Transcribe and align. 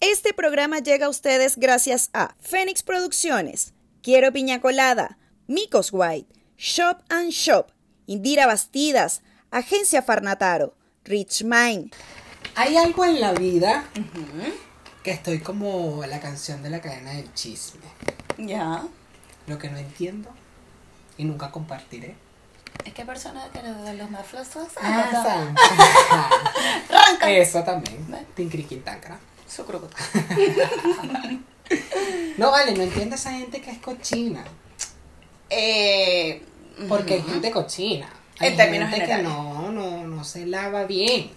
Este 0.00 0.32
programa 0.32 0.78
llega 0.78 1.06
a 1.06 1.08
ustedes 1.10 1.56
gracias 1.56 2.10
a 2.12 2.34
Fénix 2.40 2.82
Producciones, 2.82 3.74
Quiero 4.02 4.32
Piña 4.32 4.60
Colada, 4.60 5.18
Micos 5.46 5.90
White, 5.92 6.32
Shop 6.56 7.02
and 7.08 7.30
Shop, 7.30 7.70
Indira 8.06 8.46
Bastidas, 8.46 9.22
Agencia 9.50 10.02
Farnataro, 10.02 10.74
Rich 11.04 11.44
Mind. 11.44 11.92
Hay 12.54 12.76
algo 12.76 13.04
en 13.04 13.20
la 13.20 13.32
vida 13.32 13.84
que 15.02 15.10
estoy 15.10 15.40
como 15.40 16.04
la 16.06 16.20
canción 16.20 16.62
de 16.62 16.70
la 16.70 16.80
cadena 16.80 17.12
del 17.12 17.32
chisme. 17.34 17.86
Ya. 18.38 18.86
Lo 19.46 19.58
que 19.58 19.68
no 19.68 19.78
entiendo 19.78 20.30
y 21.18 21.24
nunca 21.24 21.50
compartiré. 21.50 22.16
Es 22.84 22.92
que 22.94 23.04
personas 23.04 23.48
que 23.50 23.60
los 23.94 24.10
más 24.10 24.26
flosos. 24.26 24.68
Ah, 24.82 25.50
Eso 27.28 27.62
también. 27.62 28.06
Tincriquintancra. 28.34 29.18
Su 29.48 29.64
grupo. 29.64 29.88
No 32.36 32.50
vale, 32.50 32.72
no 32.74 32.82
entiendo 32.82 33.14
a 33.14 33.18
esa 33.18 33.30
gente 33.32 33.60
que 33.60 33.70
es 33.70 33.78
cochina. 33.78 34.42
Eh, 35.50 36.42
Porque 36.88 37.14
hay 37.14 37.22
gente 37.22 37.50
cochina. 37.52 38.08
En 38.40 38.52
Hay 38.52 38.56
términos 38.56 38.88
gente 38.90 39.06
que 39.06 39.12
generales. 39.14 39.44
no, 39.44 39.70
no, 39.70 40.04
no 40.06 40.24
se 40.24 40.46
lava 40.46 40.84
bien. 40.84 41.30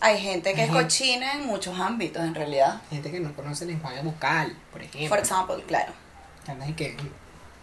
Hay 0.00 0.18
gente 0.20 0.54
que 0.54 0.64
es 0.64 0.70
Ajá. 0.70 0.82
cochina 0.82 1.34
en 1.34 1.46
muchos 1.46 1.78
ámbitos, 1.78 2.24
en 2.24 2.34
realidad. 2.34 2.80
Gente 2.90 3.10
que 3.12 3.20
no 3.20 3.32
conoce 3.34 3.62
el 3.64 3.70
enjuague 3.70 4.02
bucal, 4.02 4.56
por 4.72 4.82
ejemplo. 4.82 5.08
Por 5.10 5.18
ejemplo, 5.20 5.62
claro. 5.68 5.92
Andas 6.48 6.68
y 6.68 6.72
que, 6.72 6.96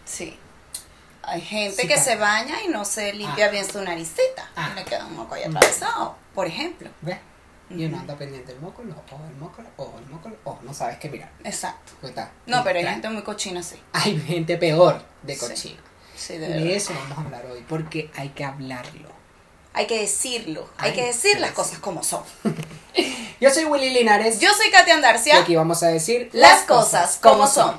Sí. 0.06 0.38
Hay 1.28 1.40
gente 1.40 1.76
Sí, 1.82 1.82
que 1.88 1.94
claro. 1.94 2.02
se 2.02 2.16
baña 2.16 2.62
y 2.64 2.68
no 2.68 2.84
se 2.84 3.12
limpia 3.12 3.46
Ah. 3.46 3.48
bien 3.50 3.70
su 3.70 3.80
naricita. 3.82 4.48
Ah. 4.56 4.70
Y 4.72 4.76
le 4.76 4.84
queda 4.84 5.06
un 5.06 5.16
moco 5.16 5.34
ahí 5.34 5.46
Mm. 5.48 5.56
atravesado, 5.56 6.16
por 6.34 6.46
ejemplo. 6.46 6.88
¿ves? 7.02 7.18
Y 7.70 7.84
uno 7.84 7.98
anda 7.98 8.16
pendiente 8.16 8.52
del 8.52 8.62
móculo, 8.62 8.94
o 9.10 9.24
el 9.28 9.36
móculo, 9.36 9.68
o 9.76 9.92
el 9.98 10.06
móculo, 10.06 10.36
o 10.44 10.58
no 10.62 10.72
sabes 10.72 10.96
qué 10.98 11.10
mirar. 11.10 11.30
Exacto. 11.44 11.92
Está. 12.06 12.30
No, 12.46 12.64
pero 12.64 12.78
hay 12.78 12.86
gente 12.86 13.10
muy 13.10 13.22
cochina, 13.22 13.62
sí. 13.62 13.76
Hay 13.92 14.18
gente 14.20 14.56
peor 14.56 15.02
de 15.22 15.36
cochina. 15.36 15.78
Sí, 16.16 16.38
de 16.38 16.48
De 16.48 16.54
verdad. 16.54 16.66
eso 16.72 16.94
vamos 16.94 17.18
a 17.18 17.20
hablar 17.20 17.46
hoy, 17.46 17.64
porque 17.68 18.10
hay 18.16 18.30
que 18.30 18.44
hablarlo. 18.44 19.10
Hay 19.74 19.86
que 19.86 20.00
decirlo. 20.00 20.68
Hay 20.78 20.90
Ay, 20.90 20.96
que 20.96 21.04
decir 21.04 21.38
las 21.38 21.52
cosas 21.52 21.78
como 21.78 22.02
son. 22.02 22.22
Yo 23.40 23.50
soy 23.50 23.66
Willy 23.66 23.90
Linares. 23.90 24.40
Yo 24.40 24.52
soy 24.54 24.70
Katia 24.70 24.94
y 24.94 24.96
Andarcia. 24.96 25.38
aquí 25.38 25.54
vamos 25.54 25.82
a 25.82 25.88
decir 25.88 26.30
Las 26.32 26.62
cosas 26.62 27.18
como 27.22 27.46
son. 27.46 27.78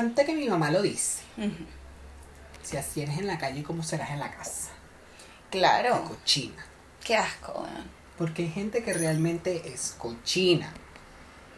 Bastante 0.00 0.24
que 0.24 0.34
mi 0.34 0.48
mamá 0.48 0.70
lo 0.70 0.80
dice. 0.80 1.20
Si 2.62 2.78
así 2.78 3.02
eres 3.02 3.18
en 3.18 3.26
la 3.26 3.36
calle, 3.36 3.62
¿cómo 3.62 3.82
serás 3.82 4.08
en 4.10 4.20
la 4.20 4.30
casa? 4.30 4.70
Claro. 5.50 6.04
Cochina. 6.04 6.64
Qué 7.04 7.16
asco. 7.16 7.66
Porque 8.16 8.44
hay 8.44 8.50
gente 8.50 8.82
que 8.82 8.94
realmente 8.94 9.60
es 9.70 9.94
cochina. 9.98 10.72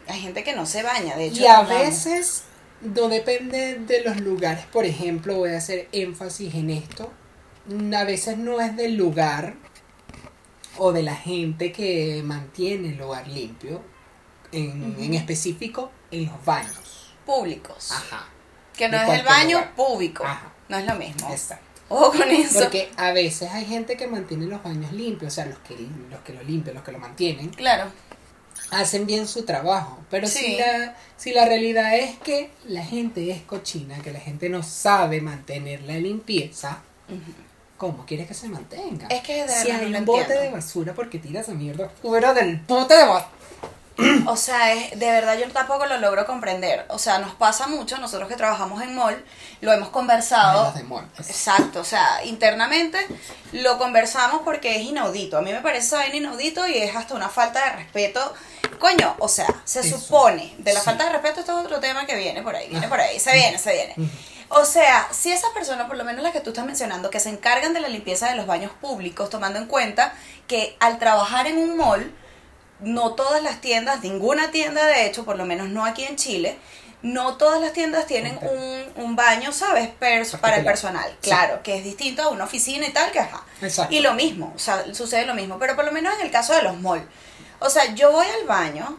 Hay 0.09 0.19
gente 0.19 0.43
que 0.43 0.53
no 0.53 0.65
se 0.65 0.83
baña, 0.83 1.15
de 1.15 1.27
hecho. 1.27 1.41
Y 1.41 1.45
a 1.45 1.61
veces 1.61 2.43
no 2.81 3.07
depende 3.07 3.75
de 3.75 4.03
los 4.03 4.19
lugares. 4.19 4.65
Por 4.65 4.83
ejemplo, 4.83 5.35
voy 5.35 5.51
a 5.51 5.57
hacer 5.59 5.87
énfasis 5.93 6.53
en 6.53 6.69
esto. 6.69 7.13
A 7.95 8.03
veces 8.03 8.37
no 8.37 8.59
es 8.59 8.75
del 8.75 8.97
lugar 8.97 9.53
o 10.77 10.91
de 10.91 11.03
la 11.03 11.15
gente 11.15 11.71
que 11.71 12.21
mantiene 12.25 12.89
el 12.89 12.97
lugar 12.97 13.25
limpio. 13.25 13.81
En, 14.51 14.97
en 14.99 15.13
específico, 15.13 15.91
en 16.11 16.25
los 16.25 16.43
baños. 16.43 17.13
Públicos. 17.25 17.89
Ajá. 17.93 18.32
Que 18.77 18.89
no 18.89 19.01
es 19.01 19.19
el 19.19 19.25
baño 19.25 19.57
lugar. 19.59 19.75
público. 19.75 20.23
Ajá. 20.25 20.51
No 20.69 20.77
es 20.77 20.85
lo 20.85 20.95
mismo. 20.95 21.29
Exacto. 21.29 21.65
Ojo 21.89 22.11
con 22.17 22.29
eso. 22.29 22.59
Porque 22.61 22.89
a 22.97 23.11
veces 23.11 23.51
hay 23.51 23.65
gente 23.65 23.95
que 23.97 24.07
mantiene 24.07 24.45
los 24.47 24.63
baños 24.63 24.91
limpios, 24.93 25.31
o 25.33 25.35
sea, 25.35 25.45
los 25.45 25.59
que, 25.59 25.75
los 26.09 26.19
que 26.21 26.33
lo 26.33 26.41
limpian, 26.43 26.75
los 26.75 26.83
que 26.83 26.91
lo 26.91 26.97
mantienen, 26.99 27.49
Claro. 27.49 27.85
hacen 28.71 29.05
bien 29.05 29.27
su 29.27 29.43
trabajo. 29.45 29.99
Pero 30.09 30.25
si, 30.27 30.57
la, 30.57 30.95
si 31.17 31.33
la 31.33 31.45
realidad 31.45 31.95
es 31.95 32.17
que 32.19 32.49
la 32.65 32.83
gente 32.83 33.29
es 33.31 33.41
cochina, 33.43 33.99
que 34.01 34.11
la 34.11 34.19
gente 34.19 34.49
no 34.49 34.63
sabe 34.63 35.21
mantener 35.21 35.81
la 35.83 35.93
limpieza, 35.97 36.79
¿cómo 37.77 38.05
quieres 38.05 38.27
que 38.27 38.33
se 38.33 38.47
mantenga? 38.49 39.07
Es 39.09 39.21
que 39.21 39.43
de 39.45 39.49
si 39.49 39.69
hay 39.69 39.93
un 39.93 40.05
bote 40.05 40.21
entiendo. 40.21 40.43
de 40.45 40.49
basura, 40.51 40.93
porque 40.93 41.19
tiras 41.19 41.43
esa 41.47 41.53
mierda 41.55 41.89
fuera 42.01 42.33
del 42.33 42.57
bote 42.57 42.95
de 42.95 43.05
basura? 43.05 43.29
O 44.25 44.35
sea, 44.37 44.73
es, 44.73 44.97
de 44.99 45.11
verdad 45.11 45.37
yo 45.37 45.49
tampoco 45.51 45.85
lo 45.85 45.97
logro 45.97 46.25
comprender. 46.25 46.85
O 46.89 46.97
sea, 46.97 47.19
nos 47.19 47.35
pasa 47.35 47.67
mucho, 47.67 47.97
nosotros 47.97 48.27
que 48.29 48.35
trabajamos 48.35 48.81
en 48.81 48.95
mall, 48.95 49.23
lo 49.61 49.71
hemos 49.71 49.89
conversado. 49.89 50.71
De 50.73 50.83
mall. 50.83 51.07
Exacto, 51.19 51.81
o 51.81 51.83
sea, 51.83 52.23
internamente 52.25 53.05
lo 53.51 53.77
conversamos 53.77 54.41
porque 54.43 54.77
es 54.77 54.81
inaudito. 54.83 55.37
A 55.37 55.41
mí 55.41 55.51
me 55.51 55.61
parece 55.61 55.95
inaudito 56.15 56.65
y 56.67 56.77
es 56.77 56.95
hasta 56.95 57.13
una 57.13 57.29
falta 57.29 57.63
de 57.65 57.71
respeto. 57.77 58.33
Coño, 58.79 59.15
o 59.19 59.27
sea, 59.27 59.47
se 59.65 59.81
Eso. 59.81 59.99
supone, 59.99 60.55
de 60.57 60.73
la 60.73 60.79
Sí. 60.79 60.85
falta 60.85 61.05
de 61.05 61.11
respeto 61.11 61.41
esto 61.41 61.57
es 61.59 61.65
otro 61.65 61.79
tema 61.79 62.05
que 62.05 62.15
viene 62.15 62.41
por 62.41 62.55
ahí, 62.55 62.67
viene 62.69 62.85
Ajá. 62.87 62.89
por 62.89 62.99
ahí, 63.01 63.19
se 63.19 63.33
viene, 63.33 63.57
se 63.59 63.73
viene. 63.73 63.95
O 64.49 64.65
sea, 64.65 65.07
si 65.11 65.31
esas 65.31 65.51
personas, 65.51 65.87
por 65.87 65.97
lo 65.97 66.03
menos 66.03 66.21
las 66.23 66.31
que 66.33 66.39
tú 66.41 66.49
estás 66.49 66.65
mencionando, 66.65 67.09
que 67.09 67.19
se 67.19 67.29
encargan 67.29 67.73
de 67.73 67.79
la 67.79 67.87
limpieza 67.87 68.29
de 68.29 68.35
los 68.35 68.45
baños 68.47 68.71
públicos, 68.81 69.29
tomando 69.29 69.59
en 69.59 69.67
cuenta 69.67 70.13
que 70.47 70.75
al 70.79 70.99
trabajar 70.99 71.47
en 71.47 71.57
un 71.57 71.77
mall, 71.77 72.13
no 72.79 73.13
todas 73.13 73.41
las 73.43 73.61
tiendas, 73.61 74.01
ninguna 74.01 74.51
tienda 74.51 74.85
de 74.85 75.05
hecho, 75.05 75.23
por 75.25 75.37
lo 75.37 75.45
menos 75.45 75.69
no 75.69 75.85
aquí 75.85 76.03
en 76.03 76.15
Chile, 76.15 76.57
no 77.01 77.35
todas 77.35 77.59
las 77.61 77.73
tiendas 77.73 78.07
tienen 78.07 78.39
un, 78.41 79.03
un 79.03 79.15
baño, 79.15 79.51
¿sabes? 79.51 79.89
Para 80.39 80.55
el 80.57 80.63
personal, 80.63 81.09
Sí. 81.21 81.29
claro, 81.29 81.61
que 81.61 81.77
es 81.77 81.83
distinto 81.83 82.23
a 82.23 82.29
una 82.29 82.45
oficina 82.45 82.87
y 82.87 82.93
tal, 82.93 83.11
que 83.11 83.19
ajá. 83.19 83.43
Exacto. 83.61 83.93
Y 83.93 83.99
lo 83.99 84.13
mismo, 84.13 84.53
o 84.55 84.59
sea, 84.59 84.85
sucede 84.93 85.25
lo 85.25 85.33
mismo, 85.33 85.59
pero 85.59 85.75
por 85.75 85.83
lo 85.85 85.91
menos 85.91 86.13
en 86.15 86.25
el 86.25 86.31
caso 86.31 86.53
de 86.53 86.61
los 86.61 86.79
malls. 86.79 87.03
O 87.59 87.69
sea, 87.69 87.93
yo 87.93 88.11
voy 88.11 88.25
al 88.39 88.45
baño, 88.47 88.97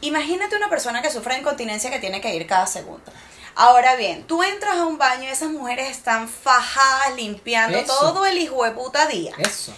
imagínate 0.00 0.56
una 0.56 0.68
persona 0.68 1.02
que 1.02 1.10
sufre 1.10 1.34
de 1.34 1.40
incontinencia 1.40 1.90
que 1.90 1.98
tiene 1.98 2.20
que 2.20 2.34
ir 2.34 2.46
cada 2.46 2.66
segundo. 2.66 3.10
Ahora 3.56 3.96
bien, 3.96 4.24
tú 4.24 4.44
entras 4.44 4.76
a 4.76 4.86
un 4.86 4.98
baño 4.98 5.24
y 5.24 5.28
esas 5.32 5.50
mujeres 5.50 5.90
están 5.90 6.28
fajadas 6.28 7.16
limpiando 7.16 7.78
Eso. 7.78 7.92
todo 7.98 8.24
el 8.26 8.38
hijo 8.38 8.62
de 8.64 8.70
puta 8.70 9.06
día. 9.06 9.32
Eso. 9.38 9.74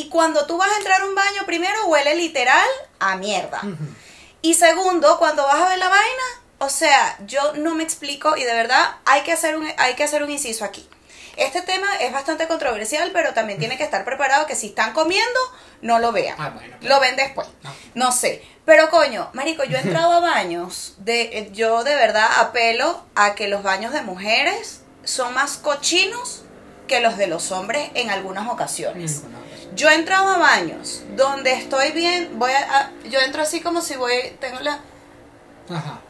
Y 0.00 0.08
cuando 0.08 0.46
tú 0.46 0.56
vas 0.56 0.72
a 0.72 0.78
entrar 0.78 1.02
a 1.02 1.04
un 1.04 1.14
baño, 1.14 1.42
primero 1.44 1.84
huele 1.84 2.14
literal 2.14 2.66
a 3.00 3.16
mierda. 3.16 3.60
Y 4.40 4.54
segundo, 4.54 5.18
cuando 5.18 5.42
vas 5.42 5.60
a 5.60 5.68
ver 5.68 5.78
la 5.78 5.90
vaina, 5.90 6.22
o 6.56 6.70
sea, 6.70 7.18
yo 7.26 7.52
no 7.56 7.74
me 7.74 7.82
explico 7.82 8.34
y 8.34 8.44
de 8.44 8.54
verdad 8.54 8.96
hay 9.04 9.20
que 9.24 9.32
hacer 9.32 9.58
un, 9.58 9.68
hay 9.76 9.96
que 9.96 10.04
hacer 10.04 10.22
un 10.22 10.30
inciso 10.30 10.64
aquí. 10.64 10.88
Este 11.36 11.60
tema 11.60 11.86
es 12.00 12.12
bastante 12.14 12.48
controversial, 12.48 13.10
pero 13.12 13.34
también 13.34 13.58
tiene 13.58 13.76
que 13.76 13.84
estar 13.84 14.06
preparado 14.06 14.46
que 14.46 14.56
si 14.56 14.68
están 14.68 14.94
comiendo, 14.94 15.38
no 15.82 15.98
lo 15.98 16.12
vean. 16.12 16.36
Ah, 16.38 16.48
bueno, 16.48 16.78
claro. 16.80 16.94
Lo 16.94 17.00
ven 17.00 17.16
después. 17.16 17.46
No. 17.62 17.74
No 17.94 18.12
sé. 18.12 18.42
Pero 18.64 18.88
coño, 18.88 19.28
marico, 19.34 19.64
yo 19.64 19.76
he 19.76 19.80
entrado 19.82 20.12
a 20.14 20.20
baños 20.20 20.94
de 20.96 21.22
eh, 21.24 21.50
yo 21.52 21.84
de 21.84 21.94
verdad 21.94 22.26
apelo 22.38 23.04
a 23.14 23.34
que 23.34 23.48
los 23.48 23.62
baños 23.62 23.92
de 23.92 24.00
mujeres 24.00 24.80
son 25.04 25.34
más 25.34 25.58
cochinos 25.58 26.44
que 26.88 27.00
los 27.00 27.18
de 27.18 27.26
los 27.26 27.52
hombres 27.52 27.90
en 27.94 28.08
algunas 28.08 28.48
ocasiones. 28.48 29.22
Vez. 29.22 29.30
Yo 29.74 29.88
he 29.88 29.94
entrado 29.94 30.28
a 30.30 30.38
baños 30.38 31.02
donde 31.16 31.52
estoy 31.52 31.92
bien, 31.92 32.38
voy 32.38 32.52
a, 32.52 32.78
a- 32.80 32.90
yo 33.08 33.20
entro 33.20 33.42
así 33.42 33.60
como 33.60 33.80
si 33.80 33.96
voy, 33.96 34.36
tengo 34.40 34.60
la, 34.60 34.80
Ajá. 35.70 36.00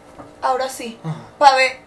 ahora 0.42 0.68
sí, 0.68 0.98
Ajá. 1.04 1.16
para 1.38 1.56
ver. 1.56 1.78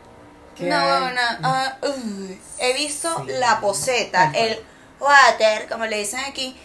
¿Qué 0.56 0.65
No, 0.65 0.75
hay? 0.77 1.13
no, 1.15 1.21
ah, 1.44 1.77
uy. 1.81 2.39
he 2.59 2.74
visto 2.74 3.09
Sí. 3.25 3.31
la 3.39 3.59
poseta, 3.59 4.31
el 4.36 4.63
water, 5.00 5.68
como 5.68 5.86
le 5.86 5.98
dicen 5.98 6.19
aquí, 6.27 6.56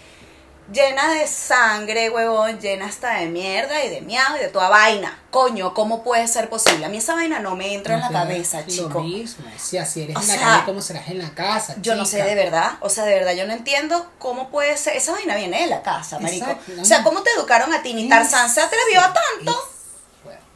llena 0.73 1.09
de 1.15 1.27
sangre, 1.27 2.11
huevón, 2.11 2.59
llena 2.61 2.87
hasta 2.87 3.15
de 3.19 3.27
mierda 3.27 3.85
y 3.85 3.89
de 3.91 4.01
miau 4.03 4.37
y 4.37 4.41
de 4.41 4.49
toda 4.49 4.69
vaina. 4.69 5.19
Coño, 5.31 5.75
¿cómo 5.75 6.03
puede 6.03 6.27
ser 6.29 6.49
posible? 6.49 6.85
A 6.87 6.89
mí 6.89 6.99
esa 6.99 7.15
vaina 7.15 7.39
no 7.41 7.55
me 7.57 7.75
entra 7.75 7.95
en 7.95 8.01
la 8.01 8.09
cabeza, 8.11 8.61
Lo 8.61 8.67
chico. 8.67 9.01
mismo. 9.01 9.45
Si 9.59 9.77
así 9.79 10.03
eres 10.03 10.17
O 10.17 10.21
en 10.21 10.29
la 10.29 10.37
calle, 10.37 10.63
¿cómo 10.65 10.81
serás 10.81 11.09
en 11.09 11.19
la 11.19 11.31
casa? 11.35 11.75
Yo 11.81 11.95
no 11.97 12.05
sé 12.05 12.23
de 12.23 12.35
verdad, 12.35 12.73
o 12.81 12.89
sea, 12.89 13.05
de 13.05 13.15
verdad 13.15 13.33
yo 13.33 13.47
no 13.47 13.53
entiendo 13.53 14.11
cómo 14.19 14.51
puede 14.51 14.77
ser, 14.77 14.97
esa 14.97 15.13
vaina 15.13 15.37
viene 15.37 15.61
de 15.63 15.67
la 15.67 15.83
casa, 15.83 16.19
marico. 16.19 16.47
Exacto, 16.47 16.73
no. 16.77 16.83
O 16.83 16.85
sea, 16.85 17.03
¿cómo 17.03 17.23
te 17.23 17.31
educaron 17.37 17.73
a 17.73 17.83
ti? 17.83 17.95
Ni 17.95 18.09
Tarzán 18.09 18.49
se 18.51 18.61
atrevió 18.61 19.01
a 19.01 19.13
tanto. 19.13 19.51
Es- 19.53 19.78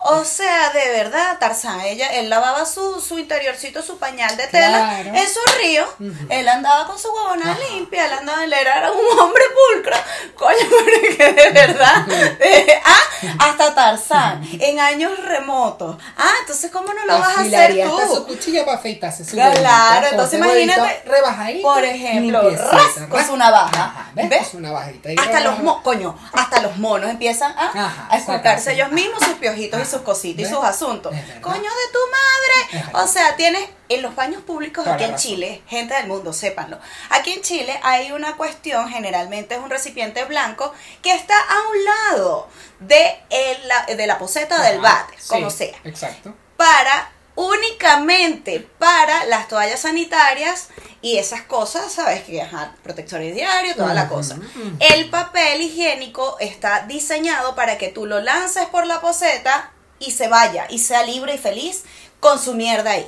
O 0.05 0.25
sea, 0.25 0.71
de 0.71 0.89
verdad, 0.91 1.39
Tarzán, 1.39 1.81
ella, 1.83 2.09
él 2.09 2.29
lavaba 2.29 2.67
su, 2.67 3.01
su 3.01 3.19
interiorcito, 3.21 3.83
su 3.83 3.99
pañal 3.99 4.37
de 4.37 4.49
tela 4.49 4.69
Claro. 5.01 5.11
en 5.15 5.27
su 5.29 5.39
río. 5.61 5.85
Ujú. 6.01 6.27
Él 6.29 6.49
andaba 6.49 6.87
con 6.87 6.99
su 6.99 7.09
huevona 7.09 7.57
limpia, 7.71 8.07
él 8.07 8.13
andaba, 8.15 8.43
él 8.43 8.53
era 8.53 8.91
un 8.91 9.19
hombre 9.21 9.45
pulcro. 9.75 9.97
Coño, 10.35 10.57
pero 10.85 11.17
que 11.17 11.33
de 11.33 11.51
verdad. 11.53 12.05
eh, 12.41 12.81
ah, 12.85 12.99
hasta 13.39 13.75
Tarzán, 13.75 14.43
en 14.61 14.81
años 14.81 15.17
remotos. 15.25 15.97
Ah, 16.17 16.33
entonces, 16.41 16.71
¿cómo 16.73 16.93
no 16.93 17.05
lo 17.07 17.19
vas 17.21 17.29
a 17.29 17.31
hacer 17.43 17.55
Afilaría 17.55 17.87
hasta 17.89 18.09
su 18.09 18.17
tú? 18.17 18.27
cuchillo 18.27 18.65
para 18.65 18.79
afeitarse 18.79 19.25
su 19.25 19.37
Claro, 19.37 20.09
entonces 20.11 20.39
imagínate, 20.41 21.03
rebajadito, 21.07 21.63
por 21.63 21.85
ejemplo, 21.85 22.43
limpiecito, 22.43 22.71
ras, 22.73 23.09
con 23.09 23.25
su 23.25 23.37
navaja, 23.37 24.11
¿ves? 24.15 24.29
¿ves? 24.29 24.39
Con 24.41 24.51
su 24.51 24.61
navajita 24.61 25.11
Hasta 25.17 25.41
los 25.41 25.59
mo 25.61 25.81
coño, 25.85 26.19
hasta 26.33 26.61
los 26.61 26.77
monos 26.79 27.09
empiezan 27.11 27.53
a, 27.57 27.67
Ajá, 27.69 28.09
a 28.11 28.17
escultarse 28.19 28.73
ellos 28.73 28.91
mismos 28.91 29.21
sus 29.23 29.35
piojitos. 29.35 29.92
Sus 29.93 30.03
cositas 30.03 30.47
y 30.47 30.53
sus 30.53 30.65
asuntos. 30.65 31.15
Coño 31.41 31.63
de 31.63 31.93
tu 31.93 31.99
madre. 32.11 32.85
O 32.95 33.07
sea, 33.07 33.37
tienes 33.37 33.63
en 33.89 34.03
los 34.03 34.15
baños 34.17 34.43
públicos 34.43 34.83
Toda 34.85 34.97
aquí 34.97 35.05
en. 35.05 35.17
Chile, 35.17 35.63
gente 35.69 35.95
del 35.95 36.07
mundo, 36.09 36.33
sépanlo. 36.33 36.79
Aquí 37.11 37.33
en 37.33 37.43
Chile 37.43 37.79
hay 37.85 38.11
una 38.13 38.37
cuestión, 38.37 38.89
generalmente 38.89 39.55
es 39.55 39.61
un 39.61 39.71
recipiente 39.71 40.25
blanco 40.25 40.73
que 41.03 41.15
está 41.15 41.35
a 41.39 41.69
un 41.71 41.85
lado 41.85 42.49
de, 42.81 43.21
el- 43.31 43.69
la, 43.69 43.87
de 43.87 44.07
la 44.07 44.19
poseta 44.19 44.61
del 44.63 44.81
sí, 45.19 45.29
como 45.29 45.51
sea 45.51 45.77
Exacto. 45.85 46.35
para 46.57 47.13
únicamente 47.35 48.61
para 48.79 49.25
las 49.27 49.49
toallas 49.49 49.81
sanitarias 49.81 50.69
y 51.01 51.19
esas 51.19 51.43
cosas, 51.43 51.93
¿sabes? 51.93 52.23
Que 52.25 52.43
ajá, 52.43 52.75
protectores 52.83 53.35
diarios, 53.35 53.77
toda 53.77 53.95
la 53.95 54.09
cosa. 54.09 54.37
El 54.79 55.09
papel 55.11 55.61
higiénico 55.63 56.37
está 56.41 56.81
diseñado 56.87 57.55
para 57.55 57.79
que 57.79 57.89
tú 57.89 58.07
lo 58.07 58.21
lances 58.21 58.67
por 58.67 58.87
la 58.87 59.01
poseta 59.01 59.73
y 60.07 60.11
se 60.11 60.29
vaya 60.29 60.67
y 60.69 60.79
sea 60.79 61.03
libre 61.05 61.35
y 61.35 61.39
feliz 61.39 61.83
con 62.21 62.39
su 62.43 62.55
mierda 62.55 62.93
ahí. 62.93 63.07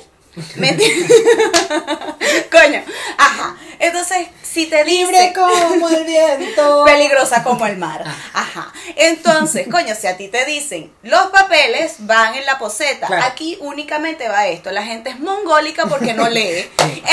¿Me 0.55 0.69
entiendes? 0.69 1.09
Coño, 2.51 2.83
ajá. 3.17 3.55
Entonces, 3.79 4.27
si 4.43 4.65
te 4.65 4.83
Libre 4.83 5.19
dice 5.21 5.33
como 5.33 5.87
el 5.89 6.03
viento. 6.03 6.83
peligrosa 6.85 7.41
como 7.43 7.65
el 7.65 7.77
mar. 7.77 8.03
Ajá. 8.33 8.71
Entonces, 8.97 9.67
coño, 9.69 9.95
si 9.95 10.07
a 10.07 10.17
ti 10.17 10.27
te 10.27 10.43
dicen, 10.45 10.91
los 11.03 11.27
papeles 11.27 11.95
van 11.99 12.35
en 12.35 12.45
la 12.45 12.57
poseta, 12.57 13.07
Claro. 13.07 13.23
aquí 13.23 13.57
únicamente 13.61 14.27
va 14.27 14.47
esto. 14.47 14.71
La 14.71 14.83
gente 14.83 15.09
es 15.09 15.19
mongólica 15.19 15.85
porque 15.85 16.13
no 16.13 16.27
lee. 16.29 16.69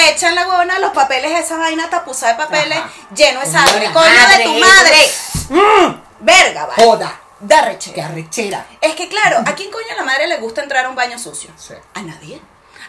Echan 0.08 0.34
la 0.34 0.48
huevona 0.48 0.78
los 0.80 0.90
papeles, 0.92 1.32
esa 1.38 1.56
vaina 1.58 1.88
tapuzada 1.90 2.32
de 2.32 2.38
papeles, 2.38 2.78
Ajá. 2.78 2.90
lleno 3.14 3.38
de 3.40 3.46
sangre. 3.46 3.90
Coño 3.92 4.28
de 4.36 4.44
tu 4.44 4.52
madre. 4.54 6.00
Verga, 6.20 6.66
vale. 6.66 6.82
Joda. 6.82 7.20
Da 7.42 7.62
reche. 7.62 7.92
Qué 7.92 8.02
arrechera. 8.02 8.66
Es 8.80 8.94
que 8.94 9.08
claro, 9.08 9.38
¿a 9.44 9.54
quién 9.54 9.70
coño 9.70 9.86
a 9.92 9.96
la 9.96 10.04
madre 10.04 10.28
le 10.28 10.38
gusta 10.38 10.62
entrar 10.62 10.86
a 10.86 10.88
un 10.88 10.96
baño 10.96 11.18
sucio? 11.18 11.50
Sí. 11.56 11.74
A 11.94 12.02
nadie. 12.02 12.40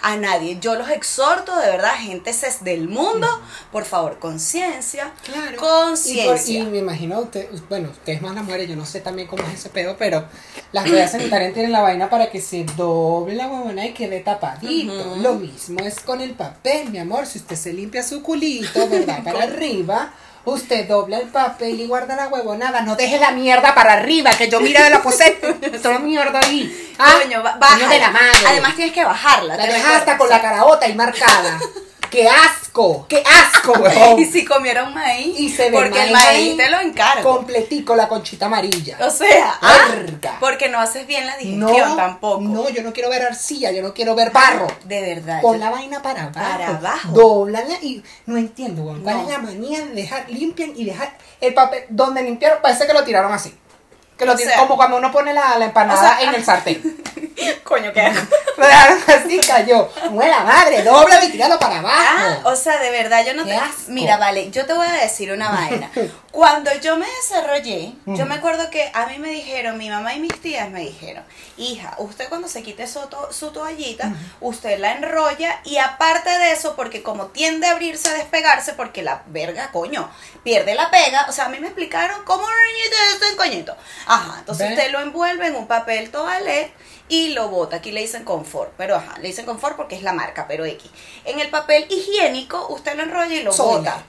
A 0.06 0.18
nadie. 0.18 0.60
Yo 0.60 0.76
los 0.76 0.90
exhorto, 0.90 1.56
de 1.56 1.68
verdad, 1.68 1.94
gente 1.96 2.36
del 2.62 2.90
mundo, 2.90 3.28
por 3.72 3.86
favor, 3.86 4.20
conciencia. 4.20 5.14
Claro. 5.24 5.58
Conciencia. 5.58 6.60
Y, 6.60 6.62
y 6.62 6.66
me 6.66 6.80
imagino, 6.80 7.20
usted, 7.22 7.48
bueno, 7.70 7.90
ustedes 7.90 8.22
más 8.22 8.36
las 8.36 8.44
mujeres, 8.44 8.68
yo 8.68 8.76
no 8.76 8.86
sé 8.86 9.00
también 9.00 9.30
cómo 9.30 9.44
es 9.44 9.54
ese 9.54 9.70
pedo, 9.70 9.96
pero 9.98 10.26
las 10.74 10.90
ruedas 10.90 11.12
sanitarias 11.12 11.54
tienen 11.54 11.72
la 11.72 11.82
vaina 11.82 12.10
para 12.10 12.30
que 12.30 12.42
se 12.42 12.66
doble 12.76 13.36
la 13.36 13.48
huevona 13.48 13.86
y 13.86 13.94
quede 13.94 14.20
tapadito. 14.20 15.16
Lo 15.18 15.36
mismo 15.36 15.80
es 15.80 16.02
con 16.02 16.20
el 16.20 16.34
papel, 16.34 16.90
mi 16.90 17.00
amor. 17.00 17.26
Si 17.26 17.40
usted 17.40 17.56
se 17.56 17.72
limpia 17.72 18.04
su 18.04 18.22
culito, 18.22 18.88
¿verdad? 18.90 19.24
Para 19.24 19.44
arriba. 19.44 20.14
Usted 20.46 20.88
dobla 20.88 21.20
el 21.20 21.30
papel 21.30 21.80
y 21.80 21.88
guarda 21.88 22.16
la 22.18 22.28
huevonada. 22.28 22.82
No 22.82 22.96
deje 22.96 23.18
la 23.18 23.32
mierda 23.32 23.74
para 23.74 23.94
arriba, 23.94 24.32
que 24.38 24.50
yo 24.50 24.60
mira 24.60 24.84
de 24.84 24.90
la 24.90 25.02
poseta. 25.02 25.48
Toda 25.82 26.00
mierda 26.00 26.40
ahí. 26.40 26.94
Ah, 27.00 27.14
Coño, 27.22 27.42
ba- 27.42 27.54
coño 27.54 27.62
bájala. 27.62 27.88
de 27.88 28.00
la 28.00 28.12
madre. 28.12 28.48
Además 28.48 28.76
tienes 28.76 28.94
que 28.94 29.06
bajarla. 29.06 29.56
La 29.56 29.66
te 29.66 29.72
dejas 29.74 29.94
hasta 29.96 30.18
con 30.18 30.28
la 30.30 30.42
caraota 30.42 30.86
ahí 30.86 30.96
marcada. 30.96 31.60
¡Qué 32.14 32.30
asco! 32.30 33.08
¡Qué 33.10 33.24
asco, 33.26 33.72
huevón! 33.72 34.20
Y 34.20 34.26
si 34.26 34.46
comieron 34.46 34.94
maíz, 34.94 35.34
Y 35.40 35.50
se 35.50 35.72
ve 35.72 35.78
porque 35.80 36.04
el 36.04 36.12
maíz 36.12 36.26
maíz 36.28 36.52
ahí 36.52 36.58
te 36.58 36.70
lo 36.70 36.80
encargo. 36.80 37.38
Completico 37.38 37.96
la 37.96 38.08
conchita 38.08 38.46
amarilla. 38.46 38.98
O 39.02 39.10
sea, 39.10 39.58
ah, 39.60 39.78
Verga. 39.90 40.38
porque 40.40 40.70
no 40.70 40.80
haces 40.80 41.08
bien 41.08 41.26
la 41.26 41.36
digestión 41.38 41.90
No, 41.90 41.96
tampoco. 41.96 42.42
no, 42.42 42.70
yo 42.70 42.84
no 42.84 42.94
quiero 42.94 43.10
ver 43.10 43.24
arcilla, 43.24 43.72
yo 43.72 43.82
no 43.82 43.96
quiero 43.96 44.14
ver 44.14 44.30
barro. 44.30 44.68
De 44.86 45.02
verdad. 45.02 45.40
Yo- 45.42 45.56
la 45.56 45.72
vaina 45.72 46.04
para 46.04 46.26
abajo. 46.26 46.34
Para 46.40 46.68
abajo. 46.78 47.10
Dóblala 47.14 47.74
y 47.82 48.04
no 48.28 48.38
entiendo, 48.38 48.84
weón. 48.84 49.02
¿Cuál 49.02 49.16
No. 49.18 49.24
es 49.24 49.30
la 49.30 49.38
manía 49.40 49.80
de 49.84 49.94
dejar, 49.96 50.30
limpian 50.30 50.74
y 50.76 50.86
dejar 50.86 51.18
el 51.42 51.56
papel 51.56 51.86
donde 51.90 52.22
limpiaron? 52.22 52.60
Parece 52.62 52.86
que 52.86 52.94
lo 52.94 53.04
tiraron 53.04 53.34
así. 53.34 53.52
Que 54.24 54.28
lo 54.28 54.34
O 54.34 54.38
tiraron, 54.38 54.58
sea- 54.60 54.68
como 54.68 54.76
cuando 54.78 54.98
uno 54.98 55.12
pone 55.12 55.34
la, 55.34 55.58
la 55.58 55.66
empanada 55.66 56.00
O 56.00 56.02
sea, 56.20 56.22
en 56.30 56.36
el 56.36 56.44
sartén. 56.46 57.04
Coño, 57.64 57.92
qué 57.94 58.02
asco. 58.02 58.26
Así, 59.08 59.40
cayó. 59.46 59.90
Buena 60.12 60.44
madre, 60.44 60.84
dobla 60.84 61.24
y 61.26 61.32
tíralo 61.32 61.58
para 61.60 61.76
Ah, 61.78 61.80
abajo. 61.80 62.50
o 62.50 62.56
sea, 62.56 62.78
de 62.80 62.92
verdad, 62.92 63.26
yo 63.26 63.34
no 63.34 63.44
te. 63.44 63.56
asco. 63.56 63.84
Mira, 63.88 64.18
vale, 64.18 64.52
yo 64.52 64.66
te 64.66 64.74
voy 64.74 64.88
a 64.88 64.92
decir 64.94 65.32
una 65.32 65.50
vaina. 65.50 65.90
Cuando 66.32 66.72
yo 66.82 66.98
me 66.98 67.06
desarrollé, 67.08 67.94
yo 68.06 68.26
me 68.26 68.36
acuerdo 68.36 68.70
que 68.70 68.90
a 68.94 69.06
mí 69.08 69.18
me 69.20 69.30
dijeron, 69.30 69.78
mi 69.78 69.90
mamá 69.90 70.14
y 70.14 70.20
mis 70.20 70.40
tías 70.42 70.70
me 70.70 70.82
dijeron, 70.82 71.24
hija, 71.58 71.96
usted 71.98 72.30
cuando 72.30 72.48
se 72.48 72.64
quite 72.64 72.88
su, 72.88 73.00
to- 73.08 73.32
su 73.34 73.52
toallita, 73.52 74.12
usted 74.40 74.80
la 74.80 74.94
enrolla 74.94 75.60
y 75.64 75.78
aparte 75.78 76.30
de 76.40 76.52
eso, 76.52 76.76
porque 76.76 77.04
como 77.04 77.28
tiende 77.28 77.68
a 77.68 77.72
abrirse, 77.72 78.10
a 78.10 78.14
despegarse, 78.14 78.74
porque 78.74 79.02
la 79.04 79.24
verga, 79.28 79.70
coño, 79.72 80.10
pierde 80.44 80.76
la 80.76 80.90
pega, 80.92 81.26
o 81.30 81.32
sea, 81.32 81.46
a 81.46 81.50
mí 81.50 81.60
me 81.60 81.68
explicaron 81.68 82.24
cómo 82.26 82.44
un 82.44 83.38
coñito. 83.38 83.76
Ajá, 84.14 84.40
entonces 84.40 84.72
usted 84.72 84.92
lo 84.92 85.00
envuelve 85.00 85.48
en 85.48 85.56
un 85.56 85.68
papel 85.68 86.12
toalé 86.12 86.72
y 87.10 87.30
lo 87.30 87.50
bota. 87.50 87.78
Aquí 87.78 87.92
le 87.92 88.02
dicen 88.02 88.24
confort, 88.24 88.74
pero 88.78 88.96
ajá, 88.96 89.18
le 89.20 89.28
dicen 89.28 89.46
confort 89.46 89.76
porque 89.76 89.96
es 89.96 90.04
la 90.04 90.14
marca, 90.14 90.46
pero 90.48 90.66
X. 90.66 90.90
En 91.26 91.40
el 91.40 91.50
papel 91.50 91.86
higiénico, 91.90 92.68
usted 92.70 92.96
lo 92.96 93.04
enrolla 93.04 93.36
y 93.36 93.44
lo 93.44 93.52
Soy 93.52 93.78
bota. 93.78 94.04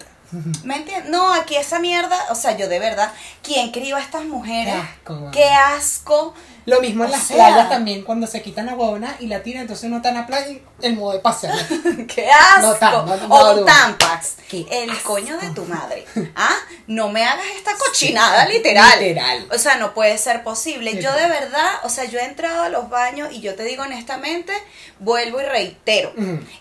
¿Me 0.65 0.77
entiendes? 0.77 1.11
No, 1.11 1.33
aquí 1.33 1.57
esa 1.57 1.79
mierda, 1.79 2.19
o 2.31 2.35
sea, 2.35 2.57
yo 2.57 2.69
de 2.69 2.79
verdad, 2.81 3.13
¿quién 3.43 3.71
crió 3.71 3.97
a 3.97 4.01
estas 4.01 4.25
mujeres? 4.25 4.75
Qué 4.75 4.81
asco. 4.81 5.31
Qué 5.33 5.49
asco. 5.49 6.35
Lo 6.67 6.81
mismo 6.81 7.05
en 7.05 7.11
O 7.11 7.13
las 7.13 7.23
sea- 7.27 7.37
playas 7.37 7.69
también, 7.69 8.03
cuando 8.03 8.27
se 8.27 8.41
quitan 8.43 8.67
la 8.67 8.75
huevona 8.75 9.17
y 9.21 9.27
la 9.27 9.43
tiran, 9.43 9.63
entonces 9.63 9.85
uno 9.87 9.97
está 9.97 10.09
en 10.11 10.15
la 10.17 10.27
playa 10.27 10.49
y 10.49 10.63
el 10.83 10.97
modo 10.97 11.13
de 11.13 11.19
pasear. 11.19 11.55
¡Qué 12.15 12.31
asco! 12.31 12.61
No 12.63 12.75
tan- 12.75 12.93
no- 12.93 13.17
no 13.17 13.35
o 13.35 13.55
un. 13.61 13.67
Tampax. 13.67 14.35
Qué 14.49 14.67
El 14.71 14.97
coño 15.03 15.37
de 15.39 15.51
tu 15.51 15.65
madre. 15.67 16.07
¿Ah? 16.37 16.55
No 16.87 17.09
me 17.11 17.25
hagas 17.25 17.45
esta 17.57 17.73
cochinada, 17.77 18.47
Sí, 18.47 18.53
literal. 18.57 18.99
literal. 19.01 19.47
O 19.53 19.59
sea, 19.59 19.77
no 19.77 19.93
puede 19.95 20.17
ser 20.19 20.43
posible. 20.43 21.01
Yo 21.03 21.13
de 21.15 21.29
verdad, 21.29 21.71
o 21.83 21.89
sea, 21.89 22.05
yo 22.05 22.19
he 22.19 22.25
entrado 22.25 22.63
a 22.63 22.69
los 22.69 22.89
baños 22.89 23.29
y 23.33 23.41
yo 23.41 23.55
te 23.55 23.65
digo 23.65 23.83
honestamente, 23.83 24.53
vuelvo 25.01 25.41
y 25.41 25.45
reitero. 25.45 26.13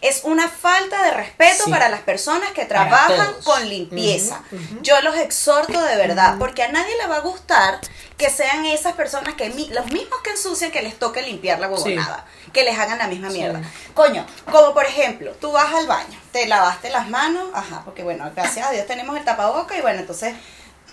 Es 0.02 0.22
una 0.24 0.50
falta 0.50 1.02
de 1.04 1.12
respeto 1.12 1.64
Sí. 1.66 1.72
para 1.72 1.88
las 1.90 2.02
personas 2.02 2.52
que 2.52 2.66
trabajan 2.66 3.34
con 3.44 3.68
limpieza. 3.70 4.42
Yo 4.82 5.00
los 5.02 5.16
exhorto 5.16 5.80
de 5.82 5.96
verdad, 5.96 6.36
porque 6.40 6.64
a 6.64 6.68
nadie 6.70 6.94
le 7.02 7.08
va 7.08 7.18
a 7.18 7.22
gustar 7.22 7.80
que 8.18 8.30
sean 8.30 8.66
esas 8.66 8.94
personas 8.94 9.34
que 9.36 9.50
mi- 9.50 9.70
los 9.70 9.86
mismos 9.92 10.20
que 10.24 10.32
ensucian 10.32 10.72
que 10.72 10.82
les 10.82 10.98
toque 11.00 11.22
limpiar 11.22 11.60
la 11.60 11.68
huevonada, 11.68 12.26
que 12.54 12.64
les 12.64 12.78
hagan 12.78 12.98
la 13.00 13.08
misma 13.08 13.30
Sí. 13.32 13.40
mierda. 13.40 13.62
Coño, 13.94 14.26
como 14.52 14.74
por 14.74 14.86
ejemplo, 14.86 15.32
tú 15.42 15.52
vas 15.52 15.74
al 15.74 15.88
baño, 15.88 16.20
te 16.32 16.46
lavaste 16.48 16.90
las 16.90 17.10
manos, 17.10 17.50
ajá, 17.54 17.82
porque 17.86 18.04
bueno, 18.04 18.30
gracias 18.36 18.68
a 18.68 18.72
Dios 18.72 18.86
tenemos 18.86 19.18
el 19.18 19.26
tapaboca 19.26 19.76
y 19.78 19.82
bueno, 19.82 20.00
entonces 20.02 20.36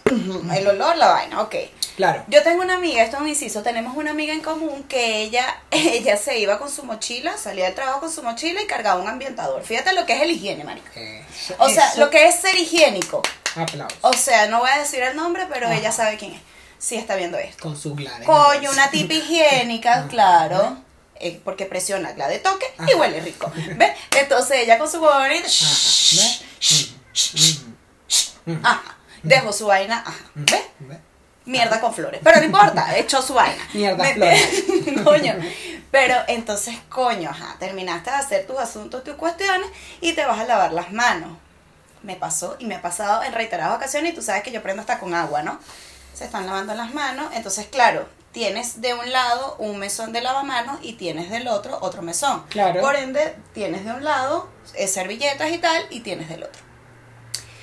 el 0.07 0.67
olor, 0.67 0.97
la 0.97 1.09
vaina, 1.09 1.41
ok. 1.43 1.55
Claro. 1.97 2.25
Yo 2.29 2.43
tengo 2.43 2.62
una 2.62 2.75
amiga, 2.77 3.03
esto 3.03 3.17
es 3.17 3.23
un 3.23 3.29
inciso, 3.29 3.62
tenemos 3.62 3.95
una 3.97 4.12
amiga 4.12 4.33
en 4.33 4.41
común 4.41 4.85
que 4.85 5.19
ella, 5.23 5.45
ella 5.71 6.17
se 6.17 6.39
iba 6.39 6.59
con 6.59 6.71
su 6.71 6.85
mochila, 6.85 7.37
salía 7.37 7.67
del 7.67 7.75
trabajo 7.75 8.00
con 8.00 8.11
su 8.11 8.23
mochila 8.23 8.62
y 8.62 8.67
cargaba 8.67 9.00
un 9.00 9.09
ambientador. 9.09 9.62
Fíjate 9.62 9.93
lo 9.93 10.07
que 10.07 10.15
es 10.17 10.23
el 10.23 10.31
higiene, 10.31 10.65
marica. 10.65 10.91
Eso- 10.99 11.55
O 11.59 11.69
sea, 11.69 11.89
eso- 11.91 12.00
lo 12.00 12.09
que 12.11 12.27
es 12.27 12.37
ser 12.37 12.55
higiénico. 12.57 13.21
Aplausos. 13.55 13.99
O 14.03 14.12
sea, 14.15 14.47
no 14.47 14.61
voy 14.61 14.71
a 14.71 14.79
decir 14.79 15.03
el 15.03 15.15
nombre, 15.17 15.47
pero 15.53 15.67
Ajá. 15.67 15.77
ella 15.77 15.93
sabe 15.93 16.17
quién 16.17 16.33
es. 16.33 16.41
Sí 16.81 16.97
está 16.97 17.15
viendo 17.15 17.37
esto. 17.39 17.63
Con 17.63 17.77
su 17.77 17.95
glade. 17.95 18.25
Coño, 18.25 18.71
una 18.71 18.91
tipa 18.91 19.13
higiénica, 19.13 20.07
claro. 20.11 20.79
eh, 21.17 21.39
porque 21.45 21.67
presiona 21.67 22.15
la 22.17 22.27
de 22.27 22.39
toque 22.39 22.67
y 22.89 22.95
huele 22.95 23.21
rico. 23.21 23.53
¿Ves? 23.77 23.93
Entonces 24.19 24.59
ella 24.63 24.79
con 24.79 24.91
su 24.91 24.99
bonita. 24.99 25.47
Ajá. 28.63 28.97
Dejó 29.23 29.53
su 29.53 29.67
vaina. 29.67 30.03
Ajá. 30.07 30.25
¿Ves? 30.35 30.63
Mierda 31.45 31.81
con 31.81 31.93
flores. 31.93 32.21
Pero 32.25 32.39
no 32.39 32.45
importa, 32.45 32.97
echó 32.97 33.21
su 33.21 33.35
vaina. 33.35 33.63
Mierda, 33.75 34.03
¿Me 34.03 34.15
flores. 34.15 34.65
coño. 35.05 35.35
Pero 35.91 36.15
entonces, 36.29 36.77
coño, 36.89 37.29
ajá, 37.31 37.57
terminaste 37.59 38.11
de 38.11 38.17
hacer 38.17 38.47
tus 38.47 38.59
asuntos, 38.59 39.05
tus 39.05 39.17
cuestiones 39.17 39.69
y 40.01 40.13
te 40.15 40.25
vas 40.25 40.39
a 40.39 40.45
lavar 40.45 40.73
las 40.73 40.93
manos. 40.93 41.37
Me 42.03 42.17
pasó 42.17 42.57
y 42.59 42.65
me 42.65 42.77
ha 42.77 42.83
pasado 42.83 43.23
en 43.23 43.35
reiteradas 43.35 43.77
ocasiones 43.77 44.13
y 44.13 44.15
tú 44.15 44.23
sabes 44.23 44.43
que 44.43 44.53
yo 44.53 44.63
prendo 44.63 44.81
hasta 44.81 44.99
con 44.99 45.13
agua, 45.15 45.43
¿no? 45.43 45.59
Se 46.21 46.27
están 46.27 46.45
lavando 46.45 46.75
las 46.75 46.93
manos, 46.93 47.31
entonces, 47.33 47.67
claro, 47.69 48.07
tienes 48.33 48.83
de 48.83 48.93
un 48.93 49.11
lado 49.11 49.57
un 49.59 49.79
mesón 49.79 50.12
de 50.12 50.21
lavamanos 50.21 50.79
y 50.83 50.93
tienes 50.93 51.31
del 51.31 51.49
otro 51.49 51.79
otro 51.81 52.03
mesón. 52.03 52.45
Claro. 52.50 52.83
Por 52.83 52.95
ende, 52.95 53.39
tienes 53.55 53.87
de 53.87 53.93
un 53.93 54.05
lado 54.05 54.50
eh, 54.75 54.87
servilletas 54.87 55.50
y 55.50 55.57
tal 55.57 55.83
y 55.89 56.00
tienes 56.00 56.29
del 56.29 56.43
otro. 56.43 56.61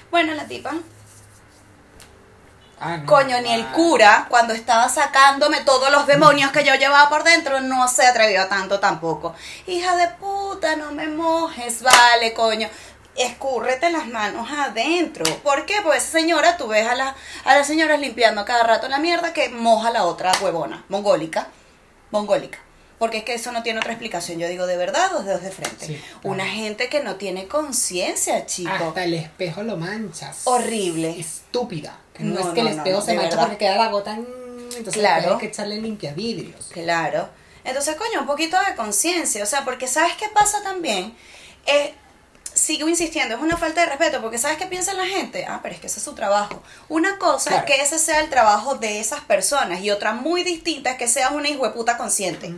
Bueno, 0.09 0.33
la 0.33 0.45
tipa 0.47 0.71
Ah, 2.79 2.97
no, 2.97 3.05
Coño, 3.05 3.39
ni 3.41 3.51
el 3.53 3.61
vale. 3.63 3.75
cura, 3.75 4.25
cuando 4.27 4.55
estaba 4.55 4.89
sacándome 4.89 5.61
todos 5.61 5.91
los 5.91 6.07
demonios 6.07 6.51
que 6.51 6.63
yo 6.63 6.73
llevaba 6.73 7.09
por 7.09 7.23
dentro, 7.23 7.59
no 7.59 7.87
se 7.87 8.07
atrevió 8.07 8.41
a 8.41 8.49
tanto 8.49 8.79
tampoco. 8.79 9.35
Hija 9.67 9.95
de 9.97 10.07
puta, 10.15 10.75
no 10.77 10.91
me 10.93 11.07
mojes, 11.07 11.83
vale, 11.83 12.33
coño. 12.33 12.69
Escúrrete 13.17 13.89
las 13.89 14.07
manos 14.07 14.49
adentro. 14.51 15.25
¿Por 15.43 15.65
qué? 15.65 15.75
Pues 15.83 16.03
esa 16.03 16.19
señora, 16.19 16.57
tú 16.57 16.67
ves 16.67 16.87
a, 16.87 16.95
la, 16.95 17.15
a 17.45 17.55
las 17.55 17.67
señoras 17.67 17.99
limpiando 17.99 18.45
cada 18.45 18.63
rato 18.63 18.87
la 18.87 18.99
mierda 18.99 19.33
que 19.33 19.49
moja 19.49 19.91
la 19.91 20.03
otra 20.05 20.31
huevona, 20.41 20.85
mongólica, 20.89 21.47
mongólica. 22.11 22.59
Porque 22.99 23.19
es 23.19 23.23
que 23.25 23.35
eso 23.35 23.51
no 23.51 23.61
tiene 23.61 23.79
otra 23.79 23.91
explicación. 23.91 24.39
Yo 24.39 24.47
digo 24.47 24.65
de 24.65 24.75
verdad 24.75 25.11
dos 25.11 25.23
de 25.25 25.51
frente. 25.51 25.85
Sí, 25.85 26.01
Una 26.23 26.47
gente 26.47 26.89
que 26.89 27.03
no 27.03 27.15
tiene 27.17 27.47
conciencia, 27.47 28.47
chico. 28.47 28.71
Hasta 28.71 29.03
el 29.03 29.13
espejo 29.13 29.61
lo 29.61 29.77
manchas. 29.77 30.41
Horrible. 30.45 31.19
Estúpida. 31.19 31.99
Que 32.15 32.23
no, 32.23 32.39
No, 32.39 32.47
es 32.47 32.53
que 32.55 32.63
no, 32.63 32.69
el 32.69 32.77
espejo 32.77 32.99
no, 32.99 33.05
se 33.05 33.13
mancha 33.13 33.29
verdad. 33.29 33.41
porque 33.43 33.57
queda 33.57 33.75
la 33.75 33.89
gota. 33.89 34.15
Entonces 34.15 34.93
Claro. 34.93 35.33
hay 35.33 35.39
que 35.39 35.45
echarle 35.45 35.79
limpia 35.79 36.13
vidrios. 36.13 36.69
Claro. 36.73 37.29
Entonces, 37.63 37.95
coño, 37.97 38.21
un 38.21 38.25
poquito 38.25 38.57
de 38.67 38.75
conciencia. 38.75 39.43
O 39.43 39.45
sea, 39.45 39.63
porque 39.63 39.87
¿sabes 39.87 40.13
qué 40.15 40.27
pasa 40.29 40.63
también? 40.63 41.15
Eh, 41.67 41.93
sigo 42.67 42.89
insistiendo, 42.89 43.35
es 43.35 43.41
una 43.41 43.55
falta 43.55 43.81
de 43.81 43.87
respeto, 43.87 44.21
porque 44.21 44.37
¿sabes 44.37 44.57
qué 44.57 44.65
piensa 44.65 44.93
la 44.93 45.05
gente? 45.05 45.45
Ah, 45.47 45.59
pero 45.63 45.73
es 45.75 45.79
que 45.81 45.87
ese 45.87 45.99
es 45.99 46.03
su 46.05 46.13
trabajo. 46.13 46.61
Una 46.89 47.17
cosa 47.17 47.49
Claro. 47.51 47.65
es 47.65 47.71
que 47.75 47.81
ese 47.81 47.97
sea 47.97 48.19
el 48.19 48.29
trabajo 48.29 48.75
de 48.75 48.99
esas 48.99 49.21
personas 49.21 49.79
y 49.79 49.89
otra 49.91 50.11
muy 50.13 50.43
distinta 50.43 50.91
es 50.91 50.97
que 50.97 51.07
seas 51.07 51.31
una 51.31 51.47
hijueputa 51.47 51.97
consciente. 51.97 52.53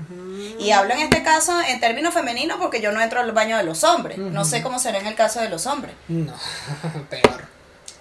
Y 0.58 0.72
hablo 0.72 0.94
en 0.96 1.02
este 1.02 1.22
caso 1.22 1.62
en 1.62 1.80
términos 1.80 2.14
femeninos 2.14 2.58
porque 2.60 2.82
yo 2.82 2.92
no 2.92 3.02
entro 3.02 3.20
al 3.20 3.32
baño 3.34 3.56
de 3.58 3.64
los 3.64 3.84
hombres. 3.84 4.18
No 4.18 4.46
sé 4.46 4.64
cómo 4.64 4.80
será 4.80 4.98
en 4.98 5.06
el 5.08 5.16
caso 5.16 5.40
de 5.42 5.50
los 5.50 5.66
hombres. 5.68 5.94
No, 6.08 6.34
peor. 7.10 7.48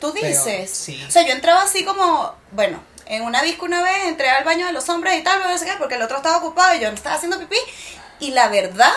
Tú 0.01 0.13
Peor, 0.15 0.27
dices. 0.29 0.71
sí. 0.71 1.05
O 1.07 1.11
sea, 1.11 1.23
yo 1.27 1.33
entraba 1.33 1.63
así 1.63 1.85
como, 1.85 2.33
bueno, 2.53 2.81
en 3.07 3.23
una 3.23 3.43
disco 3.43 3.65
una 3.65 3.83
vez 3.83 4.05
entré 4.07 4.31
al 4.31 4.45
baño 4.45 4.65
de 4.67 4.73
los 4.73 4.89
hombres 4.89 5.19
y 5.19 5.23
tal, 5.25 5.41
porque 5.79 5.97
el 5.97 6.03
otro 6.03 6.17
estaba 6.19 6.37
ocupado 6.39 6.75
y 6.77 6.81
yo 6.81 6.89
estaba 6.89 7.17
haciendo 7.17 7.39
pipí. 7.39 7.57
Y 8.21 8.31
la 8.31 8.49
verdad, 8.49 8.93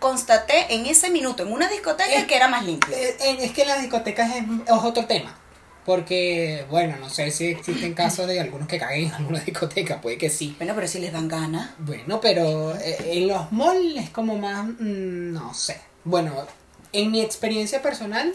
constaté 0.00 0.74
en 0.74 0.86
ese 0.86 1.10
minuto, 1.10 1.44
en 1.44 1.52
una 1.52 1.68
discoteca, 1.68 2.10
Es- 2.12 2.24
que 2.26 2.34
era 2.36 2.48
más 2.48 2.64
limpio. 2.64 2.92
Eh, 2.96 3.16
eh, 3.20 3.36
Es 3.40 3.52
que 3.52 3.62
en 3.62 3.68
las 3.68 3.80
discotecas 3.80 4.34
es, 4.34 4.42
es 4.66 4.72
otro 4.72 5.04
tema. 5.06 5.36
Porque, 5.86 6.66
bueno, 6.68 6.96
no 7.00 7.08
sé 7.08 7.30
si 7.30 7.46
existen 7.46 7.94
casos 7.94 8.26
de 8.26 8.38
algunos 8.38 8.68
que 8.68 8.78
caguen 8.78 9.06
en 9.06 9.12
alguna 9.14 9.40
discoteca, 9.46 10.00
puede 10.00 10.18
que 10.18 10.28
sí. 10.30 10.54
Bueno, 10.58 10.74
pero 10.74 10.86
si 10.86 10.98
les 10.98 11.12
dan 11.12 11.28
ganas. 11.28 11.70
Bueno, 11.78 12.20
pero 12.20 12.74
eh, 12.76 12.96
en 13.18 13.28
los 13.28 13.50
malls 13.52 13.96
es 13.96 14.10
como 14.10 14.36
más, 14.36 14.64
mm, 14.66 15.32
no 15.32 15.54
sé. 15.54 15.80
Bueno, 16.04 16.34
en 16.92 17.10
mi 17.10 17.20
experiencia 17.22 17.80
personal, 17.82 18.32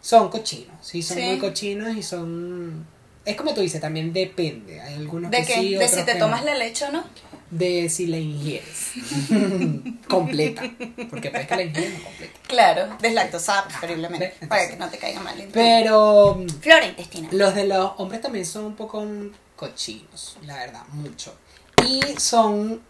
son 0.00 0.28
cochinos. 0.28 0.74
Sí, 0.82 1.02
son 1.02 1.16
Sí. 1.16 1.22
muy 1.24 1.38
cochinos 1.38 1.96
y 1.96 2.02
son... 2.02 2.86
Es 3.24 3.36
como 3.36 3.54
tú 3.54 3.60
dices, 3.60 3.80
también 3.80 4.12
depende. 4.12 4.80
Hay 4.80 4.94
algunos 4.94 5.30
¿De 5.30 5.38
que 5.38 5.44
qué? 5.46 5.54
sí, 5.54 5.74
de 5.76 5.88
si 5.88 6.02
te 6.02 6.12
que 6.14 6.18
tomas 6.18 6.40
no. 6.40 6.46
la 6.46 6.54
leche 6.56 6.84
o 6.86 6.92
no. 6.92 7.04
De 7.52 7.88
si 7.90 8.06
la 8.06 8.16
ingieres. 8.16 8.92
completa. 10.08 10.62
Porque 11.10 11.30
puede 11.30 11.46
que 11.46 11.56
la 11.56 11.62
ingieres 11.62 11.98
no 11.98 12.04
completa. 12.04 12.40
Claro, 12.48 12.96
deslactosada 13.00 13.64
preferiblemente, 13.68 14.24
Entonces- 14.40 14.48
para 14.48 14.68
que 14.68 14.76
no 14.76 14.88
te 14.88 14.96
caiga 14.98 15.20
mal. 15.20 15.48
Pero 15.52 16.42
Flora 16.62 16.86
intestinal. 16.86 17.36
los 17.36 17.54
de 17.54 17.66
los 17.66 17.92
hombres 17.98 18.22
también 18.22 18.46
son 18.46 18.64
un 18.64 18.74
poco 18.74 19.06
cochinos, 19.56 20.38
la 20.46 20.56
verdad, 20.56 20.82
mucho. 20.92 21.34
Y 21.86 22.00
son... 22.18 22.80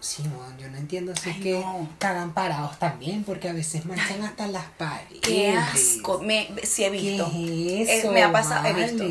Sí, 0.00 0.22
yo 0.58 0.68
no 1.00 1.16
sé 1.16 1.22
si 1.22 1.30
es 1.30 1.36
que 1.38 1.52
no. 1.60 1.88
cagan 1.98 2.34
parados 2.34 2.78
también, 2.78 3.24
porque 3.24 3.48
a 3.48 3.54
veces 3.54 3.86
manchan 3.86 4.22
hasta 4.22 4.46
las 4.48 4.66
paredes. 4.76 5.20
Qué 5.22 5.50
asco. 5.56 6.18
Me, 6.18 6.46
sí 6.62 6.84
he 6.84 6.90
visto. 6.90 7.26
¿Qué 7.32 7.82
es 7.82 7.88
Eh, 7.88 7.98
eso? 8.00 8.12
me 8.12 8.22
ha 8.22 8.30
pasado, 8.30 8.66
he 8.68 8.74
visto. 8.74 9.02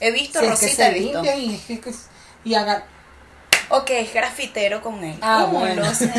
He 0.00 0.10
visto, 0.10 0.40
Si 0.40 0.46
es 0.46 0.58
que 0.58 0.66
Rosita, 0.66 0.84
se 0.86 0.88
he 0.96 1.00
visto. 1.00 1.22
y 1.22 1.54
es 1.54 1.80
que- 1.80 1.92
y 2.44 2.54
hagan... 2.54 2.82
O 3.70 3.84
que 3.84 4.00
es 4.00 4.12
grafitero 4.14 4.80
con 4.80 5.02
él. 5.04 5.16
Ah, 5.20 5.46
Uh, 5.48 5.52
bueno. 5.58 5.82
lo 5.82 5.94
sé. 5.94 6.10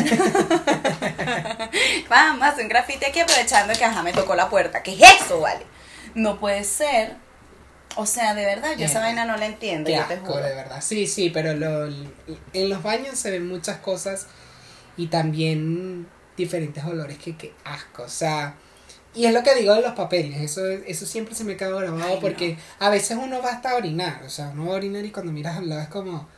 Vamos, 2.08 2.42
a 2.42 2.48
hacer 2.48 2.64
un 2.64 2.68
grafite 2.68 3.06
aquí 3.06 3.20
aprovechando 3.20 3.72
que 3.74 3.84
ajá, 3.84 4.02
me 4.02 4.12
tocó 4.12 4.34
la 4.34 4.48
puerta. 4.48 4.82
¿Qué 4.82 4.92
es 4.94 5.22
eso, 5.22 5.40
vale? 5.40 5.64
No 6.14 6.38
puede 6.38 6.64
ser. 6.64 7.16
O 7.96 8.06
sea, 8.06 8.34
de 8.34 8.44
verdad, 8.44 8.70
yo 8.78 8.86
esa 8.86 9.00
vaina 9.00 9.24
no 9.24 9.36
la 9.36 9.46
entiendo, 9.46 9.88
Qué 9.88 9.96
yo 9.96 10.04
te 10.06 10.14
asco, 10.14 10.26
juro. 10.34 10.44
de 10.44 10.54
verdad. 10.54 10.80
Sí, 10.80 11.06
sí, 11.08 11.30
pero 11.30 11.54
lo- 11.54 11.86
en 12.52 12.68
los 12.68 12.82
baños 12.84 13.18
se 13.18 13.32
ven 13.32 13.48
muchas 13.48 13.78
cosas 13.78 14.26
y 14.96 15.08
también 15.08 16.06
diferentes 16.36 16.84
olores 16.84 17.18
que, 17.18 17.36
que 17.36 17.52
asco. 17.64 18.04
O 18.04 18.08
sea, 18.08 18.54
y 19.12 19.26
es 19.26 19.34
lo 19.34 19.42
que 19.42 19.56
digo 19.56 19.74
de 19.74 19.82
los 19.82 19.94
papeles. 19.94 20.40
Eso, 20.40 20.64
eso 20.68 21.04
siempre 21.04 21.34
se 21.34 21.42
me 21.42 21.56
queda 21.56 21.70
grabado 21.70 22.04
Ay, 22.14 22.18
porque 22.20 22.56
a 22.78 22.90
veces 22.90 23.18
uno 23.20 23.42
va 23.42 23.50
hasta 23.50 23.70
a 23.70 23.74
orinar. 23.74 24.22
O 24.24 24.30
sea, 24.30 24.50
uno 24.54 24.66
va 24.66 24.74
a 24.74 24.76
orinar 24.76 25.04
y 25.04 25.10
cuando 25.10 25.32
miras 25.32 25.56
al 25.56 25.68
lado 25.68 25.82
es 25.82 25.88
como. 25.88 26.28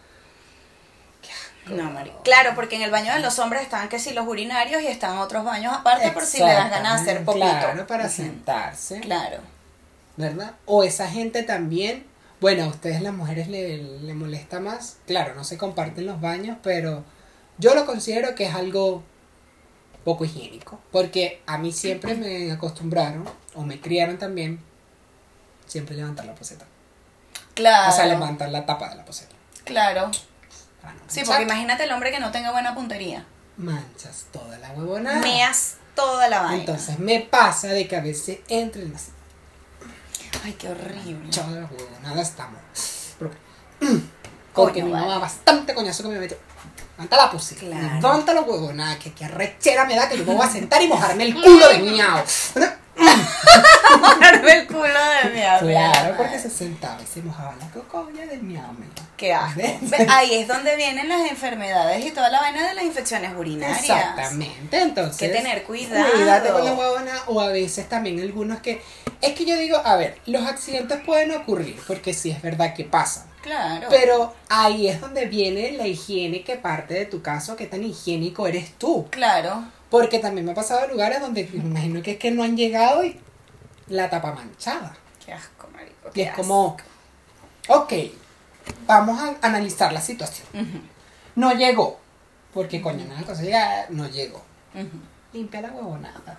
No, 1.66 1.90
Mari. 1.90 2.12
Claro, 2.24 2.52
porque 2.54 2.76
en 2.76 2.82
el 2.82 2.90
baño 2.90 3.12
de 3.12 3.20
los 3.20 3.38
hombres 3.38 3.62
están 3.62 3.88
que 3.88 3.98
si 3.98 4.12
los 4.12 4.26
urinarios 4.26 4.82
y 4.82 4.88
están 4.88 5.18
otros 5.18 5.44
baños 5.44 5.72
aparte 5.72 6.10
por 6.10 6.24
si 6.24 6.38
le 6.38 6.52
das 6.52 6.70
ganas 6.70 7.04
de 7.04 7.10
hacer 7.12 7.24
poquito. 7.24 7.46
Claro, 7.46 7.86
para 7.86 8.04
Ujú. 8.06 8.12
sentarse. 8.12 9.00
Claro. 9.00 9.38
¿verdad? 10.16 10.52
O 10.66 10.84
esa 10.84 11.08
gente 11.08 11.42
también, 11.42 12.04
bueno, 12.40 12.64
a 12.64 12.68
ustedes 12.68 13.00
las 13.00 13.14
mujeres 13.14 13.48
le, 13.48 13.78
le 13.78 14.14
molesta 14.14 14.60
más, 14.60 14.98
claro, 15.06 15.34
no 15.34 15.42
se 15.44 15.56
comparten 15.56 16.04
los 16.04 16.20
baños, 16.20 16.58
pero 16.62 17.02
yo 17.58 17.74
lo 17.74 17.86
considero 17.86 18.34
que 18.34 18.44
es 18.46 18.54
algo 18.54 19.02
poco 20.04 20.24
higiénico, 20.24 20.78
porque 20.90 21.40
a 21.46 21.56
mí 21.58 21.72
siempre 21.72 22.14
me 22.14 22.52
acostumbraron, 22.52 23.24
o 23.54 23.62
me 23.62 23.80
criaron 23.80 24.18
también, 24.18 24.60
siempre 25.66 25.96
levantar 25.96 26.26
la 26.26 26.34
poseta. 26.34 26.66
Claro. 27.54 27.90
O 27.90 27.96
sea, 27.96 28.06
levantar 28.06 28.50
la 28.50 28.66
tapa 28.66 28.90
de 28.90 28.96
la 28.96 29.04
poseta. 29.04 29.34
Claro. 29.64 30.10
Sí, 31.08 31.22
porque 31.26 31.42
imagínate 31.42 31.84
el 31.84 31.92
hombre 31.92 32.10
que 32.10 32.20
no 32.20 32.30
tenga 32.30 32.50
buena 32.52 32.74
puntería. 32.74 33.24
Manchas 33.56 34.26
toda 34.32 34.58
la 34.58 34.70
huevonada. 34.72 35.20
Meas 35.20 35.74
toda 35.94 36.28
la 36.28 36.42
vaina. 36.42 36.56
Entonces 36.60 36.98
me 36.98 37.20
pasa 37.20 37.68
de 37.68 37.86
que 37.86 37.96
a 37.96 38.00
veces 38.00 38.38
entren 38.48 38.92
las 38.92 39.08
Ay, 40.44 40.52
qué 40.54 40.68
horrible. 40.68 41.30
Toda 41.30 41.50
la 41.50 41.66
huevonada 41.66 42.22
estamos. 42.22 42.60
Porque, 43.18 43.36
porque 44.54 44.80
Coño, 44.80 44.86
mi 44.86 44.92
mamá 44.92 45.06
vale. 45.06 45.20
bastante 45.20 45.74
coñazo 45.74 46.02
que 46.04 46.08
me 46.08 46.18
metió. 46.18 46.36
Levanta 46.96 47.16
la 47.16 47.30
poseta. 47.30 47.60
Claro. 47.60 47.94
Levanta 47.96 48.34
la 48.34 48.40
huevonada. 48.40 48.98
Que, 48.98 49.12
que 49.12 49.24
arrechera 49.24 49.84
me 49.84 49.94
da 49.94 50.08
que 50.08 50.18
yo 50.18 50.24
me 50.24 50.34
voy 50.34 50.46
a 50.46 50.50
sentar 50.50 50.82
y 50.82 50.88
mojarme 50.88 51.24
el 51.24 51.34
culo 51.34 51.68
de 51.68 51.78
miau. 51.78 52.24
Mojarme 54.00 54.52
el 54.52 54.66
culo 54.66 54.82
de 54.82 55.30
mi 55.30 55.42
amiga. 55.42 55.58
Claro, 55.60 56.01
porque 56.22 56.38
se 56.38 56.50
sentaba 56.50 57.00
y 57.02 57.06
se 57.06 57.22
mojaba 57.22 57.54
la 57.60 57.68
cocoya 57.70 58.26
del 58.26 58.42
miau. 58.42 58.72
me 58.72 58.86
da. 58.86 59.02
Qué 59.16 59.32
asco. 59.32 59.60
Ahí 60.08 60.34
es 60.34 60.48
donde 60.48 60.76
vienen 60.76 61.08
las 61.08 61.30
enfermedades 61.30 62.04
y 62.04 62.10
toda 62.10 62.30
la 62.30 62.40
vaina 62.40 62.68
de 62.68 62.74
las 62.74 62.84
infecciones 62.84 63.32
urinarias. 63.36 63.80
Exactamente, 63.80 64.80
entonces. 64.80 65.30
Que 65.30 65.36
tener 65.36 65.62
cuidado. 65.64 66.12
Cuídate 66.12 66.50
con 66.50 66.64
la 66.64 66.72
huevona 66.72 67.14
o 67.26 67.40
a 67.40 67.48
veces 67.48 67.88
también 67.88 68.20
algunos 68.20 68.60
que. 68.60 68.82
Es 69.20 69.34
que 69.34 69.44
yo 69.44 69.56
digo, 69.56 69.76
a 69.84 69.96
ver, 69.96 70.18
los 70.26 70.44
accidentes 70.46 71.00
pueden 71.04 71.32
ocurrir 71.32 71.76
porque 71.86 72.12
sí 72.14 72.30
es 72.30 72.42
verdad 72.42 72.74
que 72.74 72.84
pasan. 72.84 73.32
Claro. 73.42 73.88
Pero 73.90 74.34
ahí 74.48 74.88
es 74.88 75.00
donde 75.00 75.26
viene 75.26 75.72
la 75.72 75.86
higiene 75.86 76.42
que 76.42 76.56
parte 76.56 76.94
de 76.94 77.06
tu 77.06 77.22
caso, 77.22 77.56
qué 77.56 77.66
tan 77.66 77.82
higiénico 77.82 78.46
eres 78.46 78.72
tú. 78.78 79.06
Claro. 79.10 79.64
Porque 79.90 80.20
también 80.20 80.46
me 80.46 80.52
ha 80.52 80.54
pasado 80.54 80.86
lugares 80.88 81.20
donde 81.20 81.48
me 81.52 81.58
imagino 81.58 82.02
que 82.02 82.12
es 82.12 82.18
que 82.18 82.30
no 82.30 82.44
han 82.44 82.56
llegado 82.56 83.04
y 83.04 83.20
la 83.88 84.08
tapa 84.08 84.32
manchada. 84.32 84.96
Qué 85.24 85.32
asco, 85.32 85.61
marico. 86.12 86.18
Y 86.18 86.22
es 86.22 86.32
como, 86.34 86.76
ok, 87.68 87.92
vamos 88.86 89.20
a 89.20 89.34
analizar 89.46 89.92
la 89.92 90.00
situación. 90.00 90.46
No 91.34 91.52
llegó, 91.52 91.98
porque 92.52 92.80
coño, 92.82 93.04
no 93.06 93.14
no 93.90 94.08
llegó. 94.08 94.42
Limpia 95.32 95.62
la 95.62 95.70
huevonada. 95.72 96.38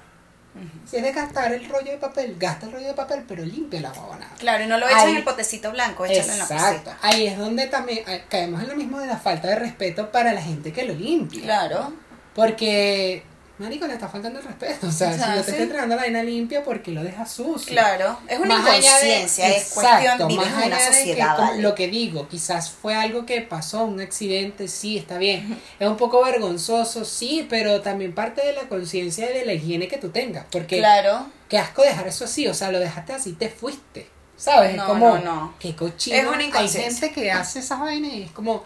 Si 0.88 0.98
es 0.98 1.04
de 1.04 1.12
gastar 1.12 1.52
el 1.52 1.68
rollo 1.68 1.92
de 1.92 1.98
papel, 1.98 2.36
gasta 2.38 2.68
el 2.68 2.74
rollo 2.74 2.88
de 2.88 2.94
papel, 2.94 3.24
pero 3.28 3.44
limpia 3.44 3.82
la 3.82 3.92
huevonada. 3.92 4.36
Claro, 4.38 4.64
y 4.64 4.68
no 4.68 4.78
lo 4.78 4.86
echan 4.88 5.00
Ahí- 5.00 5.12
en 5.12 5.18
el 5.18 5.24
potecito 5.24 5.72
blanco, 5.72 6.06
échalo 6.06 6.32
en 6.32 6.38
la 6.38 6.44
Exacto. 6.44 6.92
Ahí 7.02 7.26
es 7.26 7.38
donde 7.40 7.66
también 7.68 8.04
caemos 8.30 8.62
en 8.62 8.70
lo 8.70 8.76
mismo 8.76 9.00
de 9.00 9.08
la 9.08 9.18
falta 9.18 9.48
de 9.48 9.56
respeto 9.56 10.12
para 10.12 10.32
la 10.32 10.42
gente 10.42 10.72
que 10.72 10.84
lo 10.86 10.94
limpia. 10.94 11.42
Claro. 11.42 11.94
Porque, 12.36 13.24
marico, 13.64 13.88
le 13.88 13.94
está 13.94 14.08
faltando 14.08 14.40
el 14.40 14.46
respeto. 14.46 14.88
O 14.88 14.92
sea, 14.92 15.10
O 15.10 15.14
sea, 15.14 15.26
si 15.28 15.32
yo 15.32 15.38
te 15.38 15.44
sí. 15.44 15.50
estoy 15.52 15.64
entregando 15.64 15.96
la 15.96 16.02
vaina 16.04 16.22
limpia, 16.24 16.64
porque 16.64 16.92
lo 16.92 17.04
dejas 17.04 17.32
sucio? 17.32 17.72
Claro. 17.74 18.20
Es 18.28 18.38
una 18.40 18.58
Más 18.60 18.68
allá 18.68 18.98
de- 19.00 19.06
inconsciencia, 19.16 19.48
es 19.50 19.64
exacto, 19.76 20.26
cuestión, 20.28 20.36
más 20.36 20.48
una 20.66 20.76
allá 20.78 20.90
de 20.92 21.04
que 21.16 21.24
¿vale? 21.24 21.62
Lo 21.62 21.74
que 21.76 21.88
digo, 21.88 22.28
quizás 22.28 22.70
fue 22.72 22.94
algo 22.96 23.26
que 23.26 23.42
pasó, 23.42 23.84
un 23.86 24.00
accidente, 24.02 24.68
sí, 24.68 24.98
está 24.98 25.18
bien. 25.18 25.60
Es 25.80 25.88
un 25.88 25.98
poco 25.98 26.24
vergonzoso, 26.24 27.06
sí, 27.06 27.46
pero 27.50 27.82
también 27.82 28.14
parte 28.14 28.46
de 28.46 28.54
la 28.54 28.68
conciencia 28.70 29.32
y 29.32 29.34
de 29.40 29.46
la 29.46 29.54
higiene 29.54 29.88
que 29.88 29.98
tú 29.98 30.10
tengas. 30.10 30.46
Porque 30.52 30.78
Claro. 30.78 31.28
qué 31.50 31.58
asco 31.58 31.82
dejar 31.82 32.08
eso 32.08 32.26
así, 32.26 32.48
o 32.48 32.54
sea, 32.54 32.72
lo 32.72 32.80
dejaste 32.80 33.14
así, 33.14 33.34
te 33.34 33.50
fuiste. 33.50 34.08
¿Sabes? 34.36 34.76
No, 34.76 34.82
es 34.84 34.88
como, 34.90 35.18
no, 35.20 35.24
no. 35.24 35.54
qué 35.60 35.76
cochino. 35.76 36.18
Es 36.18 36.26
una 36.26 36.38
Hay 36.40 36.46
inconsciencia. 36.48 37.00
gente 37.08 37.12
que 37.22 37.32
hace 37.32 37.60
esas 37.60 37.80
vainas 37.80 38.12
y 38.14 38.24
es 38.24 38.32
como, 38.32 38.64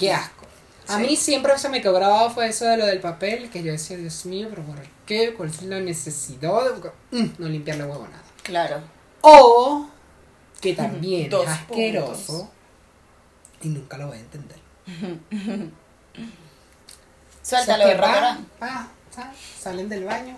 qué 0.00 0.12
asco. 0.12 0.37
A 0.88 0.98
mí 0.98 1.16
siempre 1.16 1.58
se 1.58 1.68
me 1.68 1.80
quedó 1.82 1.92
grabado 1.94 2.30
fue 2.30 2.48
eso 2.48 2.64
de 2.64 2.76
lo 2.76 2.86
del 2.86 3.00
papel, 3.00 3.50
que 3.50 3.62
yo 3.62 3.72
decía, 3.72 3.96
Dios 3.96 4.24
mío, 4.24 4.48
pero 4.50 4.62
¿por 4.62 4.78
qué? 5.06 5.34
¿Cuál 5.34 5.50
es 5.50 5.62
la 5.62 5.80
necesidad 5.80 6.74
de 6.74 6.90
Mm, 7.10 7.32
no 7.38 7.48
limpiar 7.48 7.76
la 7.76 7.86
huevonada? 7.86 8.22
Claro. 8.42 8.80
O 9.20 9.88
que 10.60 10.74
también 10.74 11.30
Dos 11.30 11.44
es 11.44 11.50
asqueroso 11.50 12.50
y 13.62 13.68
nunca 13.68 13.98
lo 13.98 14.08
voy 14.08 14.16
a 14.16 14.20
entender. 14.20 14.58
Suéltalo 17.42 17.84
O 17.84 17.88
sea, 17.88 18.40
van, 18.60 18.88
salen 19.58 19.88
del 19.88 20.04
baño, 20.04 20.36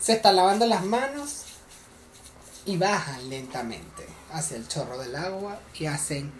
se 0.00 0.14
está 0.14 0.32
lavando 0.32 0.66
las 0.66 0.84
manos 0.84 1.44
y 2.66 2.76
bajan 2.76 3.28
lentamente 3.28 4.06
hacia 4.32 4.56
el 4.56 4.66
chorro 4.68 4.98
del 4.98 5.14
agua 5.16 5.60
y 5.74 5.86
hacen 5.86 6.32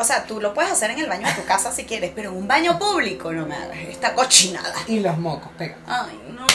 O 0.00 0.04
sea, 0.04 0.24
tú 0.26 0.40
lo 0.40 0.54
puedes 0.54 0.72
hacer 0.72 0.90
en 0.92 0.98
el 0.98 1.06
baño 1.08 1.26
de 1.26 1.34
tu 1.34 1.44
casa 1.44 1.70
si 1.72 1.84
quieres, 1.84 2.12
pero 2.14 2.30
en 2.30 2.36
un 2.38 2.48
baño 2.48 2.78
público 2.78 3.32
no 3.32 3.44
me 3.46 3.54
hagas 3.54 3.76
esta 3.88 4.14
cochinada. 4.14 4.74
y 4.86 5.00
los 5.00 5.18
mocos 5.18 5.50
pegan. 5.58 5.78
Ay, 5.86 6.18
no. 6.32 6.46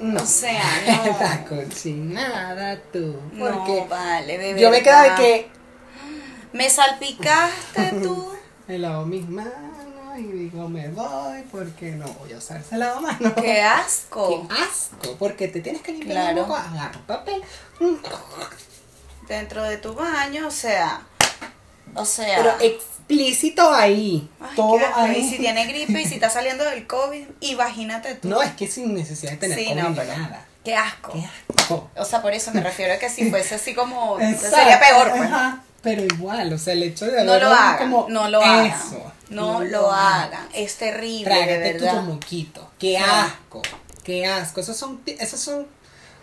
No. 0.00 0.20
O 0.20 0.26
sea, 0.26 0.62
no. 1.04 1.18
La 1.20 1.44
cochinada 1.44 2.76
tú. 2.92 3.14
Porque 3.38 3.80
No, 3.82 3.86
vale, 3.88 4.36
bebé. 4.38 4.60
yo 4.60 4.70
me 4.70 4.82
quedaba 4.82 5.10
de 5.10 5.14
que 5.22 5.50
Me 6.52 6.68
salpicaste 6.68 7.82
tú. 8.02 8.34
me 8.66 8.78
lavo 8.78 9.06
mis 9.06 9.28
manos 9.28 9.52
y 10.18 10.22
digo 10.24 10.68
me 10.68 10.88
voy 10.88 11.42
porque 11.52 11.92
no 11.92 12.06
voy 12.14 12.32
a 12.32 12.38
usar 12.38 12.60
ese 12.60 12.76
lavamanos. 12.76 13.32
¡Qué 13.40 13.62
asco! 13.62 14.48
Qué 14.48 14.54
asco, 14.56 15.16
porque 15.18 15.46
te 15.48 15.60
tienes 15.60 15.80
que 15.82 15.92
limpiar 15.92 16.34
Claro. 16.34 16.46
mocos, 16.48 16.58
agarra 16.60 17.00
papel. 17.06 17.42
Dentro 19.28 19.62
de 19.62 19.76
tu 19.78 19.94
baño, 19.94 20.48
o 20.48 20.50
sea. 20.50 21.02
O 21.94 22.04
sea. 22.04 22.36
Pero 22.38 22.54
explícito 22.60 23.72
ahí. 23.72 24.28
Ay, 24.40 24.50
todo 24.56 24.78
ahí. 24.94 25.18
Y 25.18 25.30
si 25.30 25.38
tiene 25.38 25.66
gripe 25.66 26.00
y 26.00 26.06
si 26.06 26.14
está 26.14 26.30
saliendo 26.30 26.64
del 26.64 26.86
COVID, 26.86 27.24
imagínate 27.40 28.14
tú. 28.16 28.28
No, 28.28 28.42
es 28.42 28.52
que 28.52 28.66
sin 28.66 28.94
necesidad 28.94 29.32
de 29.32 29.36
tener 29.38 29.58
Sí, 29.58 29.66
COVID 29.66 29.80
no, 29.82 29.94
pero- 29.94 30.16
nada. 30.18 30.46
Qué 30.64 30.76
asco. 30.76 31.12
Qué 31.12 31.24
asco. 31.58 31.90
O 31.96 32.04
sea, 32.04 32.22
por 32.22 32.32
eso 32.32 32.52
me 32.54 32.60
refiero 32.60 32.94
a 32.94 32.98
que 32.98 33.08
si 33.10 33.28
fuese 33.30 33.56
así 33.56 33.74
como. 33.74 34.18
Exacto, 34.20 34.56
sería 34.56 34.78
peor, 34.80 35.10
pues. 35.10 35.22
ajá, 35.22 35.64
Pero 35.82 36.04
igual, 36.04 36.52
o 36.52 36.58
sea, 36.58 36.72
el 36.74 36.84
hecho 36.84 37.06
de 37.06 37.24
No 37.24 37.32
haberlo 37.32 37.48
lo 37.50 37.54
hagan, 37.54 37.78
como 37.78 38.06
no 38.08 38.28
lo 38.28 38.40
hagan. 38.40 38.66
eso, 38.66 39.12
no, 39.30 39.64
lo 39.64 39.90
hagan. 39.90 40.46
Es 40.54 40.76
terrible, 40.76 41.34
de 41.34 41.44
Trágate 41.46 41.74
tu 41.74 41.84
verdad. 41.84 42.02
moquito. 42.02 42.70
Qué 42.78 42.96
asco. 42.98 43.62
Qué 44.04 44.24
asco. 44.26 44.60
Esas 44.60 44.76
son, 44.76 45.00
esas 45.06 45.40
son 45.40 45.66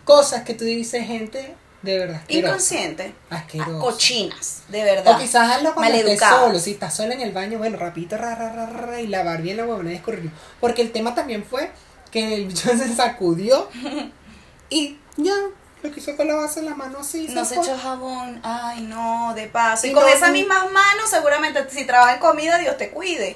cosas 0.06 0.44
que 0.44 0.54
tú 0.54 0.64
dices, 0.64 1.06
gente, 1.06 1.54
de 1.82 1.98
verdad. 2.00 2.18
asquerosa. 2.18 2.48
Inconsciente. 2.48 3.14
Asqueroso. 3.30 3.78
Ah, 3.78 3.80
Cochinas, 3.82 4.62
de 4.68 4.84
verdad. 4.84 5.16
O 5.16 5.20
quizás 5.20 5.50
hazlo 5.56 5.74
cuando 5.74 5.94
estés 5.98 6.20
solo, 6.20 6.60
si 6.60 6.72
estás 6.72 6.94
solo 6.96 7.14
en 7.14 7.22
el 7.22 7.32
baño, 7.32 7.58
bueno, 7.58 7.78
rapidito, 7.78 8.18
ra, 8.18 8.36
ra, 8.36 8.52
ra, 8.54 8.66
ra, 8.68 9.00
y 9.02 9.08
lavar 9.08 9.42
bien 9.42 9.58
la 9.58 9.64
huevona 9.66 9.92
y 9.92 9.96
escurrir. 9.96 10.32
Porque 10.60 10.82
el 10.82 10.92
tema 10.92 11.16
también 11.16 11.44
fue 11.46 11.72
que 12.12 12.36
el 12.36 12.46
bicho 12.48 12.70
se 12.70 12.94
sacudió 12.96 13.70
y 14.70 14.98
ya, 15.18 15.34
lo 15.82 15.92
que 15.92 16.00
hizo 16.00 16.14
fue 16.16 16.26
lavarse 16.26 16.62
la 16.62 16.76
mano 16.76 17.00
así. 17.00 17.28
No 17.30 17.46
se 17.46 17.56
echó 17.56 17.78
jabón. 17.78 18.40
Ay, 18.44 18.82
no, 18.82 19.34
de 19.36 19.48
paso. 19.48 19.88
Y 19.88 19.92
Y 19.92 19.94
con 19.94 20.04
no- 20.04 20.10
esas 20.10 20.32
mismas 20.32 20.64
manos, 20.72 21.10
seguramente 21.10 21.66
si 21.70 21.86
trabaja 21.86 22.14
en 22.16 22.20
comida, 22.20 22.58
Dios 22.58 22.76
te 22.78 22.90
cuide. 22.92 23.34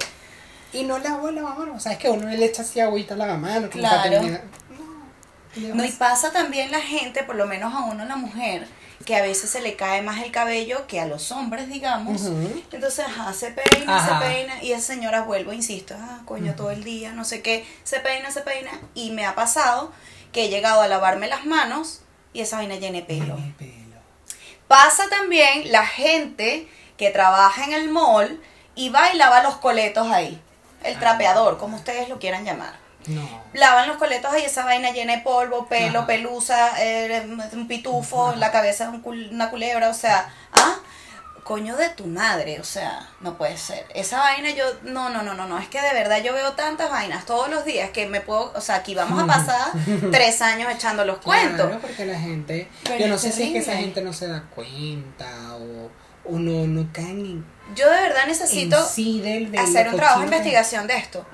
Y 0.72 0.82
no 0.82 0.98
lavó 0.98 1.28
el 1.28 1.36
lavamanos. 1.36 1.76
O 1.76 1.80
sea, 1.80 1.92
es 1.92 1.98
que 1.98 2.10
uno 2.10 2.28
le 2.28 2.44
echa 2.44 2.62
así 2.62 2.80
agüita 2.80 3.14
al 3.14 3.20
lavamanos. 3.20 3.70
como 3.70 3.80
Claro. 3.82 4.02
para 4.20 4.40
No. 5.56 5.84
Y 5.84 5.92
pasa 5.92 6.32
también 6.32 6.70
la 6.70 6.80
gente, 6.80 7.22
por 7.22 7.36
lo 7.36 7.46
menos 7.46 7.74
a 7.74 7.84
uno 7.84 8.04
la 8.04 8.16
mujer, 8.16 8.66
que 9.04 9.16
a 9.16 9.22
veces 9.22 9.50
se 9.50 9.60
le 9.60 9.76
cae 9.76 10.02
más 10.02 10.22
el 10.22 10.32
cabello 10.32 10.86
que 10.86 11.00
a 11.00 11.06
los 11.06 11.30
hombres, 11.30 11.68
digamos. 11.68 12.22
Entonces, 12.72 13.04
ajá, 13.06 13.32
se 13.32 13.50
peina, 13.50 13.96
Ajá. 13.96 14.20
se 14.20 14.26
peina, 14.26 14.62
y 14.62 14.72
esa 14.72 14.86
señora 14.94 15.22
vuelvo, 15.22 15.52
insisto, 15.52 15.94
ah, 15.98 16.20
coño, 16.24 16.54
todo 16.54 16.70
el 16.70 16.84
día, 16.84 17.12
no 17.12 17.24
sé 17.24 17.42
qué, 17.42 17.66
se 17.84 18.00
peina, 18.00 18.30
se 18.30 18.40
peina, 18.40 18.70
y 18.94 19.10
me 19.10 19.26
ha 19.26 19.34
pasado 19.34 19.92
que 20.32 20.46
he 20.46 20.48
llegado 20.48 20.80
a 20.80 20.88
lavarme 20.88 21.28
las 21.28 21.46
manos 21.46 22.00
y 22.32 22.40
esa 22.40 22.56
vaina 22.56 22.76
llena 22.76 22.98
de 22.98 23.02
pelo. 23.04 23.38
Pasa 24.68 25.08
también 25.08 25.70
la 25.70 25.86
gente 25.86 26.66
que 26.96 27.10
trabaja 27.10 27.64
en 27.64 27.72
el 27.74 27.90
mall 27.90 28.40
y 28.74 28.88
va 28.88 29.12
y 29.12 29.16
lava 29.16 29.42
los 29.42 29.56
coletos 29.56 30.10
ahí. 30.10 30.40
El 30.82 30.98
trapeador, 30.98 31.58
como 31.58 31.76
ustedes 31.76 32.08
lo 32.08 32.18
quieran 32.18 32.44
llamar. 32.44 32.83
No. 33.08 33.28
Lavan 33.52 33.88
los 33.88 33.96
coletos 33.98 34.32
ahí, 34.32 34.42
esa 34.44 34.64
vaina 34.64 34.90
llena 34.90 35.16
de 35.16 35.22
polvo, 35.22 35.66
pelo, 35.66 35.98
Ajá. 36.00 36.06
pelusa, 36.06 36.72
eh, 36.82 37.26
un 37.52 37.68
pitufo, 37.68 38.34
la 38.36 38.50
cabeza 38.50 38.90
cul- 39.02 39.30
una 39.30 39.50
culebra, 39.50 39.88
o 39.90 39.94
sea, 39.94 40.32
ah, 40.52 40.76
coño 41.42 41.76
de 41.76 41.90
tu 41.90 42.06
madre, 42.06 42.58
o 42.58 42.64
sea, 42.64 43.06
no 43.20 43.36
puede 43.36 43.58
ser. 43.58 43.84
Esa 43.94 44.18
vaina 44.18 44.50
yo, 44.50 44.64
no, 44.82 45.10
no, 45.10 45.22
no, 45.22 45.34
no, 45.34 45.46
no, 45.46 45.58
es 45.58 45.68
que 45.68 45.78
de 45.80 45.92
verdad 45.92 46.22
yo 46.22 46.32
veo 46.32 46.52
tantas 46.52 46.90
vainas 46.90 47.26
todos 47.26 47.50
los 47.50 47.66
días 47.66 47.90
que 47.90 48.06
me 48.06 48.22
puedo, 48.22 48.50
o 48.56 48.60
sea, 48.62 48.76
aquí 48.76 48.94
vamos 48.94 49.22
a 49.22 49.26
pasar 49.26 49.68
tres 50.10 50.40
años 50.40 50.72
echando 50.72 51.04
los 51.04 51.18
cuentos. 51.18 51.66
Claro, 51.66 51.80
porque 51.82 52.06
la 52.06 52.18
gente. 52.18 52.68
Pero 52.84 52.98
yo 52.98 53.08
no 53.08 53.18
sé 53.18 53.30
si 53.30 53.42
es 53.42 53.52
que 53.52 53.58
esa 53.58 53.76
gente 53.76 54.00
no 54.00 54.14
se 54.14 54.26
da 54.28 54.44
cuenta 54.54 55.26
o, 55.56 55.90
o 56.24 56.38
no, 56.38 56.66
no 56.66 56.88
caen 56.92 57.20
en, 57.20 57.46
Yo 57.74 57.90
de 57.90 58.00
verdad 58.00 58.26
necesito 58.26 58.78
en 58.78 58.86
sí 58.86 59.20
del, 59.20 59.52
de 59.52 59.58
hacer 59.58 59.88
un 59.90 59.96
trabajo 59.96 60.20
de 60.20 60.24
investigación 60.26 60.86
de 60.86 60.96
esto. 60.96 61.26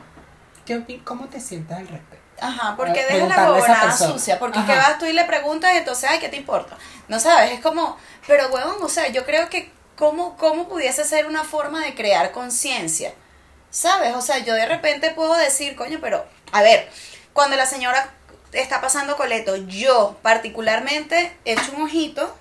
¿Qué 0.71 0.77
opi- 0.79 1.03
¿Cómo 1.03 1.27
te 1.29 1.41
sientes 1.41 1.77
al 1.77 1.89
respecto? 1.89 2.41
Ajá, 2.41 2.77
porque 2.77 3.01
A- 3.01 3.07
deja 3.07 3.27
la 3.27 3.35
preguntarle 3.35 3.43
a 3.43 3.49
esa 3.49 3.53
huevonada 3.63 3.89
persona. 3.89 4.13
sucia, 4.13 4.39
porque 4.39 4.61
es 4.61 4.65
que 4.67 4.77
vas 4.77 4.99
tú 5.01 5.05
y 5.07 5.13
le 5.13 5.25
preguntas, 5.25 5.73
entonces, 5.75 6.09
ay, 6.09 6.21
¿qué 6.21 6.29
te 6.29 6.37
importa? 6.37 6.77
No 7.09 7.19
sabes, 7.19 7.51
es 7.51 7.61
como, 7.61 7.97
pero 8.29 8.47
huevón, 8.51 8.77
o 8.81 8.89
sea, 8.89 9.09
yo 9.09 9.25
creo 9.27 9.49
que 9.51 9.73
cómo, 9.97 10.37
cómo 10.37 10.69
pudiese 10.69 11.05
ser 11.05 11.27
una 11.27 11.43
forma 11.43 11.85
de 11.85 11.97
crear 11.97 12.31
conciencia, 12.31 13.13
¿sabes? 13.71 14.15
O 14.15 14.23
sea, 14.23 14.39
yo 14.39 14.55
de 14.55 14.65
repente 14.67 15.11
puedo 15.11 15.35
decir, 15.35 15.75
coño, 15.75 15.99
pero, 16.01 16.25
a 16.53 16.63
ver, 16.63 16.89
cuando 17.33 17.57
la 17.57 17.67
señora 17.67 18.09
está 18.53 18.81
pasando 18.81 19.17
coleto, 19.17 19.57
yo 19.57 20.17
particularmente 20.23 21.37
echo 21.45 21.73
un 21.77 21.83
ojito 21.83 22.33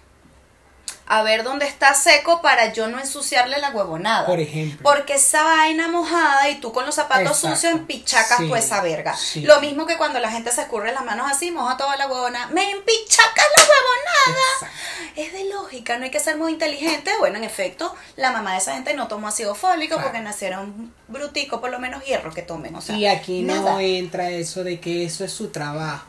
a 1.11 1.23
ver 1.23 1.43
dónde 1.43 1.65
está 1.67 1.93
seco 1.95 2.41
para 2.41 2.71
yo 2.71 2.87
no 2.87 2.99
ensuciarle 2.99 3.57
la 3.59 3.71
huevonada. 3.71 4.25
Por 4.27 4.39
ejemplo. 4.39 4.79
Porque 4.83 5.15
esa 5.15 5.43
vaina 5.43 5.87
mojada 5.87 6.47
y 6.49 6.59
tú 6.61 6.71
con 6.71 6.85
los 6.85 6.93
zapatos 6.95 7.31
Exacto. 7.37 7.55
sucios 7.55 7.73
empichacas 7.73 8.37
Sí, 8.37 8.47
tú 8.47 8.55
esa 8.55 8.81
verga. 8.81 9.15
sí. 9.17 9.41
Lo 9.41 9.59
mismo 9.59 9.85
que 9.87 9.97
cuando 9.97 10.19
la 10.19 10.31
gente 10.31 10.51
se 10.51 10.61
escurre 10.61 10.91
las 10.93 11.03
manos 11.03 11.25
así, 11.29 11.49
moja 11.51 11.75
toda 11.77 11.97
la 11.97 12.07
huevona. 12.07 12.47
¡Me 12.51 12.69
empichacas 12.71 13.45
la 13.57 13.63
huevonada! 13.63 14.45
Exacto. 14.53 14.75
Es 15.15 15.33
de 15.33 15.45
lógica, 15.49 15.97
no 15.97 16.03
hay 16.05 16.11
que 16.11 16.19
ser 16.19 16.37
muy 16.37 16.51
inteligente. 16.53 17.11
Bueno, 17.19 17.37
en 17.37 17.43
efecto, 17.43 17.93
la 18.15 18.31
mamá 18.31 18.51
de 18.53 18.59
esa 18.59 18.73
gente 18.75 18.93
no 18.93 19.07
tomó 19.07 19.27
ácido 19.29 19.55
fólico 19.55 19.95
Claro. 19.95 20.03
porque 20.11 20.19
nacieron 20.23 20.93
bruticos, 21.07 21.59
por 21.59 21.71
lo 21.71 21.79
menos 21.79 22.05
hierro 22.05 22.31
que 22.31 22.43
tomen. 22.43 22.75
O 22.75 22.81
sea, 22.81 22.95
y 22.95 23.07
aquí 23.07 23.41
no 23.41 23.79
entra 23.79 24.29
eso 24.29 24.63
de 24.63 24.79
que 24.79 25.05
eso 25.05 25.25
es 25.25 25.33
su 25.33 25.49
trabajo. 25.49 26.05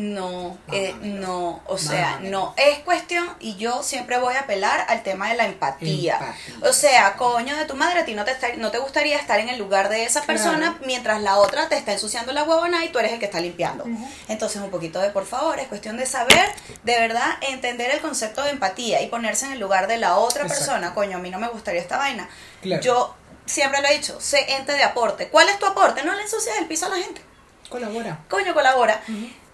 No, 0.00 0.56
Mamá 0.68 0.78
eh, 0.78 0.94
no, 1.02 1.60
o 1.66 1.76
sea, 1.76 2.20
no, 2.22 2.54
es 2.56 2.78
cuestión, 2.80 3.28
y 3.40 3.56
yo 3.56 3.82
siempre 3.82 4.16
voy 4.18 4.36
a 4.36 4.40
apelar 4.42 4.86
al 4.88 5.02
tema 5.02 5.28
de 5.28 5.34
la 5.34 5.44
empatía. 5.46 6.14
Empatía. 6.14 6.68
O 6.68 6.72
sea, 6.72 7.16
coño 7.16 7.56
de 7.56 7.64
tu 7.64 7.74
madre, 7.74 7.98
a 7.98 8.04
ti 8.04 8.14
no 8.14 8.24
te, 8.24 8.30
está- 8.30 8.54
no 8.58 8.70
te 8.70 8.78
gustaría 8.78 9.16
estar 9.18 9.40
en 9.40 9.48
el 9.48 9.58
lugar 9.58 9.88
de 9.88 10.04
esa 10.04 10.20
Claro. 10.20 10.26
persona 10.40 10.78
mientras 10.86 11.20
la 11.20 11.36
otra 11.38 11.68
te 11.68 11.76
está 11.76 11.92
ensuciando 11.94 12.32
la 12.32 12.44
huevona 12.44 12.84
y 12.84 12.90
tú 12.90 13.00
eres 13.00 13.12
el 13.12 13.18
que 13.18 13.24
está 13.24 13.40
limpiando. 13.40 13.86
Entonces, 14.28 14.62
un 14.62 14.70
poquito 14.70 15.00
de 15.00 15.10
por 15.10 15.26
favor, 15.26 15.58
es 15.58 15.66
cuestión 15.66 15.96
de 15.96 16.06
saber, 16.06 16.48
de 16.84 17.00
verdad, 17.00 17.36
entender 17.40 17.90
el 17.90 18.00
concepto 18.00 18.44
de 18.44 18.50
empatía 18.50 19.02
y 19.02 19.08
ponerse 19.08 19.46
en 19.46 19.52
el 19.54 19.58
lugar 19.58 19.88
de 19.88 19.96
la 19.96 20.16
otra 20.18 20.42
Exacto. 20.44 20.64
persona. 20.64 20.94
Coño, 20.94 21.16
a 21.16 21.20
mí 21.20 21.30
no 21.30 21.40
me 21.40 21.48
gustaría 21.48 21.80
esta 21.80 21.98
vaina. 21.98 22.28
Claro. 22.62 22.80
Yo 22.82 23.16
siempre 23.46 23.82
lo 23.82 23.88
he 23.88 23.94
dicho, 23.94 24.20
sé 24.20 24.46
ente 24.54 24.74
de 24.74 24.84
aporte. 24.84 25.26
¿Cuál 25.26 25.48
es 25.48 25.58
tu 25.58 25.66
aporte? 25.66 26.04
No 26.04 26.14
le 26.14 26.22
ensucias 26.22 26.56
el 26.58 26.66
piso 26.66 26.86
a 26.86 26.90
la 26.90 26.98
gente 26.98 27.20
Colabora. 27.68 28.20
coño, 28.30 28.54
colabora. 28.54 29.02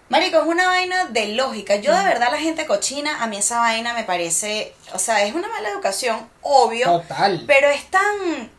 Marico, 0.07 0.37
es 0.37 0.45
una 0.45 0.67
vaina 0.67 1.05
de 1.05 1.29
lógica. 1.29 1.77
Yo 1.77 1.95
de 1.95 2.03
verdad 2.03 2.29
la 2.31 2.37
gente 2.37 2.65
cochina, 2.65 3.23
a 3.23 3.27
mí 3.27 3.37
esa 3.37 3.59
vaina 3.59 3.93
me 3.93 4.03
parece, 4.03 4.75
o 4.93 4.99
sea, 4.99 5.23
es 5.23 5.33
una 5.33 5.47
mala 5.47 5.69
educación, 5.69 6.29
obvio, 6.41 6.85
Total. 6.85 7.43
pero 7.47 7.69
es 7.69 7.85
tan, 7.89 8.51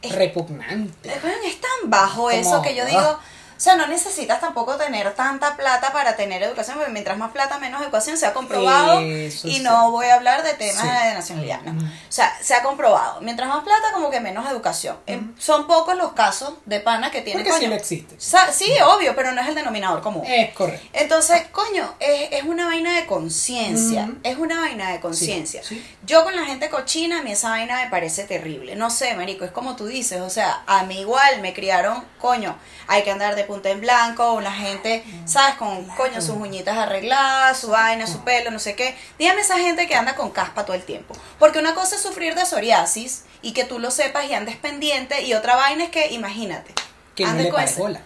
es, 0.00 0.14
Repugnante. 0.14 1.12
es 1.44 1.60
tan 1.60 1.90
bajo 1.90 2.30
eso 2.30 2.62
que 2.62 2.74
yo 2.74 2.84
ah. 2.84 2.86
digo, 2.86 3.18
sea, 3.62 3.76
no 3.76 3.86
necesitas 3.86 4.40
tampoco 4.40 4.76
tener 4.76 5.12
tanta 5.14 5.56
plata 5.56 5.92
para 5.92 6.16
tener 6.16 6.42
educación, 6.42 6.76
porque 6.76 6.92
mientras 6.92 7.16
más 7.18 7.32
plata, 7.32 7.58
menos 7.58 7.80
educación, 7.82 8.16
se 8.18 8.26
ha 8.26 8.32
comprobado. 8.32 9.00
Eso 9.00 9.48
y 9.48 9.56
sí. 9.56 9.60
no 9.60 9.90
voy 9.90 10.06
a 10.06 10.14
hablar 10.14 10.42
de 10.42 10.54
temas 10.54 10.82
Sí. 10.82 10.88
de 10.88 11.14
nacionalidad, 11.14 11.60
no. 11.62 11.82
O 11.82 11.92
sea, 12.08 12.36
se 12.42 12.54
ha 12.54 12.62
comprobado. 12.62 13.20
Mientras 13.20 13.48
más 13.48 13.62
plata, 13.64 13.92
como 13.92 14.10
que 14.10 14.20
menos 14.20 14.50
educación. 14.50 14.96
Son 15.38 15.66
pocos 15.66 15.96
los 15.96 16.12
casos 16.12 16.54
de 16.66 16.80
pana 16.80 17.10
que 17.10 17.22
tienen 17.22 17.42
Porque 17.44 17.52
sí 17.58 17.64
coño. 17.64 17.70
no 17.70 17.76
existe. 17.76 18.16
Sí, 18.18 18.72
obvio, 18.84 19.14
pero 19.14 19.32
no 19.32 19.40
es 19.40 19.48
el 19.48 19.54
denominador 19.54 20.02
común. 20.02 20.24
Es 20.26 20.52
correcto. 20.54 20.86
Entonces, 20.92 21.42
coño, 21.52 21.94
es, 22.00 22.28
es 22.32 22.42
una 22.44 22.66
vaina 22.66 22.94
de 22.96 23.06
conciencia. 23.06 24.10
Es 24.22 24.38
una 24.38 24.60
vaina 24.60 24.90
de 24.92 25.00
conciencia. 25.00 25.62
Sí, 25.62 25.76
sí. 25.76 25.96
Yo 26.04 26.24
con 26.24 26.34
la 26.36 26.44
gente 26.44 26.68
cochina, 26.70 27.20
a 27.20 27.22
mí 27.22 27.32
esa 27.32 27.50
vaina 27.50 27.82
me 27.84 27.90
parece 27.90 28.24
terrible. 28.24 28.76
No 28.76 28.90
sé, 28.90 29.14
marico, 29.14 29.44
es 29.44 29.50
como 29.52 29.76
tú 29.76 29.86
dices. 29.86 30.20
O 30.20 30.30
sea, 30.30 30.62
a 30.66 30.84
mí 30.84 31.00
igual 31.00 31.40
me 31.40 31.52
criaron, 31.54 32.04
coño, 32.20 32.56
hay 32.88 33.02
que 33.02 33.10
andar 33.10 33.34
de 33.36 33.44
punta 33.52 33.70
en 33.70 33.80
blanco, 33.80 34.32
una 34.32 34.50
gente, 34.52 35.04
¿sabes? 35.26 35.56
Con, 35.56 35.84
coño, 35.88 36.20
sus 36.22 36.36
uñitas 36.36 36.76
arregladas, 36.78 37.58
su 37.58 37.68
vaina, 37.68 38.06
su 38.06 38.20
pelo, 38.24 38.50
no 38.50 38.58
sé 38.58 38.74
qué. 38.74 38.96
Dígame 39.18 39.42
esa 39.42 39.58
gente 39.58 39.86
que 39.86 39.94
anda 39.94 40.14
con 40.14 40.30
caspa 40.30 40.64
todo 40.64 40.74
el 40.74 40.82
tiempo. 40.84 41.14
Porque 41.38 41.58
una 41.58 41.74
cosa 41.74 41.96
es 41.96 42.02
sufrir 42.02 42.34
de 42.34 42.46
psoriasis 42.46 43.24
y 43.42 43.52
que 43.52 43.64
tú 43.64 43.78
lo 43.78 43.90
sepas 43.90 44.24
y 44.30 44.34
andes 44.34 44.56
pendiente. 44.56 45.22
Y 45.22 45.34
otra 45.34 45.54
vaina 45.56 45.84
es 45.84 45.90
que, 45.90 46.12
imagínate, 46.12 46.72
Que 47.14 47.24
no 47.24 47.30
andes 47.30 47.44
le 47.46 47.50
con 47.52 47.60
ese- 47.62 47.80
bola. 47.80 48.00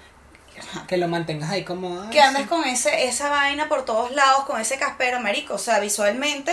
Que 0.88 0.96
lo 0.96 1.06
mantengas 1.06 1.50
ahí 1.50 1.64
como. 1.64 2.08
que 2.10 2.20
andes 2.20 2.42
sí. 2.44 2.48
con 2.48 2.64
ese 2.64 3.06
esa 3.06 3.28
vaina 3.28 3.68
por 3.68 3.84
todos 3.84 4.10
lados, 4.12 4.44
con 4.46 4.58
ese 4.60 4.78
caspero, 4.78 5.20
marico. 5.20 5.54
O 5.54 5.58
sea, 5.58 5.78
visualmente 5.80 6.52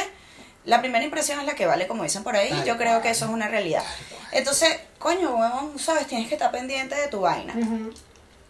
La 0.66 0.80
primera 0.80 1.04
impresión 1.04 1.40
es 1.42 1.46
la 1.46 1.56
que 1.56 1.66
vale, 1.66 1.88
como 1.88 2.04
dicen 2.04 2.24
por 2.24 2.36
ahí, 2.38 2.50
Tal 2.50 2.64
yo 2.66 2.78
creo 2.78 3.02
que 3.02 3.10
eso 3.10 3.26
es 3.26 3.32
una 3.32 3.48
realidad. 3.50 3.84
Entonces, 4.32 4.70
coño, 4.98 5.36
huevón, 5.36 5.78
sabes, 5.78 6.08
tienes 6.08 6.28
que 6.30 6.36
estar 6.36 6.52
pendiente 6.52 6.96
de 6.96 7.08
tu 7.10 7.20
vaina. 7.22 7.54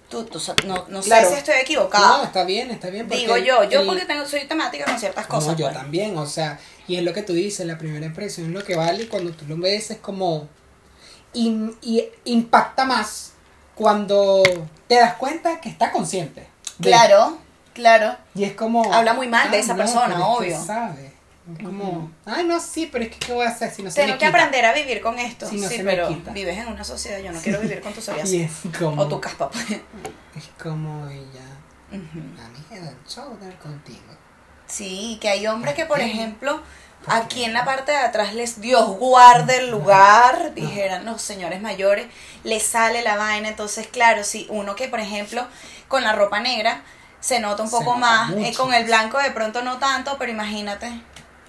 Tú, 0.10 0.28
no, 0.68 0.86
no 0.90 1.02
Claro. 1.02 1.28
sé 1.28 1.34
si 1.34 1.40
estoy 1.40 1.56
equivocada. 1.62 2.18
No, 2.20 2.24
está 2.24 2.44
bien, 2.44 2.70
está 2.70 2.90
bien. 2.90 3.08
Digo 3.10 3.36
yo, 3.38 3.64
yo 3.64 3.82
el- 3.82 3.88
porque 3.88 4.06
tengo, 4.06 4.26
soy 4.28 4.46
temática 4.46 4.86
con 4.86 5.00
ciertas 5.00 5.26
cosas. 5.26 5.54
No, 5.54 5.58
yo 5.58 5.66
pues. 5.68 5.78
también, 5.78 6.16
o 6.18 6.26
sea, 6.28 6.60
y 6.88 6.98
es 6.98 7.04
lo 7.04 7.14
que 7.14 7.24
tú 7.24 7.34
dices, 7.34 7.66
la 7.66 7.78
primera 7.80 8.06
impresión 8.06 8.48
es 8.48 8.54
lo 8.54 8.64
que 8.64 8.76
vale 8.76 9.08
cuando 9.08 9.32
tú 9.32 9.46
lo 9.48 9.58
ves 9.58 9.90
es 9.92 9.98
como... 9.98 10.48
im- 11.34 11.76
y 11.82 12.06
impacta 12.26 12.86
más 12.86 13.32
cuando 13.76 14.44
te 14.88 14.96
das 14.96 15.16
cuenta 15.16 15.60
que 15.62 15.70
está 15.70 15.92
consciente. 15.92 16.48
de- 16.78 16.90
Claro, 16.90 17.40
claro. 17.74 18.16
Y 18.36 18.44
es 18.44 18.54
como... 18.54 18.94
Habla 18.94 19.14
muy 19.14 19.28
mal 19.28 19.50
de 19.50 19.60
esa 19.60 19.74
no, 19.74 19.78
persona, 19.80 20.28
obvio. 20.28 20.64
sabe. 20.64 21.13
Como, 21.62 22.10
ay, 22.26 22.46
no, 22.46 22.60
sí, 22.60 22.88
pero 22.92 23.04
es 23.04 23.12
que 23.12 23.20
¿qué 23.20 23.34
voy 23.34 23.46
a 23.46 23.50
hacer 23.50 23.70
si 23.70 23.84
no 23.84 23.92
se 23.92 23.98
Tengo 23.98 24.14
me 24.14 24.18
que 24.20 24.26
quita? 24.28 24.38
aprender 24.38 24.66
a 24.66 24.74
vivir 24.74 25.02
con 25.02 25.20
esto. 25.20 25.48
Si 25.50 25.58
no 25.58 25.68
sí, 25.68 25.78
se 25.78 25.84
me 25.84 26.02
quita. 26.08 26.32
vives 26.32 26.58
en 26.58 26.68
una 26.68 26.84
sociedad, 26.86 27.20
yo 27.20 27.32
no 27.34 27.42
quiero 27.42 27.60
vivir 27.60 27.82
con 27.82 27.92
tu 27.94 28.00
Y 28.00 28.04
psoriasis. 28.04 28.52
es 28.66 28.78
como... 28.78 29.02
O 29.02 29.08
tu 29.08 29.20
caspa. 29.20 29.50
pues. 29.50 29.66
Es 29.70 30.50
como 30.62 31.08
ella... 31.10 31.42
Ujú. 31.92 32.20
A 32.42 32.48
mí 32.50 32.60
me 32.72 32.80
da 32.80 32.90
el 32.90 32.98
shoulder 33.08 33.56
contigo. 33.58 34.00
Sí, 34.68 35.18
que 35.22 35.30
hay 35.30 35.46
hombres 35.46 35.76
que, 35.76 35.86
por 35.86 36.00
ejemplo, 36.00 36.62
aquí 37.08 37.44
en 37.44 37.54
la 37.54 37.66
parte 37.66 37.92
de 37.92 37.98
atrás 37.98 38.34
les 38.34 38.62
Dios 38.62 38.88
guarde 38.98 39.58
el 39.58 39.70
lugar, 39.70 40.54
dijeran 40.56 41.04
los 41.06 41.22
señores 41.22 41.62
mayores, 41.62 42.08
les 42.46 42.64
sale 42.64 43.02
la 43.04 43.18
vaina. 43.18 43.50
Entonces, 43.50 43.86
claro, 43.88 44.24
si 44.24 44.48
uno 44.50 44.76
que, 44.76 44.88
por 44.88 45.02
ejemplo, 45.02 45.46
con 45.90 46.04
la 46.04 46.14
ropa 46.14 46.40
negra 46.40 46.82
se 47.20 47.40
nota 47.40 47.64
un 47.64 47.70
poco 47.70 47.96
nota 47.96 47.98
más, 48.00 48.32
eh, 48.38 48.54
con 48.58 48.74
el 48.74 48.86
blanco 48.86 49.20
de 49.20 49.32
pronto 49.32 49.62
no 49.62 49.78
tanto, 49.78 50.16
pero 50.18 50.32
imagínate, 50.32 50.90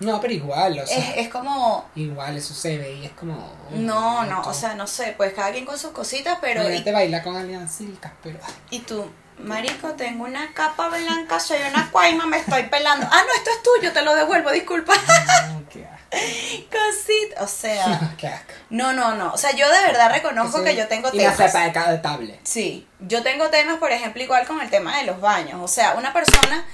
No, 0.01 0.21
pero 0.21 0.33
igual, 0.33 0.79
o 0.81 0.87
sea... 0.87 0.99
es, 0.99 1.27
es 1.27 1.29
como... 1.29 1.89
Igual, 1.95 2.37
eso 2.37 2.53
se 2.53 2.79
ve 2.79 2.95
y 2.95 3.05
es 3.07 3.13
como... 3.13 3.53
No, 3.71 4.25
no, 4.25 4.43
o 4.43 4.53
sea, 4.55 4.75
no 4.75 4.87
sé, 4.87 5.15
pues 5.17 5.33
cada 5.35 5.53
quien 5.53 5.65
con 5.65 5.79
sus 5.79 5.93
cositas, 5.93 6.39
pero... 6.41 6.69
Y- 6.73 6.83
te 6.83 6.93
baila 6.93 7.23
con 7.23 7.37
aliancilcas, 7.37 8.13
pero... 8.23 8.39
Y 8.71 8.81
tú, 8.81 9.09
marico, 9.39 9.93
tengo 9.93 10.25
una 10.25 10.53
capa 10.53 10.89
blanca, 10.89 11.39
soy 11.39 11.59
una 11.71 11.91
cuaima, 11.91 12.27
me 12.27 12.39
estoy 12.39 12.65
pelando. 12.65 13.07
Ah, 13.11 13.23
no, 13.27 13.35
esto 13.35 13.51
es 13.51 13.63
tuyo, 13.63 13.93
te 13.93 14.03
lo 14.03 14.15
devuelvo, 14.15 14.51
disculpa. 14.51 14.95
no, 15.53 15.63
qué. 15.69 15.87
Cosita, 16.70 17.42
o 17.42 17.46
sea, 17.48 18.14
qué 18.18 18.29
asco. 18.29 18.53
no, 18.70 18.92
no, 18.92 19.14
no. 19.14 19.33
O 19.33 19.38
sea, 19.38 19.53
yo 19.53 19.70
de 19.70 19.83
verdad 19.83 20.11
reconozco 20.12 20.62
que 20.62 20.77
yo 20.77 20.88
tengo 20.88 21.11
temas. 21.11 21.38
Inaceptable. 21.38 22.40
Sí, 22.42 22.87
yo 23.00 23.22
tengo 23.22 23.48
temas, 23.50 23.79
por 23.79 23.92
ejemplo, 23.92 24.22
igual 24.22 24.46
con 24.46 24.61
el 24.61 24.70
tema 24.70 24.98
de 24.98 25.05
los 25.05 25.20
baños. 25.20 25.61
O 25.62 25.68
sea, 25.68 25.94
una 25.94 26.12
persona, 26.12 26.64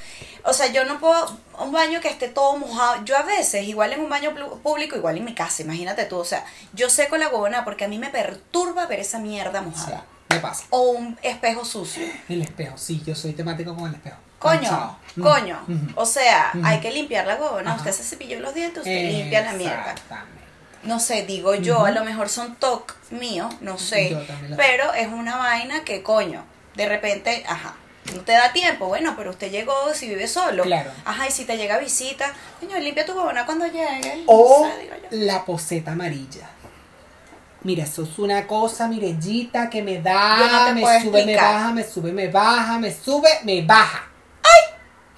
o 0.45 0.53
sea, 0.53 0.69
yo 0.69 0.85
no 0.85 1.01
puedo, 1.01 1.39
un 1.59 1.73
baño 1.73 2.01
que 2.01 2.09
esté 2.09 2.29
todo 2.29 2.57
mojado. 2.57 3.05
Yo 3.05 3.17
a 3.17 3.23
veces, 3.23 3.67
igual 3.67 3.93
en 3.93 4.01
un 4.01 4.09
baño 4.09 4.35
público, 4.63 4.97
igual 4.97 5.17
en 5.17 5.25
mi 5.25 5.35
casa, 5.35 5.63
imagínate 5.63 6.05
tú. 6.07 6.17
O 6.19 6.25
sea, 6.25 6.45
yo 6.73 6.91
seco 6.91 7.17
la 7.17 7.29
huevona 7.29 7.65
porque 7.65 7.85
a 7.85 7.89
mí 7.89 7.99
me 7.99 8.11
perturba 8.11 8.87
ver 8.87 9.01
esa 9.01 9.19
mierda 9.19 9.63
mojada. 9.63 10.05
me 10.29 10.39
pasa. 10.39 10.65
O 10.71 10.91
un 10.91 11.19
espejo 11.23 11.65
sucio. 11.65 12.05
El 12.29 12.43
espejo, 12.43 12.79
sí, 12.79 13.03
yo 13.05 13.15
soy 13.15 13.33
temático 13.33 13.75
con 13.75 13.89
el 13.89 13.95
espejo. 13.95 14.17
Coño, 14.41 14.99
coño. 15.23 15.59
O 15.95 16.07
sea, 16.07 16.53
hay 16.65 16.81
que 16.81 16.91
limpiar 16.91 17.27
la. 17.27 17.35
Ajá. 17.35 17.77
Usted 17.77 17.93
se 17.93 18.03
cepilló 18.03 18.41
los 18.41 18.55
dientes, 18.55 18.79
usted 18.79 19.11
limpia 19.11 19.43
la 19.43 19.53
mierda. 19.53 19.95
No 20.83 20.99
sé, 20.99 21.25
digo 21.27 21.55
yo, 21.55 21.85
a 21.85 21.91
lo 21.91 22.05
mejor 22.05 22.29
son 22.31 22.57
toc 22.57 22.97
mío, 23.11 23.49
no 23.61 23.79
sé. 23.79 24.17
Pero 24.57 24.93
es 24.95 25.09
una 25.09 25.37
vaina 25.37 25.85
que, 25.85 26.03
coño, 26.03 26.43
de 26.75 26.89
repente, 26.89 27.45
ajá, 27.47 27.75
no 28.15 28.23
te 28.23 28.33
da 28.33 28.51
tiempo, 28.53 28.87
bueno, 28.87 29.15
pero 29.15 29.31
usted 29.31 29.51
llegó 29.51 29.75
si 29.93 30.09
vive 30.09 30.27
solo. 30.27 30.63
Claro. 30.63 30.91
Ajá, 31.05 31.29
y 31.29 31.31
si 31.31 31.45
te 31.45 31.59
llega 31.59 31.79
visita, 31.79 32.33
coño, 32.59 32.79
limpia 32.79 33.05
tu 33.05 33.13
huevona 33.13 33.45
cuando 33.45 33.67
llegue. 33.67 34.25
O 34.27 34.67
no 34.67 34.73
sé, 35.11 35.17
la 35.17 35.45
poseta 35.45 35.93
amarilla. 35.93 36.49
Mira, 37.63 37.85
eso 37.85 38.05
es 38.05 38.19
una 38.19 38.47
cosa, 38.47 38.89
mirellita, 38.89 39.69
que 39.69 39.83
me 39.83 40.01
da, 40.01 40.73
no 40.73 40.75
me 40.75 40.81
sube, 40.81 40.97
explicar. 40.97 41.27
me 41.27 41.37
baja, 41.37 41.73
me 41.73 41.85
sube, 41.85 42.13
me 42.13 42.29
baja, 42.29 42.79
me 42.79 42.91
sube, 42.91 43.29
me 43.45 43.61
baja. 43.61 44.10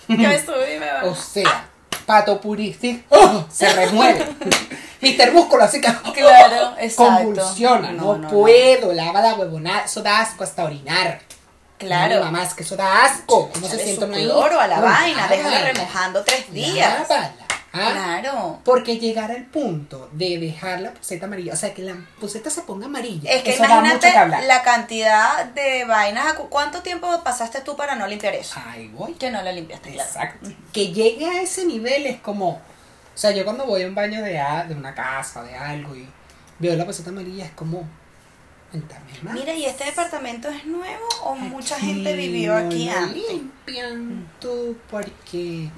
Me 0.09 0.39
subí 0.39 0.79
me. 0.79 1.09
O 1.09 1.15
sea, 1.15 1.69
pato 2.07 2.41
purific, 2.41 3.05
¡oh! 3.11 3.45
se 3.51 3.69
remueve. 3.73 4.27
Mr. 5.01 5.33
Músculo, 5.33 5.65
así 5.65 5.81
que 5.81 5.93
Claro, 6.15 6.75
exacto. 6.79 7.25
convulsiona. 7.25 7.91
No, 7.93 8.05
No, 8.05 8.19
no, 8.19 8.29
puedo, 8.29 8.93
lava 8.93 9.21
la 9.21 9.35
huevonada, 9.35 9.83
eso 9.85 10.03
da 10.03 10.21
asco 10.21 10.45
hasta 10.45 10.65
orinar. 10.65 11.21
Claro. 11.79 12.21
Mamá, 12.23 12.45
es 12.45 12.55
que 12.55 12.63
eso 12.63 12.77
da 12.77 13.05
asco. 13.05 13.51
¿Cómo 13.53 13.67
se 13.69 13.77
siente 13.83 14.05
ahí? 14.05 14.25
cloro 14.25 14.61
a 14.61 14.69
la 14.69 14.77
No, 14.77 14.83
vaina, 14.83 15.27
déjala 15.27 15.63
remojando 15.73 16.23
tres 16.23 16.53
días. 16.53 17.09
lávala, 17.09 17.33
¿ah? 17.73 17.91
Claro. 17.93 18.61
Porque 18.65 18.99
llegar 18.99 19.31
al 19.31 19.45
punto 19.47 20.09
de 20.13 20.39
dejar 20.39 20.81
la 20.81 20.93
poseta 20.93 21.27
amarilla, 21.27 21.53
o 21.55 21.57
sea, 21.57 21.73
que 21.75 21.83
la 21.83 21.97
poseta 22.21 22.51
se 22.51 22.63
ponga 22.63 22.87
amarilla. 22.87 23.31
Es 23.31 23.43
que 23.43 23.53
eso 23.55 23.63
da 23.63 23.69
mucho 23.69 23.81
imagínate 23.81 24.11
que 24.13 24.19
hablar. 24.19 24.45
la 24.45 24.63
cantidad 24.63 25.45
de 25.47 25.85
vainas. 25.85 26.35
¿Cuánto 26.51 26.83
tiempo 26.83 27.09
pasaste 27.25 27.61
tú 27.63 27.77
para 27.77 27.95
no 27.97 28.07
limpiar 28.07 28.35
eso? 28.35 28.61
Ahí 28.67 28.89
voy. 28.89 29.15
Que 29.15 29.31
no 29.31 29.43
la 29.43 29.53
limpiaste, 29.53 29.93
claro. 29.93 30.09
Exacto. 30.09 30.51
Que 30.73 30.93
llegue 30.93 31.27
a 31.27 31.43
ese 31.43 31.65
nivel 31.65 32.07
es 32.07 32.21
como. 32.21 32.51
O 32.51 33.19
sea, 33.19 33.31
yo 33.33 33.45
cuando 33.45 33.67
voy 33.67 33.83
a 33.83 33.87
un 33.87 33.95
baño 33.95 34.23
de, 34.23 34.39
a- 34.39 34.65
de 34.65 34.75
una 34.75 34.95
casa, 34.95 35.43
de 35.43 35.55
algo, 35.55 35.95
y 35.95 36.09
veo 36.59 36.75
la 36.77 36.87
poseta 36.87 37.11
amarilla, 37.11 37.45
es 37.45 37.53
como. 37.53 37.87
Mira, 39.35 39.53
¿y 39.53 39.67
este 39.67 39.85
departamento 39.85 40.49
es 40.49 40.65
nuevo 40.65 41.05
o 41.25 41.35
mucha 41.35 41.79
gente 41.79 42.15
vivió 42.17 42.59
no 42.59 42.67
aquí 42.67 42.87
lo 42.87 42.97
antes? 42.99 43.23
limpian 43.31 44.31
tú 44.41 44.77
porque. 44.91 45.69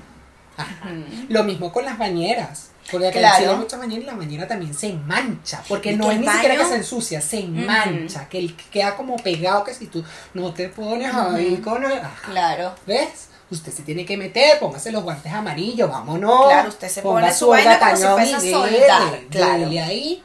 Ajá. 0.56 0.88
Lo 1.28 1.44
mismo 1.44 1.72
con 1.72 1.84
las 1.84 1.98
bañeras. 1.98 2.70
Porque 2.90 3.10
Claro. 3.12 3.52
hay 3.52 3.56
muchas 3.56 3.80
bañeras 3.80 4.04
y 4.04 4.06
la 4.06 4.14
bañera 4.14 4.46
también 4.46 4.74
se 4.74 4.92
mancha. 4.92 5.62
Porque 5.68 5.94
no 5.96 6.10
es 6.10 6.20
ni 6.20 6.28
siquiera 6.28 6.56
que 6.56 6.64
se 6.66 6.76
ensucia, 6.76 7.20
se 7.22 7.42
mancha. 7.44 8.28
Que 8.28 8.38
el- 8.38 8.54
queda 8.56 8.94
como 8.96 9.16
pegado 9.16 9.64
que 9.64 9.72
si 9.72 9.86
tú 9.86 10.04
no 10.34 10.52
te 10.52 10.68
pones 10.68 11.12
ahí 11.14 11.56
con 11.64 11.82
el- 11.84 11.98
ajá. 11.98 12.30
Claro. 12.30 12.74
¿Ves? 12.86 13.28
Usted 13.50 13.72
se 13.72 13.82
tiene 13.82 14.04
que 14.04 14.16
meter, 14.16 14.58
póngase 14.58 14.90
los 14.90 15.02
guantes 15.02 15.32
amarillos, 15.32 15.88
vámonos. 15.90 16.46
Claro, 16.46 16.68
usted 16.70 16.88
se 16.88 17.02
Ponga 17.02 17.20
pone 17.22 17.34
su 17.34 17.48
vaina 17.48 17.78
como 17.78 17.96
si 17.96 18.02
fuese 18.02 18.34
a 18.34 18.44
y 18.44 18.50
soldar, 18.50 19.20
claro. 19.30 19.68
ahí. 19.82 20.22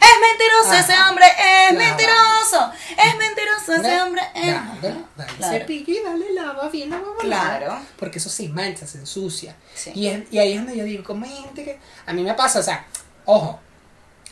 Es 0.00 0.20
mentiroso 0.20 0.70
Ajá. 0.72 0.80
ese 0.80 1.02
hombre, 1.08 1.24
es 1.26 1.76
mentiroso. 1.76 2.72
Es 2.96 3.16
mentiroso 3.18 3.74
ese 3.74 4.00
hombre. 4.02 4.22
es- 4.34 4.54
Dale, 4.82 5.04
dale 5.16 5.32
Claro. 5.36 5.52
cepillo 5.58 5.92
y 5.94 6.02
dale 6.02 6.32
lava 6.32 6.68
bien 6.70 6.90
la 6.90 6.96
huevonada. 6.98 7.58
Claro. 7.58 7.78
Porque 7.98 8.18
eso 8.18 8.28
se 8.30 8.48
mancha, 8.48 8.86
se 8.86 8.98
ensucia. 8.98 9.54
Sí. 9.74 9.92
Y, 9.94 10.06
es- 10.08 10.24
y 10.32 10.38
ahí 10.38 10.52
es 10.52 10.58
donde 10.58 10.76
yo 10.76 10.84
digo, 10.84 11.04
como 11.04 11.26
gente 11.26 11.64
que... 11.64 11.78
A 12.06 12.12
mí 12.12 12.22
me 12.22 12.34
pasa, 12.34 12.60
o 12.60 12.62
sea, 12.62 12.86
ojo, 13.26 13.60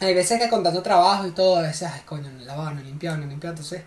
hay 0.00 0.14
veces 0.14 0.40
que 0.40 0.48
con 0.48 0.62
tanto 0.62 0.82
trabajo 0.82 1.26
y 1.26 1.32
todo, 1.32 1.58
a 1.58 1.62
veces, 1.62 1.88
ay, 1.92 2.00
coño, 2.06 2.30
no 2.30 2.40
he 2.40 2.44
lavado, 2.44 2.70
no 2.72 2.80
he 2.80 2.84
limpiado, 2.84 3.16
no 3.18 3.24
he 3.24 3.28
limpiado, 3.28 3.54
entonces... 3.54 3.82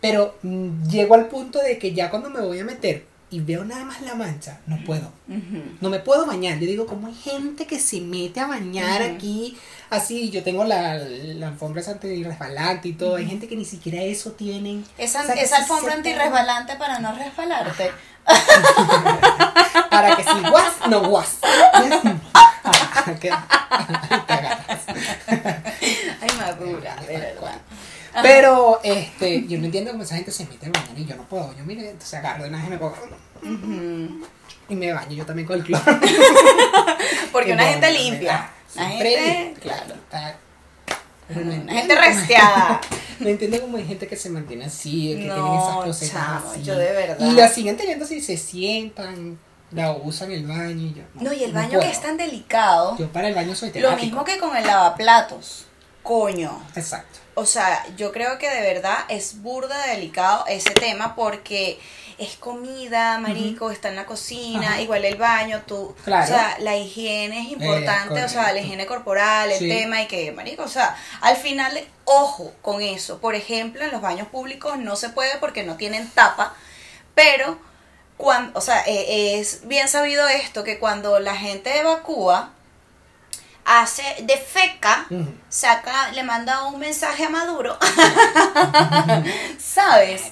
Pero 0.00 0.38
mm, 0.42 0.88
llego 0.88 1.14
al 1.14 1.26
punto 1.26 1.58
de 1.58 1.78
que 1.78 1.92
ya 1.94 2.10
cuando 2.10 2.28
me 2.30 2.40
voy 2.40 2.60
a 2.60 2.64
meter 2.64 3.06
y 3.28 3.40
veo 3.40 3.64
nada 3.64 3.84
más 3.84 4.02
la 4.02 4.14
mancha, 4.14 4.60
no 4.66 4.78
puedo. 4.84 5.10
No 5.80 5.90
me 5.90 5.98
puedo 5.98 6.26
bañar. 6.26 6.60
Yo 6.60 6.66
digo, 6.66 6.86
¿cómo 6.86 7.08
hay 7.08 7.14
gente 7.14 7.66
que 7.66 7.80
se 7.80 8.00
mete 8.00 8.38
a 8.38 8.46
bañar 8.46 9.02
aquí? 9.02 9.58
Así, 9.90 10.30
yo 10.30 10.44
tengo 10.44 10.64
la, 10.64 10.94
la 10.96 11.48
alfombra 11.48 11.82
antirresbalante 11.86 12.88
y 12.88 12.92
todo. 12.92 13.16
Hay 13.16 13.26
gente 13.26 13.48
que 13.48 13.56
ni 13.56 13.64
siquiera 13.64 14.00
eso 14.02 14.32
tienen. 14.32 14.84
Esa, 14.96 15.22
O 15.22 15.26
sea, 15.26 15.34
que 15.34 15.42
esa 15.42 15.56
alfombra 15.56 15.94
antirresbalante 15.94 16.76
para 16.76 17.00
no 17.00 17.12
resbalarte. 17.14 17.90
Para 19.90 20.16
que 20.16 20.24
si 20.24 20.40
guas, 20.50 20.72
no 20.88 21.08
guas. 21.08 21.38
Ay, 26.20 26.30
madura, 26.38 26.96
de 27.06 27.18
verdad. 27.18 27.60
Pero, 28.22 28.80
este, 28.82 29.46
yo 29.46 29.58
no 29.58 29.66
entiendo 29.66 29.90
cómo 29.92 30.02
esa 30.02 30.16
gente 30.16 30.30
se 30.32 30.44
mete 30.46 30.66
a 30.66 30.70
bañar 30.70 30.98
y 30.98 31.04
yo 31.06 31.16
no 31.16 31.24
puedo. 31.28 31.54
Yo, 31.56 31.64
mire, 31.64 31.90
entonces 31.90 32.14
agarro 32.14 32.44
de 32.44 32.48
una 32.50 32.58
vez 32.58 32.66
y 32.66 32.70
me 32.70 32.78
pongo. 32.78 32.96
Y 34.68 34.74
me 34.74 34.92
baño 34.92 35.12
yo 35.12 35.24
también 35.26 35.46
con 35.46 35.58
el 35.58 35.64
cloro. 35.64 35.84
Porque 37.32 37.50
Y 37.50 37.52
una 37.52 37.64
no, 37.64 37.68
gente 37.70 37.92
no, 37.92 37.98
limpia. 37.98 38.50
Una 38.74 38.86
siempre 38.88 39.10
gente, 39.16 39.60
claro. 39.60 39.94
está- 39.94 40.36
no 41.28 41.40
Una 41.62 41.72
gente 41.72 41.94
resteada. 41.94 42.80
No 43.18 43.28
entiendo 43.30 43.58
cómo 43.62 43.78
hay 43.78 43.86
gente 43.86 44.06
que 44.06 44.14
se 44.14 44.28
mantiene 44.28 44.66
así, 44.66 45.14
que 45.16 45.24
No, 45.24 45.34
tienen 45.34 45.54
esas 45.54 45.74
cosas 45.76 46.42
así. 46.52 46.62
yo 46.62 46.76
de 46.76 46.92
verdad. 46.92 47.16
Y 47.26 47.32
la 47.32 47.48
siguen 47.48 47.74
teniendo 47.78 48.04
así, 48.04 48.20
se 48.20 48.36
sientan, 48.36 49.38
la 49.70 49.92
usan 49.92 50.30
el 50.32 50.46
baño 50.46 50.86
y 50.88 50.92
yo. 50.94 51.02
No, 51.14 51.32
y 51.32 51.42
el 51.44 51.52
baño 51.52 51.70
puedo. 51.70 51.80
que 51.82 51.90
es 51.90 52.02
tan 52.02 52.18
delicado. 52.18 52.94
Yo 52.98 53.08
para 53.08 53.28
el 53.28 53.34
baño 53.34 53.54
soy 53.54 53.68
Lo 53.68 53.74
temático. 53.74 54.02
mismo 54.04 54.24
que 54.24 54.36
con 54.38 54.54
el 54.54 54.66
lavaplatos. 54.66 55.65
Coño. 56.06 56.62
Exacto. 56.76 57.18
O 57.34 57.44
sea, 57.44 57.84
yo 57.96 58.12
creo 58.12 58.38
que 58.38 58.48
de 58.48 58.60
verdad 58.62 58.98
es 59.08 59.42
burda 59.42 59.76
de 59.86 59.96
delicado 59.96 60.44
ese 60.46 60.70
tema 60.70 61.14
porque 61.14 61.78
es 62.16 62.36
comida, 62.36 63.18
marico, 63.18 63.70
está 63.70 63.90
en 63.90 63.96
la 63.96 64.06
cocina, 64.06 64.68
Ajá. 64.68 64.80
igual 64.80 65.04
el 65.04 65.16
baño, 65.16 65.62
tú. 65.66 65.94
Claro. 66.04 66.24
O 66.24 66.26
sea, 66.28 66.56
la 66.60 66.74
higiene 66.76 67.42
es 67.42 67.50
importante, 67.52 68.24
o 68.24 68.28
sea, 68.28 68.52
la 68.52 68.60
higiene 68.60 68.86
corporal, 68.86 69.50
el 69.50 69.58
Sí. 69.58 69.68
tema 69.68 70.00
y 70.00 70.06
que, 70.06 70.32
marico, 70.32 70.62
o 70.62 70.68
sea, 70.68 70.96
al 71.20 71.36
final, 71.36 71.78
ojo 72.06 72.54
con 72.62 72.80
eso. 72.80 73.18
Por 73.18 73.34
ejemplo, 73.34 73.84
en 73.84 73.90
los 73.90 74.00
baños 74.00 74.28
públicos 74.28 74.78
no 74.78 74.96
se 74.96 75.10
puede 75.10 75.36
porque 75.38 75.62
no 75.64 75.76
tienen 75.76 76.08
tapa, 76.10 76.54
pero 77.14 77.58
cuando, 78.16 78.58
o 78.58 78.62
sea, 78.62 78.82
eh, 78.86 79.38
es 79.38 79.68
bien 79.68 79.88
sabido 79.88 80.26
esto 80.26 80.64
que 80.64 80.78
cuando 80.78 81.18
la 81.20 81.36
gente 81.36 81.78
evacúa, 81.80 82.52
hace 83.66 84.02
de 84.22 84.36
feca, 84.36 85.06
saca, 85.48 86.12
le 86.12 86.22
manda 86.22 86.66
un 86.66 86.78
mensaje 86.78 87.24
a 87.24 87.28
Maduro, 87.28 87.76
¿sabes? 89.58 90.22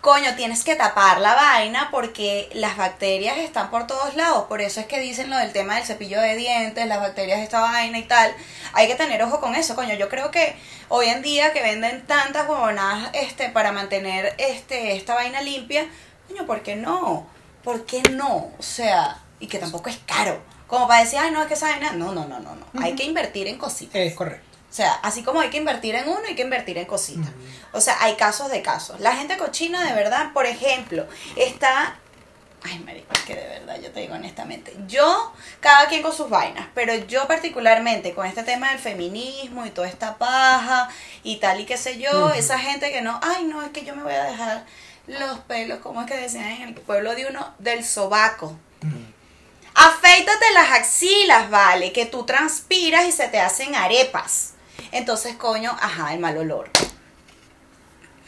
Coño, 0.00 0.34
tienes 0.36 0.64
que 0.64 0.76
tapar 0.76 1.20
la 1.20 1.34
vaina 1.34 1.88
porque 1.90 2.48
las 2.54 2.76
bacterias 2.76 3.36
están 3.38 3.68
por 3.70 3.86
todos 3.86 4.14
lados. 4.14 4.44
Por 4.44 4.62
eso 4.62 4.80
es 4.80 4.86
que 4.86 5.00
dicen 5.00 5.28
lo 5.28 5.36
del 5.36 5.52
tema 5.52 5.74
del 5.74 5.84
cepillo 5.84 6.20
de 6.20 6.36
dientes, 6.36 6.86
las 6.86 7.00
bacterias 7.00 7.38
de 7.38 7.44
esta 7.44 7.60
vaina 7.60 7.98
y 7.98 8.04
tal. 8.04 8.32
Hay 8.72 8.86
que 8.86 8.94
tener 8.94 9.22
ojo 9.24 9.40
con 9.40 9.56
eso, 9.56 9.74
coño. 9.74 9.94
Yo 9.94 10.08
creo 10.08 10.30
que 10.30 10.56
hoy 10.88 11.08
en 11.08 11.20
día 11.20 11.52
que 11.52 11.62
venden 11.62 12.06
tantas 12.06 12.48
huevonadas 12.48 13.10
este, 13.12 13.48
para 13.48 13.72
mantener 13.72 14.34
este, 14.38 14.96
esta 14.96 15.14
vaina 15.14 15.42
limpia, 15.42 15.86
coño, 16.28 16.46
¿por 16.46 16.62
qué 16.62 16.76
no? 16.76 17.26
¿Por 17.64 17.84
qué 17.84 18.00
no? 18.12 18.52
O 18.56 18.62
sea, 18.62 19.18
y 19.40 19.48
que 19.48 19.58
tampoco 19.58 19.90
es 19.90 19.98
caro. 20.06 20.40
Como 20.68 20.86
para 20.86 21.02
decir, 21.02 21.18
ay, 21.18 21.32
no, 21.32 21.40
es 21.40 21.48
que 21.48 21.54
esa 21.54 21.70
vaina. 21.70 21.92
No, 21.92 22.12
no, 22.12 22.26
no, 22.26 22.38
no, 22.38 22.54
no. 22.54 22.82
Hay 22.82 22.94
que 22.94 23.04
invertir 23.04 23.48
en 23.48 23.58
cositas. 23.58 23.96
Es 23.96 24.14
correcto. 24.14 24.46
O 24.70 24.72
sea, 24.72 24.92
así 25.02 25.22
como 25.22 25.40
hay 25.40 25.48
que 25.48 25.56
invertir 25.56 25.94
en 25.94 26.08
uno, 26.08 26.20
hay 26.28 26.34
que 26.34 26.42
invertir 26.42 26.76
en 26.76 26.84
cositas. 26.84 27.30
O 27.72 27.80
sea, 27.80 27.96
hay 28.00 28.16
casos 28.16 28.50
de 28.50 28.60
casos. 28.60 29.00
La 29.00 29.16
gente 29.16 29.38
cochina, 29.38 29.82
de 29.82 29.94
verdad, 29.94 30.32
por 30.34 30.44
ejemplo, 30.44 31.06
está. 31.36 31.96
Ay, 32.62 32.78
marico, 32.80 33.12
es 33.14 33.20
que 33.20 33.34
de 33.34 33.48
verdad, 33.48 33.80
yo 33.80 33.90
te 33.92 34.00
digo 34.00 34.14
honestamente. 34.14 34.76
Yo, 34.86 35.32
cada 35.60 35.88
quien 35.88 36.02
con 36.02 36.12
sus 36.12 36.28
vainas, 36.28 36.66
pero 36.74 36.94
yo 36.94 37.26
particularmente 37.26 38.12
con 38.12 38.26
este 38.26 38.42
tema 38.42 38.70
del 38.70 38.78
feminismo 38.78 39.64
y 39.64 39.70
toda 39.70 39.88
esta 39.88 40.18
paja 40.18 40.90
y 41.22 41.36
tal 41.36 41.60
y 41.60 41.64
qué 41.64 41.78
sé 41.78 41.98
yo, 41.98 42.30
esa 42.30 42.58
gente 42.58 42.90
que 42.90 43.00
no, 43.00 43.18
ay, 43.22 43.44
no, 43.44 43.62
es 43.62 43.70
que 43.70 43.84
yo 43.84 43.94
me 43.94 44.02
voy 44.02 44.12
a 44.12 44.24
dejar 44.24 44.66
los 45.06 45.38
pelos, 45.40 45.78
como 45.78 46.02
es 46.02 46.08
que 46.08 46.16
decían 46.16 46.50
en 46.50 46.62
el 46.62 46.74
pueblo 46.74 47.14
de 47.14 47.26
uno, 47.26 47.54
del 47.58 47.84
sobaco. 47.84 48.58
Afeítate 49.74 50.50
las 50.54 50.70
axilas, 50.72 51.50
vale, 51.50 51.92
que 51.92 52.06
tú 52.06 52.24
transpiras 52.24 53.06
y 53.06 53.12
se 53.12 53.28
te 53.28 53.38
hacen 53.40 53.74
arepas. 53.74 54.54
Entonces, 54.92 55.36
coño, 55.36 55.76
ajá, 55.80 56.12
el 56.14 56.20
mal 56.20 56.36
olor. 56.38 56.70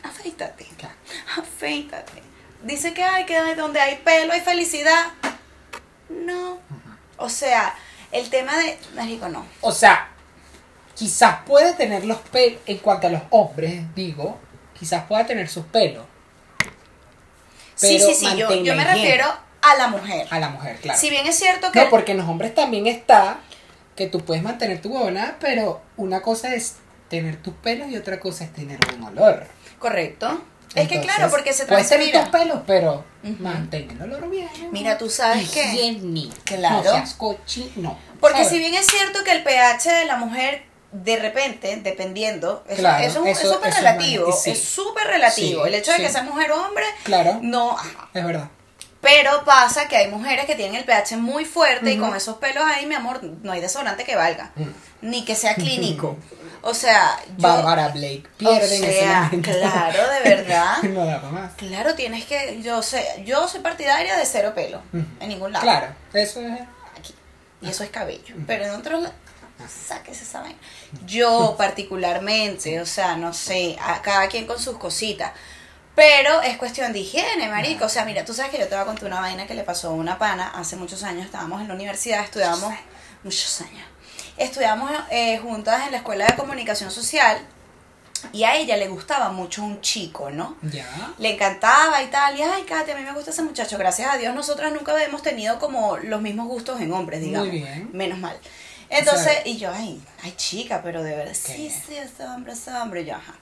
Afeítate, 0.02 0.66
Claro. 0.76 0.94
afeítate. 1.38 2.22
Dice 2.62 2.92
que 2.94 3.02
hay 3.02 3.24
que 3.26 3.54
donde 3.54 3.80
hay 3.80 3.96
pelo 3.96 4.32
hay 4.32 4.40
felicidad. 4.40 5.12
No. 6.08 6.58
O 7.16 7.28
sea, 7.28 7.74
el 8.12 8.28
tema 8.30 8.56
de. 8.58 8.78
Marico, 8.94 9.28
no. 9.28 9.46
O 9.60 9.72
sea, 9.72 10.08
quizás 10.94 11.40
puede 11.46 11.72
tener 11.74 12.04
los 12.04 12.18
pelos, 12.18 12.60
en 12.66 12.78
cuanto 12.78 13.06
a 13.06 13.10
los 13.10 13.22
hombres, 13.30 13.82
digo, 13.94 14.38
quizás 14.78 15.04
pueda 15.06 15.26
tener 15.26 15.48
sus 15.48 15.64
pelos. 15.66 16.04
Sí, 17.74 17.96
Pero 17.98 18.08
sí, 18.08 18.14
sí, 18.14 18.36
yo, 18.36 18.48
yo 18.50 18.74
me 18.74 18.82
higiene. 18.82 18.84
refiero 18.84 19.26
a 19.72 19.76
la 19.78 19.88
mujer. 19.88 20.26
A 20.30 20.38
la 20.38 20.48
mujer, 20.50 20.76
claro. 20.80 20.98
Si 20.98 21.10
bien 21.10 21.26
es 21.26 21.36
cierto 21.38 21.70
que. 21.72 21.84
No, 21.84 21.90
porque 21.90 22.12
en 22.12 22.18
los 22.18 22.28
hombres 22.28 22.54
también 22.54 22.86
está 22.86 23.40
que 23.96 24.06
tú 24.06 24.20
puedes 24.20 24.42
mantener 24.42 24.80
tu 24.80 24.90
huevona, 24.94 25.36
pero 25.40 25.82
una 25.96 26.22
cosa 26.22 26.54
es 26.54 26.76
tener 27.08 27.36
tus 27.42 27.54
pelos 27.54 27.88
y 27.90 27.96
otra 27.96 28.20
cosa 28.20 28.44
es 28.44 28.52
tener 28.52 28.78
un 28.96 29.04
olor. 29.04 29.46
Correcto. 29.78 30.42
Es 30.74 30.86
que 30.86 31.00
claro, 31.00 31.28
porque 31.30 31.52
se 31.52 31.66
Puedes 31.66 31.88
tener 31.88 32.10
transpira. 32.12 32.30
tus 32.30 32.40
pelos, 32.40 32.62
pero 32.66 33.04
Ujú. 33.24 33.34
mantén 33.42 33.90
el 33.90 34.00
olor 34.02 34.30
bien. 34.30 34.48
Mira, 34.70 34.96
tú 34.98 35.10
sabes 35.10 35.50
que. 35.50 35.64
Higiene. 35.64 36.28
Claro. 36.44 36.76
No 36.76 36.82
seas 36.92 37.14
cochino. 37.14 37.98
Porque 38.20 38.36
¿sabes? 38.44 38.50
si 38.52 38.58
bien 38.60 38.74
es 38.74 38.86
cierto 38.86 39.24
que 39.24 39.32
el 39.32 39.42
pH 39.42 39.90
de 39.92 40.04
la 40.04 40.16
mujer 40.16 40.62
de 40.92 41.16
repente, 41.18 41.76
dependiendo, 41.82 42.64
eso, 42.68 42.80
Claro, 42.80 43.04
eso 43.04 43.24
es 43.24 43.38
eso- 43.38 43.54
súper 43.54 43.68
eso 43.70 43.78
es 43.78 43.84
relativo, 43.84 44.24
bueno, 44.26 44.40
sí. 44.40 44.50
es 44.50 44.62
súper 44.62 45.06
relativo. 45.08 45.62
Sí, 45.62 45.68
el 45.68 45.74
hecho 45.74 45.90
de 45.92 45.96
sí. 45.98 46.02
que 46.04 46.08
sea 46.08 46.22
mujer 46.22 46.50
o 46.52 46.66
hombre, 46.66 46.84
Claro, 47.04 47.38
no, 47.42 47.72
ajá. 47.72 48.08
es 48.14 48.24
verdad. 48.24 48.48
Pero 49.00 49.44
pasa 49.44 49.88
que 49.88 49.96
hay 49.96 50.08
mujeres 50.08 50.44
que 50.44 50.54
tienen 50.54 50.74
el 50.76 50.84
pH 50.84 51.16
muy 51.16 51.44
fuerte 51.46 51.90
y 51.92 51.96
con 51.98 52.14
esos 52.14 52.36
pelos 52.36 52.62
ahí, 52.64 52.84
mi 52.84 52.94
amor, 52.94 53.22
no 53.22 53.52
hay 53.52 53.60
desodorante 53.60 54.04
que 54.04 54.14
valga. 54.14 54.52
Mm. 54.56 54.68
Ni 55.10 55.24
que 55.24 55.34
sea 55.34 55.54
clínico. 55.54 56.16
O 56.62 56.74
sea, 56.74 57.18
yo... 57.38 57.48
Bárbara 57.48 57.88
Blake 57.88 58.24
pierde 58.36 58.76
en 58.76 58.82
o 58.82 58.86
ese 58.86 59.00
sea, 59.00 59.22
momento. 59.22 59.50
claro, 59.50 59.98
de 60.10 60.20
verdad. 60.28 60.82
no 60.82 61.06
da 61.06 61.18
para 61.18 61.32
más. 61.32 61.52
Claro, 61.54 61.94
tienes 61.94 62.26
que... 62.26 62.60
Yo 62.62 62.82
sé, 62.82 63.22
yo 63.24 63.48
soy 63.48 63.60
partidaria 63.60 64.14
de 64.18 64.26
cero 64.26 64.52
pelo. 64.54 64.82
En 64.92 65.28
ningún 65.30 65.52
lado. 65.52 65.62
Claro, 65.62 65.86
eso 66.12 66.42
es. 66.42 66.60
aquí. 66.98 67.14
Y 67.62 67.70
eso 67.70 67.82
es 67.82 67.88
cabello. 67.88 68.34
Pero 68.46 68.66
en 68.66 68.72
otros 68.72 69.00
lados, 69.00 69.16
sáquese 69.88 70.24
esa 70.24 70.42
vaina. 70.42 70.58
Yo 71.06 71.54
particularmente, 71.56 72.78
o 72.78 72.84
sea, 72.84 73.16
no 73.16 73.32
sé, 73.32 73.76
a 73.82 74.02
cada 74.02 74.28
quien 74.28 74.46
con 74.46 74.58
sus 74.58 74.76
cositas. 74.76 75.32
Pero 76.00 76.40
es 76.40 76.56
cuestión 76.56 76.94
de 76.94 77.00
higiene, 77.00 77.46
marico. 77.50 77.84
O 77.84 77.88
sea, 77.90 78.06
mira, 78.06 78.24
tú 78.24 78.32
sabes 78.32 78.50
que 78.50 78.58
yo 78.58 78.66
te 78.66 78.74
voy 78.74 78.84
a 78.84 78.86
contar 78.86 79.04
una 79.04 79.20
vaina 79.20 79.46
que 79.46 79.52
le 79.52 79.64
pasó 79.64 79.88
a 79.88 79.90
una 79.90 80.18
pana 80.18 80.48
hace 80.54 80.76
muchos 80.76 81.02
años. 81.02 81.26
Estábamos 81.26 81.60
en 81.60 81.68
la 81.68 81.74
universidad, 81.74 82.24
estudiábamos 82.24 82.72
muchos 83.22 83.60
años. 83.60 83.86
Estudiamos 84.38 84.90
eh, 85.10 85.36
juntas 85.40 85.84
en 85.84 85.92
la 85.92 85.98
escuela 85.98 86.26
de 86.26 86.36
comunicación 86.36 86.90
social 86.90 87.46
y 88.32 88.44
a 88.44 88.56
ella 88.56 88.78
le 88.78 88.88
gustaba 88.88 89.28
mucho 89.30 89.62
un 89.62 89.82
chico, 89.82 90.30
¿no? 90.30 90.56
Ya. 90.62 90.86
le 91.18 91.34
encantaba 91.34 92.02
y 92.02 92.06
tal, 92.06 92.34
y 92.34 92.40
ay, 92.40 92.62
Katy, 92.62 92.92
a 92.92 92.96
mí 92.96 93.02
me 93.02 93.12
gusta 93.12 93.30
ese 93.30 93.42
muchacho, 93.42 93.76
gracias 93.76 94.10
a 94.10 94.16
Dios 94.16 94.34
nosotras 94.34 94.72
nunca 94.72 95.02
hemos 95.04 95.22
tenido 95.22 95.58
como 95.58 95.98
los 95.98 96.22
mismos 96.22 96.46
gustos 96.48 96.80
en 96.80 96.92
hombres, 96.92 97.20
digamos. 97.20 97.48
Muy 97.48 97.58
bien. 97.58 97.90
Menos 97.92 98.18
mal. 98.18 98.38
Entonces, 98.88 99.26
O 99.26 99.30
sea, 99.30 99.46
y 99.46 99.58
yo, 99.58 99.70
ay, 99.70 100.02
ay, 100.22 100.32
chica, 100.36 100.80
pero 100.82 101.02
de 101.02 101.14
verdad, 101.14 101.32
¿Qué? 101.32 101.56
sí, 101.56 101.70
sí, 101.70 101.94
ese 101.94 102.24
hombre, 102.24 102.54
ese 102.54 102.72
hombre, 102.72 103.02
y 103.02 103.04
yo, 103.04 103.16
ajá. 103.16 103.34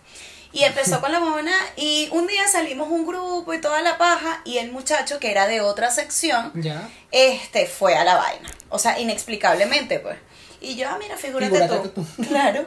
Y 0.52 0.64
empezó 0.64 1.00
con 1.00 1.12
la 1.12 1.20
mona 1.20 1.54
y 1.76 2.08
un 2.12 2.26
día 2.26 2.48
salimos 2.48 2.88
un 2.90 3.06
grupo 3.06 3.52
y 3.52 3.61
toda 3.61 3.82
la 3.82 3.98
paja 3.98 4.40
y 4.44 4.58
el 4.58 4.72
muchacho 4.72 5.18
que 5.18 5.30
era 5.30 5.46
de 5.46 5.61
otra 5.61 5.90
sección, 5.90 6.52
Ya. 6.54 6.88
este, 7.11 7.66
fue 7.66 7.96
a 7.96 8.04
la 8.04 8.16
vaina. 8.16 8.50
O 8.70 8.78
sea, 8.78 8.98
inexplicablemente, 8.98 9.98
pues. 9.98 10.16
Y 10.61 10.74
yo, 10.76 10.88
ah, 10.88 10.96
mira, 10.98 11.16
figúrate, 11.16 11.52
Figúrate 11.61 11.88
tú. 11.90 12.02
tú. 12.02 12.22
Claro. 12.28 12.66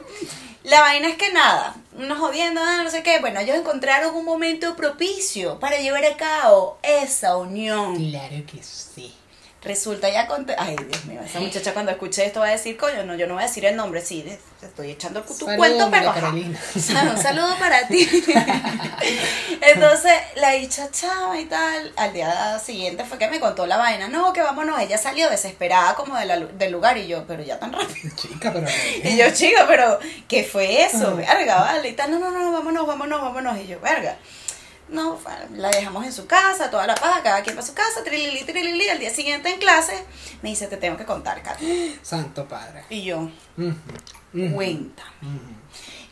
La 0.62 0.80
vaina 0.80 1.08
es 1.08 1.16
que 1.16 1.32
nada, 1.32 1.74
nos 1.98 2.18
jodiendo, 2.20 2.60
ah, 2.64 2.82
no 2.84 2.90
sé 2.90 3.02
qué. 3.02 3.18
Bueno, 3.18 3.40
ellos 3.40 3.56
encontraron 3.56 4.14
un 4.14 4.24
momento 4.24 4.76
propicio 4.76 5.58
para 5.58 5.78
llevar 5.78 6.04
a 6.04 6.16
cabo 6.16 6.78
esa 6.84 7.36
unión. 7.36 7.96
Claro 7.96 8.36
que 8.46 8.62
sí. 8.62 9.12
Resulta 9.64 10.10
ya 10.10 10.26
con... 10.26 10.44
Ay, 10.58 10.76
Dios 10.76 11.04
mío, 11.04 11.20
esa 11.24 11.38
muchacha 11.38 11.72
cuando 11.72 11.92
escuche 11.92 12.24
esto 12.26 12.40
va 12.40 12.46
a 12.46 12.50
decir, 12.50 12.76
coño, 12.76 13.04
no, 13.04 13.14
yo 13.14 13.28
no 13.28 13.34
voy 13.34 13.44
a 13.44 13.46
decir 13.46 13.64
el 13.64 13.76
nombre, 13.76 14.00
sí, 14.00 14.24
te 14.58 14.66
estoy 14.66 14.90
echando 14.90 15.22
tu 15.22 15.34
Saludos, 15.34 15.56
cuento, 15.56 15.88
pero... 15.90 16.10
Ajá. 16.10 16.32
Un 17.12 17.18
saludo 17.18 17.56
para 17.58 17.86
ti. 17.86 18.08
Entonces, 19.60 20.12
la 20.34 20.50
dicha 20.50 20.90
chava 20.90 21.38
y 21.38 21.44
tal, 21.44 21.92
al 21.94 22.12
día 22.12 22.58
siguiente 22.58 23.04
fue 23.04 23.18
que 23.18 23.28
me 23.28 23.38
contó 23.38 23.66
la 23.66 23.76
vaina. 23.76 24.08
No, 24.08 24.32
que 24.32 24.42
vámonos, 24.42 24.80
ella 24.80 24.98
salió 24.98 25.30
desesperada 25.30 25.94
como 25.94 26.16
de 26.16 26.26
la 26.26 26.38
del 26.40 26.72
lugar 26.72 26.98
y 26.98 27.06
yo, 27.06 27.24
pero 27.26 27.42
ya 27.42 27.58
tan 27.58 27.72
rápido. 27.72 28.14
Chica, 28.16 28.52
pero. 28.52 28.66
Y 29.04 29.16
yo, 29.16 29.30
chica, 29.32 29.64
pero 29.68 29.98
¿qué 30.28 30.42
fue 30.44 30.84
eso? 30.84 31.08
Ah. 31.08 31.34
Verga, 31.34 31.60
vale. 31.60 31.88
Y 31.88 31.92
tal, 31.92 32.10
no, 32.10 32.18
no, 32.18 32.30
no, 32.30 32.52
vámonos, 32.52 32.86
vámonos, 32.86 33.20
vámonos. 33.20 33.58
Y 33.60 33.66
yo, 33.66 33.80
verga. 33.80 34.16
No, 34.92 35.18
la 35.56 35.70
dejamos 35.70 36.04
en 36.04 36.12
su 36.12 36.26
casa, 36.26 36.70
toda 36.70 36.86
la 36.86 36.94
paja, 36.94 37.22
cada 37.22 37.42
quien 37.42 37.56
para 37.56 37.66
su 37.66 37.74
casa, 37.74 38.04
trilili, 38.04 38.44
trilili. 38.44 38.88
Al 38.90 38.98
día 38.98 39.12
siguiente 39.12 39.48
en 39.48 39.58
clase 39.58 40.04
me 40.42 40.50
dice, 40.50 40.66
te 40.66 40.76
tengo 40.76 40.96
que 40.98 41.06
contar, 41.06 41.42
Katy. 41.42 41.98
Santo 42.02 42.46
padre. 42.46 42.84
Y 42.90 43.02
yo, 43.02 43.30
cuenta. 44.54 45.04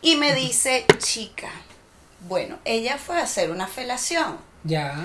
Y 0.00 0.16
me 0.16 0.34
dice, 0.34 0.86
chica, 0.98 1.50
bueno, 2.20 2.58
ella 2.64 2.96
fue 2.96 3.18
a 3.18 3.24
hacer 3.24 3.50
una 3.50 3.66
felación. 3.66 4.38
Ya. 4.64 4.96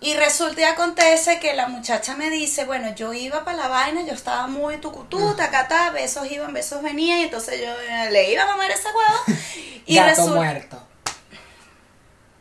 Y 0.00 0.14
resulta 0.14 0.60
y 0.60 0.64
acontece 0.64 1.40
que 1.40 1.54
la 1.54 1.66
muchacha 1.66 2.14
me 2.14 2.30
dice, 2.30 2.64
bueno, 2.66 2.94
yo 2.94 3.12
iba 3.12 3.44
para 3.44 3.56
la 3.56 3.68
vaina, 3.68 4.02
yo 4.02 4.12
estaba 4.12 4.46
muy 4.46 4.76
tucutú, 4.76 5.34
tacatá, 5.34 5.90
besos 5.90 6.30
iban, 6.30 6.52
besos 6.52 6.82
venían, 6.84 7.18
y 7.18 7.22
entonces 7.24 7.60
yo 7.60 7.74
le 8.12 8.32
iba 8.32 8.44
a 8.44 8.46
mamar 8.46 8.70
ese 8.70 8.86
huevo. 8.88 9.38
Y 9.86 9.96
Gato 9.96 10.10
resulta, 10.10 10.34
muerto. 10.34 10.87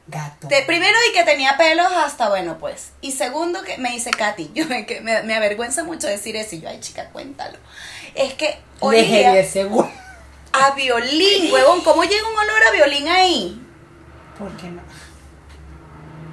Gato. 0.08 0.48
de- 0.48 0.62
primero 0.63 0.98
y 1.10 1.13
que 1.13 1.24
tenía 1.24 1.58
pelos 1.58 1.88
hasta, 1.96 2.30
bueno, 2.30 2.58
pues. 2.60 2.91
Y 3.02 3.12
segundo 3.12 3.62
que 3.63 3.78
me 3.78 3.91
dice 3.91 4.12
Katy, 4.12 4.52
yo 4.56 4.65
me, 4.67 4.86
que 4.86 5.02
me, 5.02 5.22
me 5.24 5.36
avergüenza 5.36 5.84
mucho 5.84 6.08
decir 6.08 6.36
eso, 6.36 6.56
y 6.56 6.62
yo, 6.62 6.70
ay 6.70 6.80
chica, 6.80 7.10
cuéntalo. 7.10 7.58
Es 8.15 8.34
que 8.36 8.48
Deje 8.48 8.60
olía 8.80 9.34
de 9.34 9.43
seguro. 9.46 9.91
a 10.54 10.72
violín, 10.72 11.52
huevón, 11.54 11.82
¿cómo 11.82 12.04
llega 12.04 12.28
un 12.28 12.36
olor 12.38 12.63
a 12.67 12.72
violín 12.72 13.08
ahí? 13.10 13.62
¿Por 14.39 14.56
qué 14.58 14.67
no? 14.70 14.82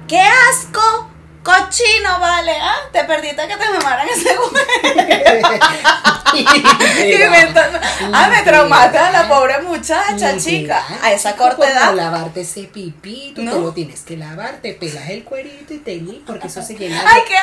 ¡Qué 0.07 0.19
asco! 0.19 1.09
Cochino, 1.45 2.19
vale, 2.19 2.53
¿ah? 2.59 2.75
Te 2.91 3.03
perdiste 3.03 3.47
que 3.47 3.55
te 3.55 3.69
mamaran 3.69 4.07
ese 4.09 4.29
huevo. 4.29 4.51
Inventando. 6.35 7.79
Ah, 8.13 8.29
me 8.29 8.41
traumaste 8.43 8.97
a 8.97 9.11
la 9.11 9.27
pobre 9.27 9.61
muchacha, 9.61 10.37
chica. 10.37 10.83
A 11.01 11.11
esa 11.11 11.35
corta 11.35 11.69
edad. 11.69 11.93
lavarte 11.93 12.41
ese 12.41 12.63
pipí, 12.63 13.31
tú 13.35 13.43
No. 13.43 13.71
tienes 13.71 14.01
que 14.01 14.17
lavar, 14.17 14.55
te 14.61 14.73
pelas 14.73 15.09
el 15.09 15.23
cuerito 15.23 15.73
y 15.73 15.77
te 15.79 16.03
porque 16.25 16.47
eso 16.47 16.61
se 16.61 16.75
llena 16.75 17.01
¡Ay, 17.05 17.21
de, 17.21 17.27
qué 17.27 17.33
de 17.33 17.39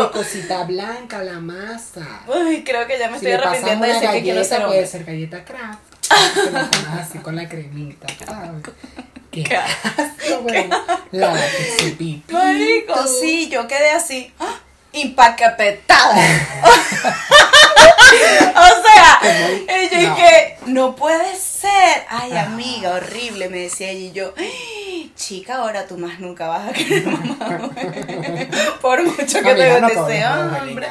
asco! 0.00 0.10
cosita 0.12 0.64
blanca, 0.64 1.22
la 1.22 1.40
masa. 1.40 2.06
Uy, 2.26 2.62
creo 2.64 2.86
que 2.86 2.98
ya 2.98 3.08
me 3.10 3.18
Si 3.18 3.26
estoy 3.26 3.32
arrepintiendo 3.46 3.86
de 3.86 3.92
decir 3.92 4.10
que 4.10 4.22
quiero 4.22 4.36
galleta, 4.40 4.56
ser 4.56 4.66
puede 4.66 4.86
ser 4.86 5.04
galleta 5.04 5.44
craft. 5.44 5.78
Así 7.00 7.18
con 7.18 7.36
la 7.36 7.48
cremita, 7.48 8.06
¿sabes? 8.24 8.62
Qué 9.44 9.56
Qué 9.56 9.56
asco. 9.56 10.46
Lávate 11.12 11.68
ese 11.68 11.90
pipí. 11.90 12.22
Marico, 12.32 13.06
sí, 13.06 13.48
yo 13.48 13.66
quedé 13.66 13.90
así. 13.90 14.32
¡ah! 14.40 14.60
Impacapetada. 14.96 16.14
o 18.56 18.82
sea, 18.82 19.20
y 19.82 19.90
yo 19.90 20.08
no. 20.08 20.14
dije, 20.14 20.56
no 20.66 20.96
puede 20.96 21.36
ser. 21.36 22.04
Ay, 22.08 22.36
amiga, 22.36 22.92
horrible, 22.92 23.48
me 23.48 23.58
decía 23.58 23.90
ella 23.90 24.00
y 24.06 24.12
yo. 24.12 24.32
"Ay, 24.36 25.12
Chica, 25.16 25.56
ahora 25.56 25.86
tú 25.86 25.96
más 25.96 26.18
nunca 26.20 26.46
vas 26.46 26.68
a 26.68 26.72
querer 26.72 27.06
mamá. 27.06 27.36
Por 28.82 29.02
mucho 29.02 29.42
que 29.42 29.54
te 29.54 29.80
no 29.80 29.88
huelen 29.88 30.62
hombre. 30.68 30.88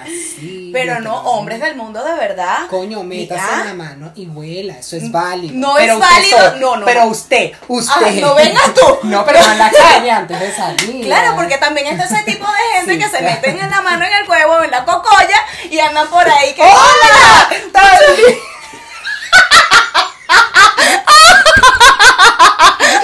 Pero 0.74 1.00
no, 1.00 1.15
hombres 1.22 1.62
del 1.62 1.76
mundo 1.76 2.04
de 2.04 2.15
verdad. 2.15 2.68
Coño, 2.70 3.04
métase 3.04 3.41
Mira. 3.41 3.62
en 3.62 3.68
la 3.68 3.74
mano 3.76 4.12
y 4.15 4.26
huela, 4.26 4.80
eso 4.80 4.98
es 4.98 5.12
válido. 5.12 5.54
No 5.56 5.76
Pero 5.76 5.94
es 5.94 6.00
usted 6.00 6.10
válido, 6.10 6.56
no, 6.60 6.78
no. 6.78 6.86
Pero 6.86 7.06
usted, 7.06 7.52
usted. 7.68 7.94
Ah, 7.96 8.12
no 8.20 8.36
vengas 8.36 8.74
tú. 8.74 8.82
No, 9.06 9.24
pero 9.24 9.38
en 9.39 9.58
la 9.60 9.72
calle 9.72 10.12
antes 10.12 10.39
de 10.39 10.52
salir. 10.52 11.06
Claro, 11.06 11.36
porque 11.36 11.58
también 11.58 11.88
está 11.88 12.06
ese 12.06 12.24
tipo 12.24 12.46
de 12.46 12.78
gente 12.80 12.94
Sí, 12.94 13.00
que 13.00 13.10
se 13.10 13.22
meten 13.24 13.60
en 13.60 13.70
la 13.70 13.82
mano 13.82 13.95
en 14.04 14.14
el 14.14 14.30
huevo, 14.30 14.64
en 14.64 14.72
la 14.72 14.84
cocolla 14.86 15.46
y 15.70 15.80
andan 15.80 16.08
por 16.10 16.28
ahí 16.28 16.54
que. 16.54 16.62
¡Hola! 16.64 17.50
Tal- 17.72 18.16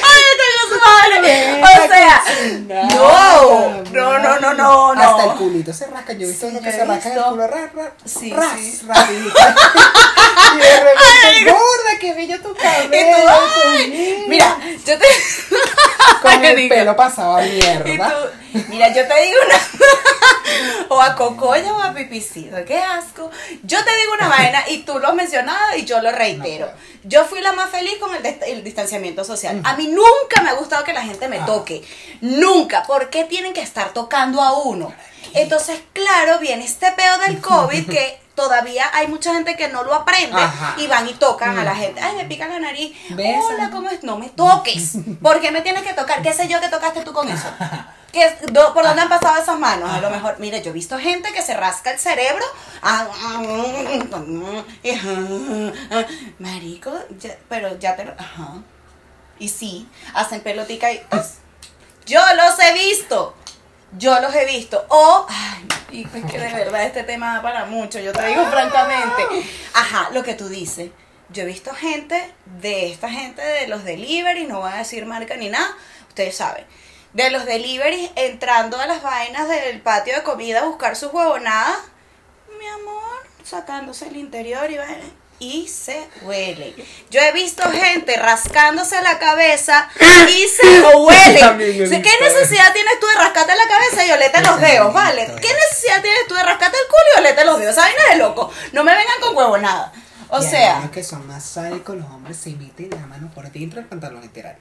¡Ay, 0.04 0.22
su 0.70 0.80
madre! 0.80 1.61
Sea, 1.92 2.24
no, 2.68 3.84
no, 3.92 4.20
no, 4.20 4.40
no, 4.40 4.54
no, 4.54 4.96
no. 4.96 5.02
Hasta 5.02 5.24
el 5.26 5.38
culito 5.38 5.74
se 5.74 5.88
rasca. 5.88 6.14
Yo 6.14 6.26
he 6.26 6.30
visto 6.30 6.48
Sí, 6.48 6.52
uno 6.56 6.62
que 6.64 6.72
se 6.72 6.86
rasca 6.86 7.14
el 7.14 7.22
culo, 7.22 7.48
ras, 7.48 7.74
ras, 7.74 7.90
Sí, 8.06 8.32
ras, 8.34 8.54
sí. 8.60 8.82
rapidito. 8.88 9.36
y 10.54 10.58
de 10.58 10.80
repente, 10.80 11.52
gorda, 11.52 12.00
que 12.00 12.14
bello 12.14 12.42
tu 12.42 12.56
cabello. 12.56 12.90
tu- 12.92 14.30
Mira, 14.30 14.58
yo 14.86 14.98
te. 14.98 15.06
Con 16.22 16.46
el 16.46 16.56
Digo, 16.56 16.76
pelo 16.76 16.96
pasado 16.96 17.38
a 17.38 17.42
mierda. 17.42 17.84
tú- 17.84 18.62
mira, 18.70 18.88
yo 18.90 19.08
te 19.08 19.22
digo 19.22 19.38
una. 19.46 19.60
o 20.90 21.02
a 21.02 21.16
cocoya 21.16 21.74
o 21.74 21.82
a 21.82 21.94
pipicito, 21.94 22.58
qué 22.66 22.78
asco. 22.80 23.32
Yo 23.64 23.84
te 23.84 23.96
digo 23.98 24.14
una 24.14 24.28
vaina 24.28 24.64
y 24.70 24.80
tú 24.84 25.00
lo 25.00 25.08
has 25.10 25.16
mencionado 25.16 25.76
y 25.78 25.86
yo 25.86 26.02
lo 26.02 26.12
reitero. 26.12 26.66
No 26.68 26.72
puedo. 26.74 26.84
yo 27.04 27.26
fui 27.26 27.42
la 27.42 27.54
más 27.54 27.70
feliz 27.70 27.96
con 28.00 28.14
el, 28.14 28.22
dist- 28.22 28.44
el 28.46 28.64
distanciamiento 28.64 29.24
social. 29.24 29.62
A 29.64 29.76
mí 29.76 29.88
nunca 29.88 30.42
me 30.44 30.50
ha 30.50 30.54
gustado 30.54 30.84
que 30.84 30.94
la 30.94 31.02
gente 31.04 31.28
me 31.28 31.40
Ah. 31.40 31.46
toque. 31.46 31.81
Nunca. 32.22 32.84
¿Por 32.84 33.10
qué 33.10 33.24
tienen 33.26 33.54
que 33.54 33.62
estar 33.62 33.94
tocando 33.94 34.42
a 34.42 34.54
uno? 34.64 34.94
Entonces, 35.34 35.82
claro, 35.94 36.40
viene 36.40 36.66
este 36.66 36.92
peo 36.92 37.18
del 37.20 37.40
COVID 37.40 37.90
que 37.90 38.20
todavía 38.36 38.86
hay 38.94 39.08
mucha 39.08 39.34
gente 39.34 39.56
que 39.56 39.68
no 39.68 39.84
lo 39.84 39.94
aprende 39.94 40.42
Ajá. 40.42 40.76
y 40.78 40.88
van 40.88 41.08
y 41.08 41.14
tocan 41.14 41.58
a 41.60 41.64
la 41.64 41.76
gente. 41.76 42.02
Ay, 42.02 42.16
me 42.16 42.26
pica 42.26 42.48
la 42.48 42.60
nariz. 42.60 42.96
Hola, 43.12 43.70
¿cómo 43.72 43.90
es? 43.90 44.04
No 44.04 44.18
me 44.18 44.30
toques. 44.30 44.94
¿Por 45.22 45.40
qué 45.42 45.52
me 45.52 45.62
tienes 45.62 45.84
que 45.84 45.94
tocar? 45.94 46.22
¿Qué 46.22 46.34
sé 46.34 46.48
yo 46.48 46.60
que 46.60 46.70
tocaste 46.70 47.02
tú 47.04 47.14
con 47.14 47.30
eso? 47.30 47.48
¿Qué, 48.12 48.36
do- 48.52 48.74
¿Por 48.74 48.84
dónde 48.84 49.04
han 49.04 49.08
pasado 49.10 49.42
esas 49.42 49.58
manos? 49.58 49.90
A 49.90 50.02
lo 50.02 50.10
mejor, 50.10 50.36
mire, 50.40 50.62
yo 50.62 50.72
he 50.72 50.74
visto 50.74 50.98
gente 51.00 51.32
que 51.32 51.42
se 51.42 51.56
rasca 51.56 51.92
el 51.92 52.00
cerebro. 52.00 52.44
Ah, 52.82 53.08
Marico, 56.40 56.92
ya- 57.20 57.38
pero 57.48 57.78
ya 57.80 57.96
te 57.96 58.06
lo. 58.06 58.12
Ajá. 58.18 58.56
Y 59.40 59.50
sí, 59.50 59.88
hacen 60.14 60.42
pelotica 60.42 60.92
y. 60.92 61.02
pues, 61.10 61.36
yo 62.06 62.22
los 62.36 62.60
he 62.60 62.74
visto. 62.74 63.36
Yo 63.98 64.20
los 64.22 64.34
he 64.34 64.46
visto. 64.46 64.86
O, 64.90 65.26
ay, 65.28 65.66
marico, 65.68 66.18
es 66.18 66.32
que 66.32 66.40
de 66.40 66.54
verdad 66.54 66.84
este 66.84 67.04
tema 67.04 67.36
da 67.36 67.42
para 67.42 67.66
mucho, 67.66 68.00
yo 68.00 68.14
te 68.14 68.26
digo 68.28 68.46
francamente. 68.46 69.24
Ajá, 69.74 70.10
lo 70.14 70.24
que 70.24 70.34
tú 70.34 70.48
dices. 70.48 70.92
Yo 71.30 71.44
he 71.44 71.46
visto 71.46 71.74
gente 71.74 72.34
de 72.62 72.92
esta 72.92 73.10
gente 73.10 73.42
de 73.42 73.68
los 73.68 73.84
delivery, 73.86 74.46
no 74.48 74.62
voy 74.62 74.72
a 74.72 74.78
decir 74.78 75.06
marca 75.06 75.36
ni 75.36 75.50
nada, 75.50 75.76
ustedes 76.10 76.36
saben. 76.36 76.66
De 77.14 77.30
los 77.32 77.46
delivery 77.46 78.12
entrando 78.16 78.78
a 78.78 78.86
las 78.86 79.02
vainas 79.02 79.48
del 79.48 79.82
patio 79.82 80.16
de 80.16 80.24
comida 80.24 80.60
a 80.60 80.66
buscar 80.66 80.96
sus 80.96 81.14
huevonadas. 81.14 81.78
Mi 82.60 82.68
amor, 82.68 83.26
sacándose 83.44 84.08
el 84.08 84.18
interior 84.18 84.70
y 84.72 84.78
vaina, 84.78 85.06
y 85.42 85.68
se 85.68 86.08
huele. 86.22 86.76
Yo 87.10 87.20
he 87.20 87.32
visto 87.34 87.64
gente 87.72 88.16
rascándose 88.16 89.02
la 89.02 89.18
cabeza 89.18 89.90
y 90.30 90.48
se 90.48 90.82
huele. 90.96 91.84
O 91.84 91.88
sea, 91.90 92.02
¿Qué 92.02 92.12
necesidad 92.22 92.72
tienes 92.74 93.00
tú 93.00 93.08
de 93.08 93.16
rascarte 93.16 93.54
la 93.56 93.68
cabeza 93.68 94.06
y 94.06 94.12
olete 94.12 94.42
los 94.42 94.62
dedos, 94.62 94.94
vale? 94.94 95.26
¿Qué 95.42 95.52
necesidad 95.54 96.02
tienes 96.02 96.28
tú 96.28 96.36
de 96.36 96.44
rascarte 96.44 96.78
el 96.78 96.88
culo 96.88 97.04
y 97.16 97.20
olete 97.22 97.44
los 97.46 97.60
dedos? 97.60 97.74
Esa 97.74 97.82
vaina 97.82 98.04
de 98.12 98.16
loco. 98.18 98.52
No 98.72 98.84
me 98.84 98.96
vengan 98.96 99.20
con 99.20 99.36
huevonada. 99.36 99.92
O 100.30 100.40
Y 100.40 100.44
sea, 100.48 100.90
que 100.94 101.04
son 101.04 101.26
más 101.28 101.44
sádicos, 101.44 101.98
los 101.98 102.06
hombres 102.06 102.38
se 102.38 102.52
meten 102.52 102.92
la 102.92 103.08
mano 103.08 103.30
por 103.34 103.52
dentro 103.52 103.80
del 103.82 103.90
pantalón 103.90 104.22
literal. 104.22 104.58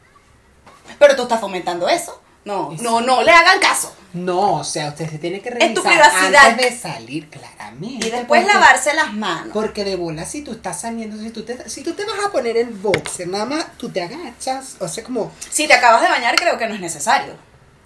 pero 0.99 1.15
tú 1.15 1.23
estás 1.25 1.41
fomentando 1.41 1.89
eso. 1.91 2.21
No, 2.45 2.73
Eso. 2.73 2.83
no, 2.83 3.01
no 3.03 3.23
le 3.23 3.31
hagan 3.33 3.61
caso. 3.61 3.95
No, 4.15 4.55
o 4.57 4.65
sea, 4.65 4.89
usted 4.89 5.09
se 5.09 5.19
tiene 5.19 5.41
que 5.41 5.51
En 5.51 5.75
tu 5.75 5.83
revisar 5.83 6.11
privacidad. 6.11 6.47
antes 6.49 6.71
de 6.71 6.77
salir, 6.79 7.29
claramente. 7.29 8.09
Y 8.09 8.11
después 8.11 8.43
porque- 8.43 8.55
lavarse 8.55 8.95
las 8.95 9.13
manos. 9.13 9.51
Porque 9.53 9.85
de 9.85 9.95
bola, 9.97 10.25
si 10.25 10.43
tú 10.43 10.53
estás 10.53 10.81
saliendo, 10.81 11.17
si 11.23 11.31
tú 11.31 11.43
te, 11.45 11.69
si 11.69 11.83
tú 11.83 11.93
te 11.93 12.05
vas 12.05 12.17
a 12.27 12.33
poner 12.33 12.57
el 12.57 12.71
boxer, 12.71 13.29
nada 13.29 13.45
más 13.45 13.77
tú 13.77 13.91
te 13.91 14.03
agachas, 14.03 14.77
o 14.81 14.89
sea, 14.89 15.05
como, 15.05 15.31
Si 15.51 15.69
te 15.69 15.75
acabas 15.75 16.03
de 16.03 16.09
bañar, 16.09 16.35
creo 16.37 16.57
que 16.59 16.67
no 16.67 16.75
es 16.75 16.81
necesario. 16.81 17.35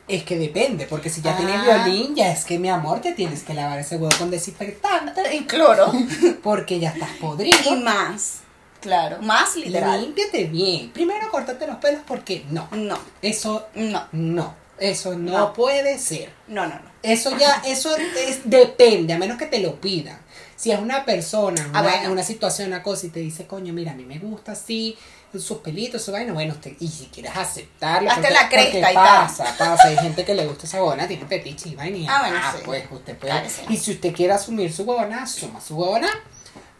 es 0.07 0.23
que 0.23 0.39
depende, 0.39 0.87
porque 0.87 1.09
si 1.11 1.21
ya 1.23 1.33
Ah. 1.33 1.37
tienes 1.37 1.63
violín, 1.63 2.15
ya 2.15 2.31
es 2.31 2.45
que 2.45 2.59
mi 2.59 2.69
amor, 2.71 3.01
te 3.01 3.13
tienes 3.13 3.43
que 3.43 3.55
lavar 3.55 3.79
ese 3.79 3.97
huevo 3.97 4.15
con 4.19 4.31
desinfectante, 4.31 5.35
Y 5.35 5.45
cloro. 5.47 5.93
porque 6.43 6.79
ya 6.79 6.91
estás 6.91 7.11
podrido. 7.21 7.59
y 7.75 7.77
más. 7.83 8.41
Claro, 8.85 9.23
más 9.23 9.57
literal. 9.57 10.01
Límpiate 10.03 10.45
bien. 10.45 10.91
Primero 10.91 11.31
córtate 11.31 11.67
los 11.67 11.77
pelos 11.79 12.03
porque 12.07 12.45
no. 12.51 12.69
No, 12.73 12.99
Eso 13.23 13.67
no, 13.75 14.07
no. 14.13 14.55
Eso 14.79 15.15
no, 15.17 15.33
No. 15.39 15.53
puede 15.55 15.99
ser. 15.99 16.31
no, 16.49 16.67
no, 16.67 16.75
no. 16.75 16.91
Eso 17.03 17.37
ya, 17.39 17.63
eso 17.67 17.97
es, 17.97 18.41
depende, 18.45 19.13
a 19.15 19.19
menos 19.19 19.39
que 19.39 19.47
te 19.47 19.61
lo 19.61 19.81
pidan. 19.81 20.19
Si 20.57 20.71
es 20.71 20.79
una 20.79 21.05
persona, 21.05 21.63
Ah, 21.73 21.81
una, 21.81 21.91
bueno. 21.91 22.13
una 22.13 22.23
situación, 22.23 22.69
una 22.69 22.83
cosa, 22.83 23.07
y 23.07 23.11
te 23.11 23.21
dice, 23.21 23.47
coño, 23.47 23.73
mira, 23.73 23.93
a 23.93 23.95
mí 23.95 24.05
me 24.05 24.19
gusta 24.19 24.53
así, 24.53 24.97
sus 25.33 25.59
pelitos, 25.59 26.03
su 26.03 26.13
vaina, 26.13 26.33
bueno, 26.33 26.53
usted, 26.55 26.73
y 26.79 26.89
si 26.89 27.07
quieres 27.07 27.37
aceptarlo, 27.37 28.09
Hazte 28.11 28.23
porque- 28.23 28.35
la 28.35 28.49
cresta 28.49 28.79
y 28.79 28.95
tal. 28.95 28.95
pasa, 28.95 29.45
pasa, 29.59 29.89
hay 29.89 29.97
gente 29.99 30.25
que 30.25 30.35
le 30.35 30.47
gusta 30.47 30.67
esa 30.67 30.79
huevona, 30.79 31.09
tiene 31.09 31.27
fetiche 31.27 31.71
y 31.71 31.75
vaina, 31.75 32.07
Ah, 32.17 32.21
bueno, 32.29 32.39
sí. 32.53 32.63
pues 32.65 32.85
usted 32.91 33.17
puede, 33.17 33.33
Claro, 33.33 33.49
sí. 33.49 33.63
y 33.69 33.77
si 33.77 33.93
usted 33.93 34.15
quiere 34.15 34.33
asumir 34.35 34.73
su 34.73 34.85
huevona, 34.85 35.23
asuma 35.25 35.61
su 35.61 35.77
huevona, 35.77 36.09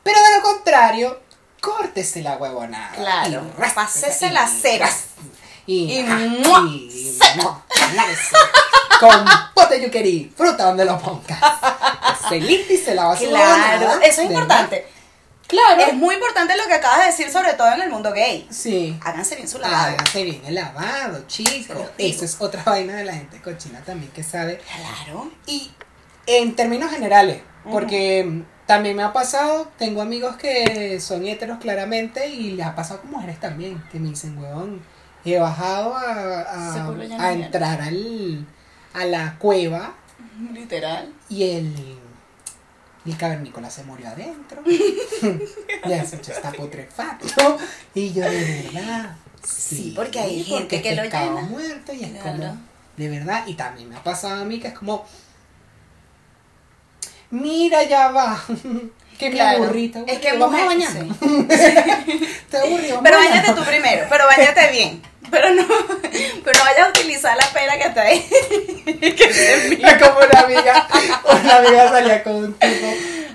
pero 0.05 0.19
de 0.23 0.37
lo 0.37 0.43
contrario, 0.43 1.21
córtese 1.65 2.23
la 2.23 2.37
huevona. 2.37 2.91
Claro, 2.95 3.43
y 3.57 3.61
ráspese, 3.61 4.31
pásese 4.31 4.81
y. 5.67 5.93
Y, 5.93 6.01
Y. 6.01 7.19
Con 9.01 9.25
pote 9.55 9.83
yuquerí, 9.83 10.33
fruta 10.37 10.65
donde 10.67 10.85
lo 10.85 10.99
pongas. 10.99 11.41
Se 12.29 12.39
limpia 12.39 12.77
y 12.77 12.79
se 12.79 12.95
lava 12.95 13.17
su 13.17 13.27
Claro, 13.29 14.01
eso 14.03 14.23
es 14.23 14.29
¿verdad? 14.29 14.31
importante. 14.31 14.87
Claro. 15.47 15.83
Es 15.83 15.95
muy 15.95 16.15
importante 16.15 16.57
lo 16.57 16.67
que 16.67 16.75
acabas 16.75 17.01
de 17.01 17.07
decir, 17.07 17.31
sobre 17.31 17.53
todo 17.55 17.73
en 17.73 17.83
el 17.83 17.91
mundo 17.91 18.13
gay. 18.13 18.47
Sí. 18.51 18.99
Háganse 19.03 19.37
bien 19.37 19.49
su 19.49 19.59
lavado. 19.59 19.95
Hágase 19.99 20.25
bien 20.25 20.43
el 20.47 20.55
lavado, 20.55 21.25
chicos. 21.27 21.77
Eso 21.99 22.25
es 22.25 22.37
otra 22.41 22.63
vaina 22.65 22.95
de 22.97 23.05
la 23.05 23.13
gente 23.15 23.41
cochina 23.43 23.81
también 23.85 24.11
que 24.13 24.23
sabe. 24.23 24.61
Claro. 24.77 25.31
Y 25.47 25.71
en 26.27 26.57
términos 26.57 26.91
generales, 26.91 27.43
porque 27.71 28.25
mm, 28.25 28.43
también 28.67 28.97
me 28.97 29.03
ha 29.03 29.13
pasado, 29.13 29.71
tengo 29.79 30.01
amigos 30.03 30.37
que 30.37 30.99
son 31.01 31.27
heteros 31.27 31.59
claramente 31.59 32.29
y 32.29 32.53
les 32.53 32.67
ha 32.67 32.75
pasado 32.75 33.01
con 33.03 33.11
mujeres 33.13 33.39
también, 33.41 33.83
que 33.93 33.99
me 34.01 34.09
dicen, 34.09 34.39
huevón, 34.39 34.81
he 35.25 35.39
bajado 35.39 35.95
a, 35.97 36.43
Ese 36.71 36.81
a, 36.81 36.85
culo 36.87 37.05
ya 37.05 37.17
no 37.19 37.23
a 37.25 37.29
viene". 37.31 37.45
entrar 37.47 37.81
al, 37.81 38.47
a 38.95 39.05
la 39.07 39.37
cueva 39.39 39.95
Literal. 40.53 41.13
y 41.29 41.43
el, 41.45 41.75
el 43.07 43.17
cavernícola 43.19 43.69
se 43.71 43.85
murió 43.85 44.09
adentro. 44.09 44.63
ya 45.87 46.03
ya 46.05 46.35
está 46.35 46.53
putrefacto. 46.53 47.59
Y 47.95 48.13
yo 48.13 48.23
de 48.25 48.63
verdad. 48.73 49.17
Sí, 49.47 49.93
porque 49.95 50.21
hay 50.21 50.43
gente 50.43 50.63
porque 50.79 50.83
que 50.83 50.95
lo 50.97 51.03
llena. 51.05 51.43
muerto 51.43 51.93
y 51.93 52.05
es 52.05 52.11
Claro. 52.13 52.39
como, 52.39 52.57
de 52.97 53.09
verdad, 53.11 53.47
y 53.47 53.55
también 53.55 53.89
me 53.91 53.97
ha 53.97 54.03
pasado 54.03 54.41
a 54.41 54.45
mí 54.47 54.59
que 54.59 54.69
es 54.69 54.75
como, 54.75 55.05
mira, 57.31 57.83
ya 57.85 58.09
va. 58.11 58.43
que 59.19 59.29
me 59.31 59.37
Claro. 59.37 59.65
aburrí, 59.65 59.89
te 59.89 60.01
Es 60.13 60.19
que 60.19 60.29
aburrí, 60.31 60.41
vamos 60.41 60.61
a 60.61 60.67
bañar. 60.67 60.93
te 62.51 62.57
aburrí, 62.59 62.89
vamos 62.89 63.03
Pero 63.05 63.19
bañate 63.19 63.53
tú 63.55 63.63
primero, 63.65 64.07
pero 64.09 64.27
bañate 64.27 64.71
bien. 64.73 65.03
Pero 65.31 65.55
no, 65.55 65.67
pero 66.45 66.59
vayas 66.61 66.87
a 66.87 66.91
utilizar 66.91 67.37
la 67.37 67.47
pera 67.53 67.77
que 67.79 67.89
está 67.89 68.03
ahí. 68.03 68.21
que. 69.01 69.25
Es 69.25 70.03
como 70.03 70.19
una 70.19 70.41
amiga, 70.41 70.89
una 71.25 71.57
amiga 71.59 71.89
salía 71.89 72.23
con 72.23 72.35
un 72.37 72.53
tipo 72.55 72.87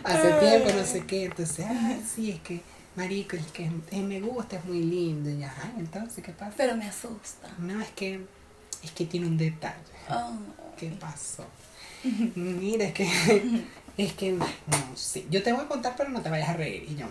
hace 0.03 0.31
tiempo, 0.33 0.69
no 0.75 0.85
sé 0.85 1.05
qué, 1.05 1.25
entonces, 1.25 1.65
ah, 1.67 1.95
sí, 2.15 2.31
es 2.31 2.39
que, 2.41 2.61
marico, 2.95 3.35
es 3.35 3.45
que 3.47 3.69
me 3.99 4.21
gusta, 4.21 4.57
es 4.57 4.65
muy 4.65 4.81
lindo, 4.83 5.29
y 5.29 5.43
ajá, 5.43 5.71
entonces, 5.77 6.23
¿qué 6.23 6.31
pasa? 6.31 6.53
Pero 6.55 6.75
me 6.77 6.85
asusta. 6.85 7.49
No, 7.57 7.81
es 7.81 7.89
que, 7.89 8.21
es 8.83 8.91
que 8.91 9.05
tiene 9.05 9.25
un 9.27 9.37
detalle. 9.37 9.75
Oh. 10.09 10.31
¿Qué 10.77 10.87
pasó? 10.99 11.45
Mira, 12.35 12.85
es 12.85 12.93
que, 12.93 13.09
es 14.03 14.13
que, 14.13 14.31
no 14.31 14.47
sé, 14.95 15.25
yo 15.29 15.43
te 15.43 15.51
voy 15.51 15.65
a 15.65 15.67
contar, 15.67 15.93
pero 15.97 16.09
no 16.09 16.21
te 16.21 16.29
vayas 16.29 16.49
a 16.49 16.53
reír, 16.53 16.85
y 16.89 16.95
yo, 16.95 17.07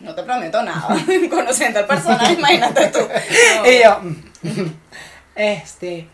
No 0.00 0.14
te 0.14 0.22
prometo 0.24 0.62
nada. 0.62 0.88
Conociendo 1.30 1.78
al 1.78 1.86
personaje, 1.86 2.32
imagínate 2.38 2.88
tú. 2.88 2.98
No. 2.98 3.70
y 3.70 3.82
yo, 3.82 4.00
este, 5.36 6.08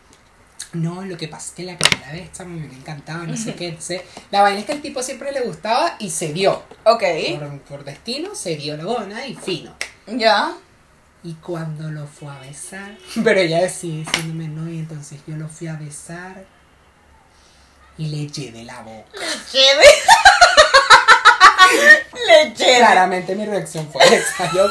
No, 0.74 1.02
lo 1.02 1.16
que 1.16 1.28
pasa 1.28 1.48
es 1.48 1.54
que 1.54 1.62
la 1.62 1.78
primera 1.78 2.12
vez 2.12 2.30
chamo, 2.32 2.58
me 2.58 2.66
encantaba, 2.66 3.24
no 3.24 3.36
sé 3.36 3.54
qué. 3.54 3.68
Entonces, 3.68 4.02
la 4.30 4.42
vaina 4.42 4.60
es 4.60 4.66
que 4.66 4.72
al 4.72 4.82
tipo 4.82 5.02
siempre 5.02 5.32
le 5.32 5.40
gustaba 5.40 5.96
y 5.98 6.10
se 6.10 6.32
dio. 6.34 6.62
Ok. 6.84 7.04
Por, 7.38 7.60
por 7.60 7.84
destino, 7.84 8.34
se 8.34 8.56
dio 8.56 8.76
la 8.76 8.84
gona 8.84 9.26
y 9.26 9.34
fino. 9.34 9.74
Ya. 10.06 10.54
Y 11.24 11.34
cuando 11.34 11.90
lo 11.90 12.06
fue 12.06 12.30
a 12.30 12.38
besar, 12.38 12.96
pero 13.24 13.40
ella 13.40 13.62
decía 13.62 13.96
diciéndome 13.96 14.48
no, 14.48 14.70
y 14.70 14.78
entonces 14.78 15.20
yo 15.26 15.36
lo 15.36 15.48
fui 15.48 15.66
a 15.66 15.74
besar 15.74 16.44
y 17.98 18.06
le 18.06 18.28
llevé 18.28 18.64
la 18.64 18.80
boca. 18.80 19.18
Lleve. 19.52 19.84
Le 22.26 22.54
lleve. 22.54 22.78
Claramente 22.78 23.34
mi 23.34 23.44
reacción 23.44 23.90
fue 23.92 24.02
esa. 24.04 24.50
Yo, 24.52 24.66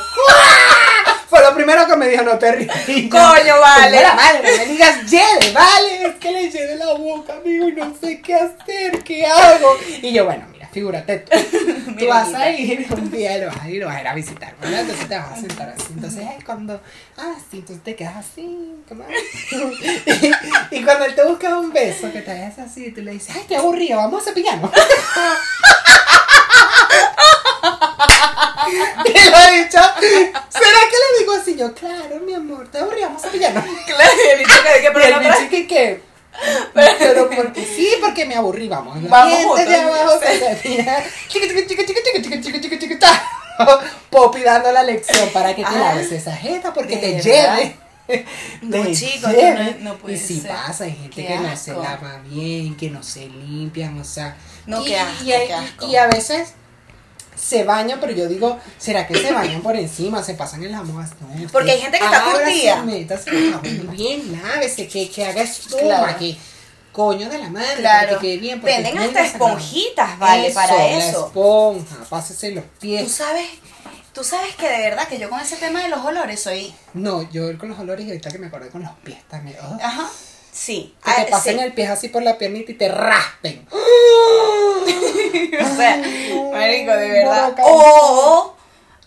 fue 1.29 1.41
lo 1.41 1.53
primero 1.53 1.85
que 1.85 1.95
me 1.97 2.07
dijo, 2.07 2.23
no 2.23 2.39
te 2.39 2.51
rías. 2.53 2.75
Coño, 2.85 3.59
vale. 3.59 4.01
la 4.01 4.13
madre, 4.13 4.57
me 4.57 4.65
digas 4.65 5.03
lleve, 5.03 5.51
vale. 5.53 6.07
Es 6.07 6.15
que 6.15 6.31
le 6.31 6.49
llevé 6.49 6.75
la 6.77 6.93
boca, 6.93 7.33
amigo, 7.33 7.67
y 7.67 7.73
no 7.73 7.93
sé 7.99 8.21
qué 8.21 8.35
hacer, 8.35 9.03
qué 9.03 9.25
hago. 9.25 9.77
Y 10.01 10.13
yo, 10.13 10.25
bueno, 10.25 10.47
figúrate 10.71 11.19
tú. 11.19 11.37
Tú 11.97 12.07
vas 12.07 12.33
a 12.33 12.49
ir 12.51 12.85
un 12.93 13.09
día 13.09 13.37
y 13.37 13.41
lo 13.41 13.47
vas 13.47 13.61
a 13.61 13.69
ir, 13.69 13.79
lo 13.81 13.87
vas 13.87 13.95
a 13.95 14.01
ir 14.01 14.07
a 14.07 14.13
visitar, 14.13 14.55
¿verdad? 14.61 14.81
Entonces 14.81 15.07
te 15.07 15.17
vas 15.17 15.31
a 15.31 15.35
sentar 15.35 15.69
así. 15.69 15.87
Entonces, 15.95 16.25
ay, 16.29 16.37
cuando, 16.45 16.79
ah, 17.17 17.33
sí, 17.49 17.57
entonces 17.57 17.83
te 17.83 17.95
quedas 17.95 18.17
así, 18.17 18.75
¿cómo 18.87 19.03
es? 19.03 19.51
y, 20.71 20.75
y 20.75 20.83
cuando 20.83 21.05
él 21.05 21.15
te 21.15 21.23
busca 21.25 21.57
un 21.57 21.73
beso, 21.73 22.11
que 22.11 22.21
te 22.21 22.31
hagas 22.31 22.59
así, 22.59 22.91
tú 22.91 23.01
le 23.01 23.13
dices, 23.13 23.35
ay, 23.35 23.45
te 23.47 23.55
aburrido, 23.55 23.97
vamos 23.97 24.21
a 24.21 24.25
cepillarnos. 24.25 24.71
Y 29.05 29.29
lo 29.29 29.37
he 29.37 29.63
dicho, 29.63 29.79
¿será 30.49 30.79
que 30.89 30.97
le 30.97 31.19
digo 31.19 31.33
así? 31.33 31.55
Yo, 31.55 31.73
claro, 31.73 32.19
mi 32.19 32.33
amor, 32.33 32.67
te 32.69 32.79
aburrí, 32.79 33.01
vamos 33.01 33.23
a 33.23 33.29
pillarnos. 33.29 33.63
Claro, 33.63 34.11
y 34.25 34.31
el 34.31 34.39
bicho 34.39 34.63
que, 34.63 34.81
que 34.81 34.87
Y 34.87 34.89
pero 34.93 35.05
el 35.05 35.11
la 35.11 35.19
bicho 35.19 35.67
que, 35.67 36.01
pero, 36.73 37.29
porque 37.29 37.65
sí, 37.65 37.89
porque 38.01 38.25
me 38.25 38.35
aburrí, 38.35 38.67
vamos. 38.67 39.01
Los 39.01 39.09
vamos 39.09 39.43
juntos, 39.43 39.67
de 39.67 39.75
abajo 39.75 40.19
se 40.19 40.39
termina. 40.39 41.03
Popi 44.09 44.41
dando 44.41 44.71
la 44.71 44.83
lección 44.83 45.29
para 45.29 45.55
que 45.55 45.63
te 45.63 45.69
ah, 45.69 45.79
laves 45.79 46.11
esa 46.11 46.35
jeta 46.35 46.73
porque 46.73 46.97
te 46.97 47.21
lleve. 47.21 47.75
No, 48.61 48.85
chicos, 48.93 49.31
no, 49.33 49.91
no 49.91 49.97
puede 49.97 50.15
Y 50.15 50.17
si 50.19 50.39
ser. 50.39 50.51
pasa, 50.51 50.85
hay 50.85 50.91
gente 50.91 51.09
qué 51.15 51.27
que 51.27 51.33
asco. 51.33 51.47
no 51.49 51.57
se 51.57 51.73
lava 51.73 52.21
bien, 52.25 52.77
que 52.77 52.89
no 52.89 53.03
se 53.03 53.27
limpian, 53.27 53.99
o 53.99 54.03
sea. 54.03 54.37
No, 54.65 54.81
y, 54.81 54.85
qué 54.85 54.99
asco, 54.99 55.23
y, 55.23 55.27
qué 55.27 55.53
asco. 55.53 55.87
y 55.87 55.95
a 55.97 56.07
veces 56.07 56.53
se 57.37 57.63
bañan, 57.63 57.99
pero 57.99 58.11
yo 58.13 58.27
digo, 58.27 58.57
¿será 58.77 59.05
que 59.07 59.15
se 59.15 59.31
bañan 59.31 59.61
por 59.61 59.75
encima? 59.75 60.23
Se 60.23 60.33
pasan 60.33 60.63
en 60.63 60.71
la 60.71 60.81
moda. 60.83 61.07
No, 61.21 61.47
Porque 61.51 61.71
hay 61.71 61.81
gente 61.81 61.99
que 61.99 62.05
está 62.05 62.23
curtida. 62.23 62.83
métase 62.83 63.31
jabón 63.51 63.91
bien, 63.91 64.41
lávese, 64.41 64.87
que, 64.87 65.09
que 65.09 65.25
haga 65.25 65.41
espuma, 65.43 65.81
Claro. 65.81 66.17
que 66.19 66.37
coño 66.91 67.29
de 67.29 67.37
la 67.37 67.49
madre, 67.49 67.75
Claro. 67.77 68.19
que 68.19 68.27
quede 68.27 68.37
bien. 68.37 68.61
Venden 68.61 68.95
muy 68.95 69.05
hasta 69.05 69.25
esponjitas, 69.25 70.17
vale, 70.17 70.49
para 70.51 70.73
La 70.75 70.87
eso. 70.97 71.27
esponja, 71.27 71.95
pásese 72.09 72.51
los 72.51 72.63
Tú 72.63 72.69
pies. 72.79 73.11
sabes, 73.11 73.47
tú 74.13 74.23
sabes 74.23 74.55
que 74.55 74.67
de 74.67 74.79
verdad 74.79 75.07
que 75.07 75.19
yo 75.19 75.29
con 75.29 75.39
ese 75.39 75.57
tema 75.57 75.83
de 75.83 75.89
los 75.89 76.03
olores 76.03 76.41
soy. 76.41 76.73
No, 76.95 77.29
yo 77.31 77.55
con 77.59 77.69
los 77.69 77.77
olores 77.79 78.05
y 78.05 78.09
ahorita 78.09 78.31
que 78.31 78.39
me 78.39 78.47
acordé 78.47 78.69
con 78.69 78.81
los 78.81 78.91
pies 79.03 79.19
también. 79.29 79.57
oh. 79.61 79.77
Ajá. 79.81 80.09
Sí. 80.57 80.95
Que 81.05 81.11
te 81.11 81.21
Ah, 81.21 81.27
pasen 81.29 81.57
sí. 81.59 81.63
el 81.63 81.73
pie 81.73 81.87
así 81.87 82.09
por 82.09 82.23
la 82.23 82.37
piernita 82.37 82.71
y 82.71 82.75
te 82.75 82.89
raspen. 82.89 83.67
O 85.59 85.75
sea, 85.75 85.97
marico, 86.51 86.91
de 86.91 87.11
verdad. 87.11 87.55
O 87.63 88.55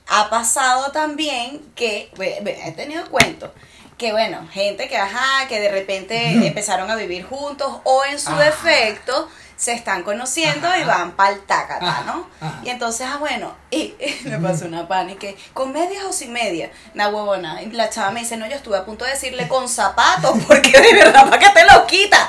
ha 0.09 0.31
pasado 0.31 0.93
también 0.93 1.61
que, 1.75 2.11
he 2.21 2.73
tenido 2.73 3.09
cuentos, 3.11 3.51
que 3.99 4.13
bueno, 4.13 4.47
gente 4.53 4.89
que, 4.89 4.97
ajá, 4.97 5.49
que 5.49 5.59
de 5.61 5.71
repente 5.71 6.47
empezaron 6.47 6.91
a 6.91 6.97
vivir 6.97 7.25
juntos 7.25 7.73
o 7.85 8.05
en 8.05 8.19
su 8.21 8.35
defecto 8.37 9.29
se 9.61 9.75
están 9.75 10.05
conociendo 10.05 10.75
y 10.75 10.85
van 10.85 11.13
pa'l 11.13 11.39
tacata, 11.41 11.87
Ajá. 11.87 12.05
¿no? 12.05 12.27
Ajá. 12.41 12.63
Y 12.65 12.71
entonces, 12.71 13.07
ah, 13.07 13.19
bueno, 13.19 13.55
y 13.71 13.95
me 14.25 14.39
pasó 14.39 14.65
una 14.65 14.89
pan 14.89 15.11
y 15.11 15.17
que, 15.17 15.37
¿con 15.53 15.71
medias 15.71 16.03
o 16.05 16.15
sin 16.15 16.33
medias? 16.33 16.71
Una 16.95 17.11
huevona. 17.11 17.61
Y 17.61 17.67
la 17.67 17.91
chava 17.91 18.11
me 18.11 18.21
dice, 18.21 18.39
no, 18.39 18.47
yo 18.47 18.57
estuve 18.57 18.79
a 18.79 18.87
punto 18.87 19.05
de 19.05 19.11
decirle 19.11 19.49
con 19.49 19.69
zapatos, 19.69 20.39
porque 20.49 20.71
de 20.71 20.95
verdad, 20.95 21.29
¿para 21.29 21.39
qué 21.39 21.51
te 21.51 21.71
lo 21.71 21.87
quita? 21.87 22.27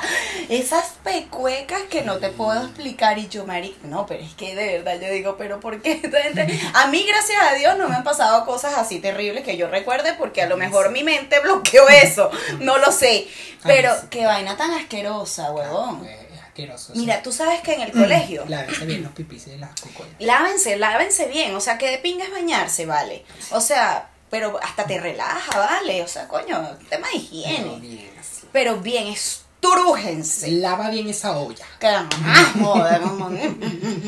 Esas 0.50 0.92
pecuecas 1.02 1.80
que 1.88 2.02
no 2.02 2.18
te 2.18 2.28
puedo 2.28 2.64
explicar. 2.64 3.16
Y 3.16 3.28
yo, 3.28 3.46
Mari, 3.46 3.78
no, 3.84 4.04
pero 4.04 4.22
es 4.22 4.34
que 4.34 4.54
de 4.54 4.80
verdad 4.80 5.00
yo 5.00 5.10
digo, 5.10 5.36
pero 5.38 5.58
¿por 5.58 5.80
qué 5.80 5.92
esta 6.04 6.20
gente? 6.20 6.60
A 6.74 6.88
mí, 6.88 7.02
gracias 7.08 7.40
a 7.50 7.54
Dios, 7.54 7.78
no 7.78 7.88
me 7.88 7.94
han 7.94 8.04
pasado 8.04 8.44
cosas 8.44 8.74
así 8.76 8.98
terribles 8.98 9.42
que 9.42 9.56
yo 9.56 9.68
recuerde, 9.68 10.12
porque 10.18 10.42
a 10.42 10.46
lo 10.46 10.58
mejor 10.58 10.90
mi 10.90 11.02
mente 11.02 11.40
bloqueó 11.40 11.88
eso. 11.88 12.30
No 12.60 12.76
lo 12.76 12.92
sé. 12.92 13.26
Pero 13.62 13.90
qué 14.10 14.26
vaina 14.26 14.54
tan 14.58 14.72
asquerosa, 14.72 15.50
huevón. 15.50 16.06
Sí. 16.76 16.92
Mira, 16.94 17.22
tú 17.22 17.32
sabes 17.32 17.60
que 17.60 17.74
en 17.74 17.82
el 17.82 17.92
colegio. 17.92 18.44
Lávense 18.48 18.84
bien 18.86 19.02
los 19.02 19.12
pipis 19.16 19.46
y 19.48 19.56
las 19.56 19.78
cucollas. 19.80 20.14
Lávense, 20.18 20.76
lávense 20.76 21.26
bien, 21.26 21.54
o 21.54 21.60
sea, 21.60 21.78
que 21.78 21.90
de 21.90 21.98
pinga 21.98 22.24
es 22.24 22.30
bañarse, 22.32 22.86
vale. 22.86 23.24
O 23.50 23.60
sea, 23.60 24.10
pero 24.30 24.58
hasta 24.62 24.84
te 24.84 24.98
relaja, 25.00 25.58
vale. 25.58 26.02
O 26.02 26.08
sea, 26.08 26.28
coño, 26.28 26.58
tema 26.88 27.06
de 27.08 27.12
Pero 27.12 27.16
higiene. 27.18 27.78
bien 27.80 28.10
así. 28.18 28.46
Pero 28.52 28.76
bien, 28.80 29.06
estrújense. 29.08 30.50
Lava 30.52 30.90
bien 30.90 31.08
esa 31.08 31.36
olla. 31.38 31.64
Joder, 32.62 33.00
mamá. 33.00 33.30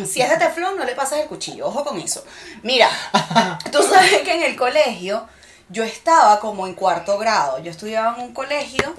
Si 0.06 0.20
es 0.20 0.30
de 0.30 0.36
teflón, 0.36 0.76
no 0.76 0.84
le 0.84 0.94
pasas 0.94 1.20
el 1.20 1.26
cuchillo, 1.28 1.66
ojo 1.68 1.84
con 1.84 1.98
eso. 2.00 2.24
Mira, 2.62 2.88
tú 3.72 3.82
sabes 3.82 4.20
que 4.22 4.34
en 4.34 4.42
el 4.42 4.56
colegio 4.56 5.26
yo 5.68 5.82
estaba 5.84 6.40
como 6.40 6.66
en 6.66 6.74
cuarto 6.74 7.16
grado. 7.18 7.58
Yo 7.62 7.70
estudiaba 7.70 8.16
en 8.16 8.24
un 8.24 8.34
colegio 8.34 8.94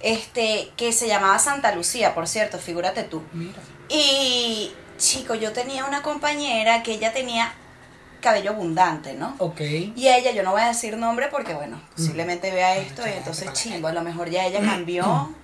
este 0.00 0.70
que 0.76 0.92
se 0.92 1.08
llamaba 1.08 1.38
Santa 1.38 1.74
Lucía, 1.74 2.14
por 2.14 2.28
cierto, 2.28 2.58
figúrate 2.58 3.02
tú. 3.02 3.22
Mira. 3.32 3.58
Y, 3.88 4.72
chico, 4.98 5.34
yo 5.34 5.52
tenía 5.52 5.84
una 5.84 6.02
compañera 6.02 6.82
que 6.82 6.92
ella 6.92 7.12
tenía 7.12 7.54
cabello 8.20 8.50
abundante, 8.50 9.14
¿no? 9.14 9.34
Ok. 9.38 9.60
Y 9.60 10.08
ella, 10.08 10.32
yo 10.32 10.42
no 10.42 10.52
voy 10.52 10.62
a 10.62 10.68
decir 10.68 10.96
nombre 10.96 11.28
porque, 11.30 11.54
bueno, 11.54 11.80
posiblemente 11.94 12.50
vea 12.50 12.76
esto 12.76 13.02
y 13.06 13.12
entonces 13.12 13.52
chingo, 13.52 13.88
a 13.88 13.92
lo 13.92 14.02
mejor 14.02 14.28
ya 14.28 14.46
ella 14.46 14.60
cambió, 14.60 15.34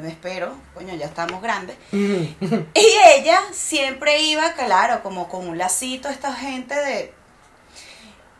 me 0.00 0.08
espero, 0.08 0.56
coño, 0.74 0.94
ya 0.94 1.06
estamos 1.06 1.42
grandes. 1.42 1.76
Mm. 1.92 2.24
Y 2.74 3.18
ella 3.18 3.38
siempre 3.52 4.22
iba, 4.22 4.54
claro, 4.54 5.02
como 5.02 5.28
con 5.28 5.46
un 5.46 5.58
lacito, 5.58 6.08
esta 6.08 6.32
gente 6.32 6.74
de... 6.74 7.14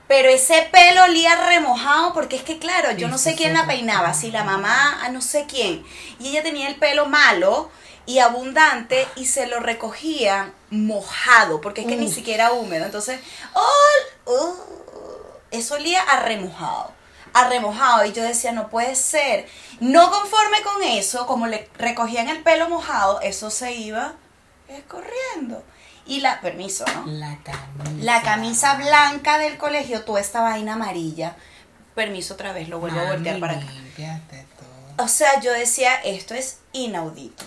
Pero 0.09 0.29
ese 0.29 0.69
pelo 0.71 1.05
olía 1.05 1.37
remojado 1.47 2.13
porque 2.13 2.37
es 2.37 2.43
que, 2.43 2.59
claro, 2.59 2.93
yo 2.93 3.09
no 3.09 3.19
sé 3.19 3.35
quién 3.35 3.55
la 3.55 3.67
peinaba, 3.67 4.13
si 4.15 4.31
la 4.31 4.45
mamá, 4.45 5.03
a 5.03 5.09
no 5.09 5.23
sé 5.23 5.47
quién. 5.47 5.85
Y 6.19 6.29
ella 6.29 6.43
tenía 6.43 6.69
el 6.69 6.77
pelo 6.77 7.07
malo 7.07 7.71
y 8.05 8.19
abundante 8.19 9.07
y 9.17 9.27
se 9.27 9.47
lo 9.47 9.61
recogían 9.61 10.53
mojado, 10.71 11.61
porque 11.61 11.83
es 11.83 11.87
que 11.87 11.97
ni 11.97 12.11
siquiera 12.11 12.53
húmedo. 12.53 12.85
Entonces, 12.85 13.21
¡oh! 13.55 14.31
uh, 14.31 14.55
eso 15.51 15.75
olía 15.75 16.03
a 16.03 16.21
remojado, 16.21 16.93
a 17.33 17.49
remojado. 17.49 18.05
Y 18.05 18.13
yo 18.13 18.23
decía, 18.23 18.53
no 18.53 18.69
puede 18.69 18.97
ser. 18.97 19.49
No 19.81 20.11
conforme 20.11 20.63
con 20.63 20.83
eso, 20.83 21.27
como 21.27 21.47
le 21.47 21.69
recogían 21.79 22.29
el 22.29 22.43
pelo 22.43 22.69
mojado, 22.69 23.21
eso 23.21 23.51
se 23.51 23.73
iba 23.73 24.15
escorriendo. 24.69 25.63
Y 26.07 26.21
la, 26.21 26.41
permiso, 26.41 26.85
¿no? 26.95 27.07
La 27.07 27.39
camisa. 27.43 28.05
La 28.05 28.23
camisa 28.23 28.75
blanca 28.75 29.39
del 29.39 29.57
colegio, 29.57 30.05
toda 30.05 30.21
esta 30.21 30.41
vaina 30.41 30.75
amarilla. 30.75 31.37
Permiso 31.95 32.35
otra 32.35 32.53
vez, 32.53 32.69
lo 32.69 32.81
vuelvo 32.81 32.99
a 33.01 33.05
voltear 33.13 33.39
para 33.39 33.53
acá. 33.55 33.67
todo. 34.59 35.05
O 35.05 35.09
sea, 35.09 35.41
yo 35.41 35.53
decía, 35.53 35.95
esto 36.05 36.35
es 36.35 36.59
inaudito. 36.73 37.45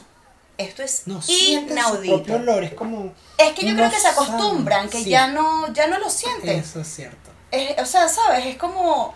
Esto 0.58 0.84
es 0.84 1.04
No 1.06 1.22
sienten 1.22 1.70
su 1.84 2.04
inaudito. 2.04 2.36
olor, 2.36 2.64
es 2.64 2.74
como... 2.74 3.12
Es 3.38 3.52
que 3.54 3.66
yo 3.66 3.72
no 3.74 3.78
creo 3.80 3.90
que 3.90 3.96
se 3.98 4.04
saben. 4.04 4.18
acostumbran, 4.24 4.90
que 4.90 5.04
Sí, 5.04 5.10
ya 5.10 5.28
no, 5.28 5.72
ya 5.74 5.88
no 5.88 6.00
lo 6.00 6.10
sienten. 6.10 6.60
Eso 6.60 6.80
es 6.80 6.88
cierto. 6.88 7.30
Es- 7.52 7.78
o 7.80 7.86
sea, 7.86 8.08
¿sabes? 8.08 8.46
Es 8.46 8.58
como, 8.58 9.14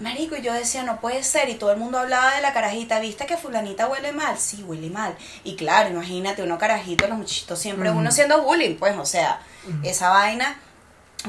marico, 0.00 0.36
y 0.36 0.42
yo 0.42 0.52
decía, 0.52 0.82
no 0.82 1.00
puede 1.00 1.22
ser, 1.22 1.48
y 1.48 1.54
todo 1.54 1.72
el 1.72 1.78
mundo 1.78 1.98
hablaba 1.98 2.34
de 2.34 2.42
la 2.42 2.52
carajita, 2.52 3.00
¿viste 3.00 3.26
que 3.26 3.36
fulanita 3.36 3.88
huele 3.88 4.12
mal? 4.12 4.38
Sí, 4.38 4.62
huele 4.62 4.90
mal. 4.90 5.16
Y 5.44 5.56
claro, 5.56 5.90
imagínate, 5.90 6.42
uno 6.42 6.58
carajito, 6.58 7.06
los 7.06 7.18
muchachitos 7.18 7.58
siempre, 7.58 7.90
uno 7.90 8.10
siendo 8.10 8.42
bullying, 8.42 8.76
pues, 8.76 8.96
o 8.96 9.04
sea, 9.04 9.40
esa 9.82 10.10
vaina, 10.10 10.58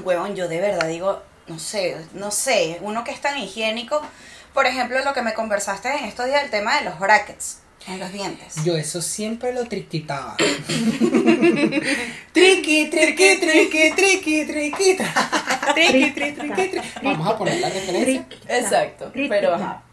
huevón, 0.04 0.36
yo 0.36 0.48
de 0.48 0.60
verdad 0.60 0.88
digo, 0.88 1.22
no 1.48 1.60
sé, 1.60 2.06
no 2.14 2.32
sé, 2.32 2.80
uno 2.82 3.04
que 3.04 3.12
es 3.12 3.22
tan 3.22 3.38
higiénico, 3.38 4.02
por 4.54 4.66
ejemplo, 4.66 5.00
lo 5.04 5.14
que 5.14 5.22
me 5.22 5.34
conversaste 5.34 5.90
en 5.98 6.06
estos 6.06 6.26
días, 6.26 6.44
el 6.44 6.50
tema 6.50 6.78
de 6.78 6.86
los 6.86 7.00
brackets 7.00 7.61
en 7.88 8.00
los 8.00 8.12
dientes. 8.14 8.56
Yo 8.64 8.76
eso 8.78 9.02
siempre 9.02 9.54
lo 9.54 9.66
triquitaba. 9.68 10.36
triqui, 12.34 12.90
triqui, 12.90 13.40
triqui, 13.40 13.40
triqui, 13.40 13.92
triqui, 13.96 14.46
triqui, 14.46 14.96
tri, 16.14 16.32
triqui, 16.34 16.68
tri. 16.70 16.82
Vamos 17.04 17.28
a 17.28 17.38
poner 17.38 17.60
la 17.60 17.70
referencia. 17.70 18.26
Exacto, 18.48 19.12
pero 19.14 19.54
ajá. 19.56 19.84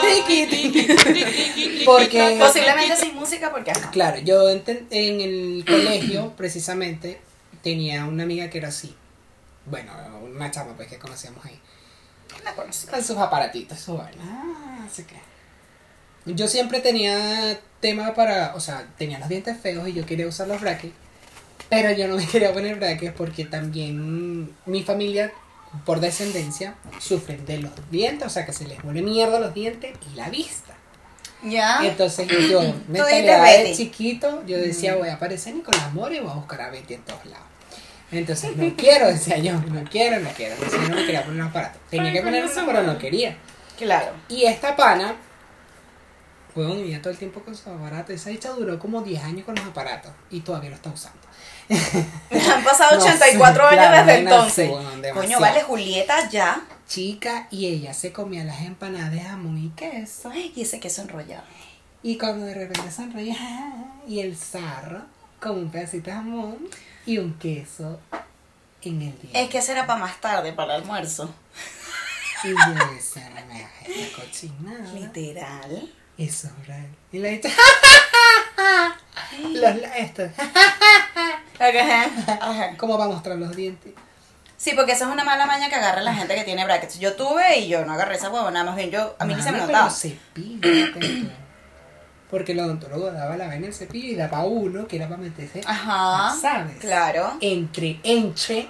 Triqui, 0.00 0.46
triqui. 0.46 1.84
Porque, 1.84 2.36
Posiblemente 2.38 2.96
sin 2.96 3.14
música 3.14 3.50
porque 3.50 3.70
ajá. 3.72 3.90
claro, 3.90 4.18
yo 4.20 4.48
enten- 4.50 4.86
en 4.90 5.20
el 5.20 5.64
colegio, 5.66 6.32
precisamente, 6.36 7.20
tenía 7.62 8.04
una 8.06 8.22
amiga 8.24 8.48
que 8.50 8.58
era 8.58 8.68
así. 8.68 8.94
Bueno, 9.66 9.92
una 10.22 10.50
chama 10.50 10.74
pues 10.76 10.88
que 10.88 10.98
conocíamos 10.98 11.44
ahí. 11.44 11.58
La 12.44 12.54
conocí. 12.54 12.86
Con 12.88 13.02
sus 13.02 13.16
aparatitos, 13.16 13.78
su 13.78 13.96
vaina. 13.96 14.22
Ah, 14.22 14.86
así 14.90 15.04
que. 15.04 15.14
Yo 16.26 16.48
siempre 16.48 16.80
tenía 16.80 17.58
tema 17.80 18.14
para, 18.14 18.54
o 18.54 18.60
sea, 18.60 18.86
tenía 18.96 19.18
los 19.18 19.28
dientes 19.28 19.56
feos 19.58 19.88
y 19.88 19.92
yo 19.92 20.06
quería 20.06 20.26
usar 20.26 20.48
los 20.48 20.60
brackets, 20.60 20.94
pero 21.68 21.92
yo 21.92 22.08
no 22.08 22.16
me 22.16 22.26
quería 22.32 22.52
poner 22.52 22.76
brackets 22.76 23.14
porque 23.16 23.44
también 23.44 24.54
mi 24.66 24.82
familia, 24.82 25.32
por 25.84 26.00
descendencia, 26.00 26.76
sufren 26.98 27.44
de 27.46 27.58
los 27.58 27.72
dientes, 27.90 28.26
o 28.26 28.30
sea, 28.30 28.46
que 28.46 28.52
se 28.52 28.66
les 28.66 28.82
vuelve 28.82 29.02
mierda 29.02 29.38
los 29.40 29.52
dientes 29.52 29.92
y 30.12 30.16
la 30.16 30.30
vista. 30.30 30.74
Ya. 31.42 31.80
Entonces 31.84 32.26
yo, 32.48 32.62
me 32.88 33.00
de 33.00 33.72
chiquito, 33.76 34.44
yo 34.46 34.56
decía, 34.58 34.96
voy 34.96 35.08
a 35.08 35.14
aparecer 35.14 35.54
Nicolás 35.54 35.92
Mora 35.92 36.14
y 36.14 36.20
voy 36.20 36.30
a 36.30 36.34
buscar 36.34 36.62
a 36.62 36.70
Betty 36.70 36.94
en 36.94 37.02
todos 37.02 37.26
lados. 37.26 37.46
Entonces, 38.12 38.56
no 38.56 38.74
quiero, 38.76 39.08
decía 39.08 39.38
yo, 39.38 39.52
no 39.52 39.84
quiero, 39.90 40.20
no 40.20 40.30
quiero. 40.30 40.54
Entonces 40.54 40.88
no 40.88 40.96
me 40.96 41.04
quería 41.04 41.24
poner 41.24 41.42
un 41.42 41.48
aparato. 41.48 41.78
Tenía 41.90 42.12
que 42.12 42.22
poner 42.22 42.44
uno, 42.44 42.66
pero 42.66 42.82
no 42.82 42.98
quería. 42.98 43.36
Claro. 43.76 44.12
Y 44.28 44.44
esta 44.44 44.76
pana, 44.76 45.16
huevón, 46.54 46.78
vivía 46.78 47.00
todo 47.02 47.10
el 47.12 47.18
tiempo 47.18 47.40
con 47.40 47.54
su 47.54 47.68
aparato. 47.70 48.12
Esa 48.12 48.30
dicha 48.30 48.50
duró 48.50 48.78
como 48.78 49.02
10 49.02 49.22
años 49.24 49.44
con 49.44 49.54
los 49.54 49.64
aparatos 49.64 50.12
y 50.30 50.40
todavía 50.40 50.70
lo 50.70 50.76
está 50.76 50.90
usando. 50.90 51.18
Han 51.68 52.62
pasado 52.64 52.98
No 52.98 53.04
84 53.04 53.68
sé, 53.70 53.78
años 53.78 54.06
desde 54.06 54.22
no 54.22 54.30
entonces. 54.30 54.70
bueno, 54.70 54.90
Coño, 55.14 55.40
vale, 55.40 55.62
Julieta 55.62 56.28
ya. 56.28 56.62
Chica, 56.86 57.48
y 57.50 57.66
ella 57.66 57.94
se 57.94 58.12
comía 58.12 58.44
las 58.44 58.60
empanadas 58.60 59.10
de 59.10 59.20
jamón 59.20 59.56
y 59.58 59.70
queso. 59.70 60.30
Ay, 60.30 60.52
y 60.54 60.62
ese 60.62 60.78
queso 60.80 61.02
enrollado. 61.02 61.44
Y 62.02 62.18
cuando 62.18 62.44
de 62.44 62.54
repente 62.54 62.90
sonreía, 62.90 63.36
y 64.06 64.20
el 64.20 64.36
zarro 64.36 65.02
con 65.40 65.58
un 65.58 65.70
pedacito 65.70 66.10
de 66.10 66.16
jamón 66.16 66.58
y 67.06 67.16
un 67.18 67.34
queso 67.38 67.98
en 68.82 69.00
el 69.00 69.18
día. 69.22 69.30
Es 69.42 69.48
que 69.48 69.62
será 69.62 69.86
para 69.86 70.00
más 70.00 70.20
tarde, 70.20 70.52
para 70.52 70.76
el 70.76 70.82
almuerzo. 70.82 71.34
Y 72.44 72.48
yo 72.48 72.94
decía, 72.94 73.30
no 73.30 73.46
me 73.46 73.62
esta 73.62 74.20
cochinada. 74.20 74.92
Literal. 74.94 75.92
Eso 76.18 76.48
es 76.48 76.66
real. 76.66 76.88
Y 77.12 77.24
he 77.24 77.30
dicho, 77.30 77.48
los, 79.52 79.76
estos. 79.96 80.30
¿cómo 82.76 82.98
va 82.98 83.04
a 83.04 83.08
mostrar 83.08 83.36
los 83.36 83.54
dientes? 83.54 83.92
Sí, 84.56 84.72
porque 84.74 84.92
esa 84.92 85.06
es 85.06 85.12
una 85.12 85.24
mala 85.24 85.46
maña 85.46 85.68
que 85.68 85.74
agarra 85.74 86.00
la 86.00 86.14
gente 86.14 86.34
que 86.34 86.44
tiene 86.44 86.64
brackets. 86.64 86.98
Yo 86.98 87.14
tuve 87.14 87.58
y 87.58 87.68
yo 87.68 87.84
no 87.84 87.92
agarré 87.92 88.16
esa 88.16 88.30
huevo, 88.30 88.50
nada 88.50 88.64
más 88.64 88.76
bien 88.76 88.90
yo, 88.90 89.14
a 89.18 89.24
mí 89.24 89.34
ni 89.34 89.42
se 89.42 89.52
me 89.52 89.58
notaba. 89.58 89.92
tú. 90.32 90.42
Porque 92.30 92.52
el 92.52 92.60
odontólogo 92.60 93.12
daba 93.12 93.36
la 93.36 93.46
vaina 93.46 93.56
en 93.56 93.64
el 93.64 93.74
cepillo 93.74 94.08
y 94.08 94.14
daba 94.14 94.44
uno 94.44 94.88
que 94.88 94.96
era 94.96 95.08
para 95.08 95.20
meterse, 95.20 95.60
Ajá. 95.66 96.34
¿sabes? 96.40 96.78
Claro. 96.78 97.36
Entre, 97.40 98.00
entre, 98.02 98.68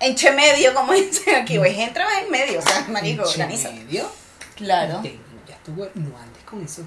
Enche 0.00 0.32
medio, 0.32 0.74
como 0.74 0.92
dicen 0.94 1.36
aquí, 1.36 1.58
güey, 1.58 1.80
entra 1.80 2.06
en 2.20 2.30
medio, 2.30 2.58
o 2.58 2.62
sea, 2.62 2.86
marico, 2.88 3.22
organiza. 3.22 3.70
medio. 3.70 4.10
Claro. 4.56 5.02
Ya 5.46 5.54
estuvo, 5.54 5.86
no 5.94 6.18
andes 6.18 6.39
con 6.50 6.62
eso. 6.62 6.82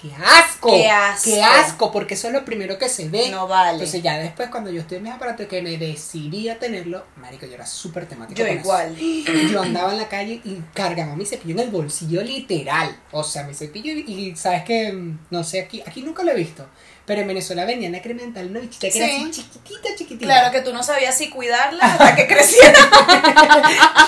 ¡Qué 0.00 0.12
asco! 0.14 0.70
¡Qué 0.70 0.88
asco! 0.88 1.24
¡Qué 1.24 1.42
asco! 1.42 1.90
Porque 1.90 2.14
eso 2.14 2.28
es 2.28 2.32
lo 2.32 2.44
primero 2.44 2.78
que 2.78 2.88
se 2.88 3.08
ve. 3.08 3.30
No 3.30 3.48
vale. 3.48 3.72
Entonces 3.72 4.00
ya 4.00 4.16
después 4.16 4.48
cuando 4.48 4.70
yo 4.70 4.80
estoy 4.82 4.98
en 4.98 5.02
mis 5.04 5.12
aparatos 5.12 5.48
que 5.48 5.60
me 5.60 5.76
decidí 5.76 6.48
a 6.48 6.58
tenerlo, 6.60 7.04
marico, 7.16 7.46
yo 7.46 7.54
era 7.54 7.66
súper 7.66 8.06
temático 8.06 8.38
Yo 8.38 8.46
con 8.46 8.56
igual. 8.58 8.96
eso. 8.96 9.32
Yo 9.50 9.60
andaba 9.60 9.90
en 9.90 9.98
la 9.98 10.08
calle 10.08 10.40
y 10.44 10.62
cargaba 10.72 11.16
mi 11.16 11.26
cepillo 11.26 11.54
en 11.54 11.60
el 11.60 11.70
bolsillo 11.70 12.22
literal. 12.22 12.96
O 13.10 13.24
sea, 13.24 13.42
mi 13.42 13.54
cepillo 13.54 13.92
y, 13.92 14.04
y 14.28 14.36
sabes 14.36 14.62
que, 14.62 14.92
mm, 14.92 15.18
no 15.30 15.42
sé, 15.42 15.62
aquí, 15.62 15.82
aquí 15.84 16.02
nunca 16.02 16.22
lo 16.22 16.30
he 16.30 16.36
visto. 16.36 16.64
Pero 17.08 17.22
en 17.22 17.26
Venezuela 17.26 17.64
vendían 17.64 17.94
a 17.96 18.02
Cremental 18.02 18.46
una 18.50 18.60
bichita 18.60 18.88
que 18.90 18.98
era 18.98 19.06
Sí. 19.08 19.16
así 19.22 19.30
chiquitita, 19.42 19.88
chiquitita. 19.96 20.24
Claro 20.26 20.52
que 20.52 20.60
tú 20.60 20.72
no 20.74 20.82
sabías 20.84 21.16
si 21.16 21.30
cuidarla 21.30 21.82
hasta 21.84 22.14
que 22.14 22.26
creciera. 22.28 22.78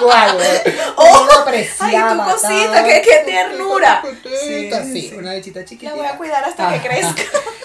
Cual. 0.00 0.36
Oh, 0.96 1.28
ay, 1.50 1.66
tu 1.94 2.24
cosita, 2.24 2.84
qué- 2.84 3.02
qué 3.04 3.22
ternura. 3.30 4.02
Sí, 4.42 4.70
Sí, 4.70 5.08
sí. 5.10 5.14
una 5.16 5.34
bichita 5.34 5.64
chiquitita. 5.64 5.90
La 5.90 5.96
voy 5.96 6.06
a 6.06 6.16
cuidar 6.16 6.44
hasta 6.44 6.72
que 6.72 6.88
crezca. 6.88 7.22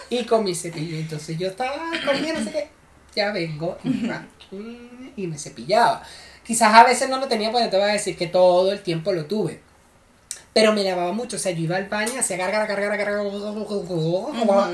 Y 0.09 0.25
con 0.25 0.43
mi 0.43 0.53
cepillo. 0.53 0.97
Entonces 0.97 1.37
yo 1.37 1.47
estaba 1.47 1.91
comiendo, 2.05 2.39
no 2.41 2.45
sé 2.45 2.51
qué. 2.51 2.69
Ya 3.15 3.31
vengo 3.31 3.77
y, 3.83 3.89
me 5.27 5.35
y 5.35 5.39
cepillaba. 5.39 6.03
Quizás 6.45 6.73
a 6.73 6.83
veces 6.83 7.09
no 7.09 7.17
lo 7.19 7.27
tenía, 7.27 7.51
porque 7.51 7.65
no 7.65 7.71
te 7.71 7.77
voy 7.77 7.89
a 7.89 7.93
decir 7.93 8.17
que 8.17 8.27
todo 8.27 8.71
el 8.71 8.81
tiempo 8.83 9.13
lo 9.13 9.25
tuve. 9.25 9.61
Pero 10.55 10.71
me 10.71 10.85
lavaba 10.85 11.11
mucho. 11.11 11.35
O 11.35 11.39
sea, 11.39 11.51
yo 11.51 11.63
iba 11.63 11.75
al 11.75 11.89
baño, 11.89 12.13
hacía 12.17 12.37
gargara, 12.37 12.65
gargara, 12.65 12.95
gargara, 12.95 13.29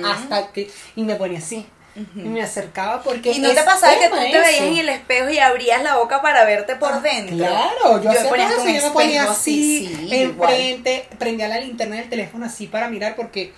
hasta 0.05 0.51
que. 0.51 0.69
Y 0.95 1.01
me 1.01 1.15
ponía 1.15 1.39
así. 1.39 1.65
Y 1.95 2.19
me 2.19 2.43
acercaba 2.43 3.01
porque. 3.01 3.31
Y 3.31 3.39
no 3.39 3.49
te 3.49 3.63
pasaba 3.63 3.97
que 3.97 4.07
tú 4.07 4.15
te 4.15 4.39
veías 4.39 4.61
en 4.61 4.77
el 4.77 4.89
espejo 4.89 5.31
y 5.31 5.39
abrías 5.39 5.81
la 5.81 5.97
boca 5.97 6.21
para 6.21 6.45
verte 6.45 6.75
por 6.75 7.01
dentro. 7.01 7.35
Claro, 7.35 7.99
yo, 7.99 8.11
hacía 8.11 8.29
ponía 8.29 8.49
eso, 8.49 8.67
yo 8.67 8.87
me 8.87 8.91
ponía 8.91 9.23
así, 9.23 9.87
sí, 9.87 10.15
igual. 10.15 10.53
enfrente, 10.53 11.09
prendía 11.17 11.47
la 11.47 11.59
linterna 11.59 11.95
del 11.95 12.09
teléfono 12.09 12.45
así 12.45 12.67
para 12.67 12.87
mirar 12.87 13.15
porque 13.15 13.51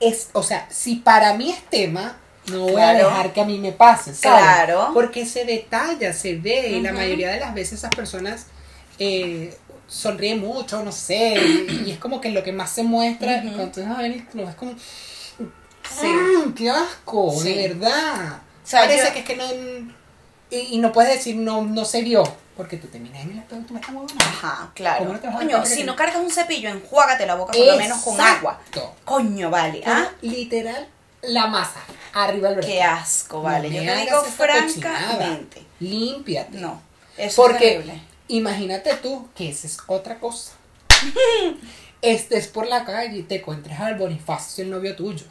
es, 0.00 0.30
o 0.32 0.42
sea, 0.42 0.66
si 0.70 0.96
para 0.96 1.34
mí 1.34 1.52
es 1.52 1.62
tema, 1.70 2.18
no 2.50 2.62
voy 2.62 2.82
a 2.82 2.92
dejar 2.92 3.32
que 3.32 3.40
a 3.40 3.44
mí 3.44 3.56
me 3.58 3.70
pase, 3.70 4.16
¿sabes? 4.16 4.42
Claro. 4.42 4.90
Porque 4.94 5.26
se 5.26 5.44
detalla, 5.44 6.12
se 6.12 6.34
ve, 6.34 6.70
y 6.70 6.80
la 6.80 6.92
mayoría 6.92 7.30
de 7.30 7.38
las 7.38 7.54
veces 7.54 7.74
esas 7.78 7.94
personas 7.94 8.46
eh, 8.98 9.56
sonríen 9.88 10.40
mucho, 10.40 10.82
no 10.84 10.92
sé, 10.92 11.34
y, 11.68 11.82
y 11.86 11.90
es 11.90 11.98
como 11.98 12.20
que 12.20 12.30
lo 12.30 12.42
que 12.44 12.52
más 12.52 12.70
se 12.70 12.82
muestra, 12.82 13.40
cuando 13.42 13.68
tú 13.68 13.82
vas 13.82 13.98
a 13.98 14.02
ver, 14.02 14.22
lo 14.34 14.46
ves 14.46 14.54
como, 14.54 14.72
Sí. 14.78 16.06
"Mm, 16.06 16.52
¡qué 16.52 16.68
asco! 16.70 17.34
Sí. 17.42 17.54
De 17.54 17.68
verdad. 17.68 18.36
O 18.64 18.68
sea, 18.68 18.80
Parece 18.82 19.06
yo- 19.06 19.12
que 19.14 19.18
es 19.20 19.24
que 19.24 19.36
no... 19.36 19.44
Y, 20.50 20.56
y 20.74 20.78
no 20.78 20.92
puedes 20.92 21.12
decir 21.14 21.36
no, 21.36 21.62
no 21.62 21.84
se 21.84 22.02
vio, 22.02 22.22
porque 22.56 22.76
tú 22.76 22.86
te 22.88 22.98
miras 22.98 23.22
en 23.22 23.32
el 23.32 23.38
espejo 23.38 23.60
y 23.62 23.64
tú 23.64 23.74
me 23.74 23.80
estás 23.80 23.94
huevona. 23.94 24.14
Ajá, 24.20 24.70
claro. 24.74 24.98
¿Cómo 25.00 25.12
no 25.14 25.20
te 25.20 25.26
vas 25.26 25.36
a 25.36 25.38
Coño, 25.40 25.66
si 25.66 25.84
no 25.84 25.94
cargas 25.96 26.16
un 26.16 26.30
cepillo, 26.30 26.68
enjuágate 26.70 27.26
la 27.26 27.34
boca 27.36 27.52
por 27.52 27.66
lo 27.66 27.76
menos 27.76 27.98
con 28.02 28.20
agua. 28.20 28.58
Coño, 29.04 29.50
vale. 29.50 29.80
Pero 29.84 29.96
¿Ah? 29.96 30.08
literal, 30.22 30.88
la 31.22 31.46
masa, 31.48 31.80
arriba 32.14 32.50
del 32.50 32.64
Qué 32.64 32.82
asco, 32.82 33.42
vale. 33.42 33.68
No 33.70 33.76
Yo 33.82 33.92
te 33.92 34.00
digo 34.00 34.22
francamente. 34.24 35.62
Límpiate. 35.80 36.58
No. 36.58 36.80
Eso 37.16 37.42
Porque 37.42 37.68
es 37.68 37.84
terrible. 37.84 38.02
Imagínate 38.28 38.94
tú 38.96 39.28
que 39.34 39.48
esa 39.50 39.66
es 39.66 39.78
otra 39.86 40.18
cosa. 40.18 40.52
Estés 42.02 42.46
por 42.46 42.66
la 42.66 42.84
calle 42.84 43.18
y 43.18 43.22
te 43.22 43.36
encuentres 43.36 43.78
al 43.80 43.96
Bonifacio, 43.96 44.62
el 44.64 44.70
novio 44.70 44.94
tuyo, 44.94 45.26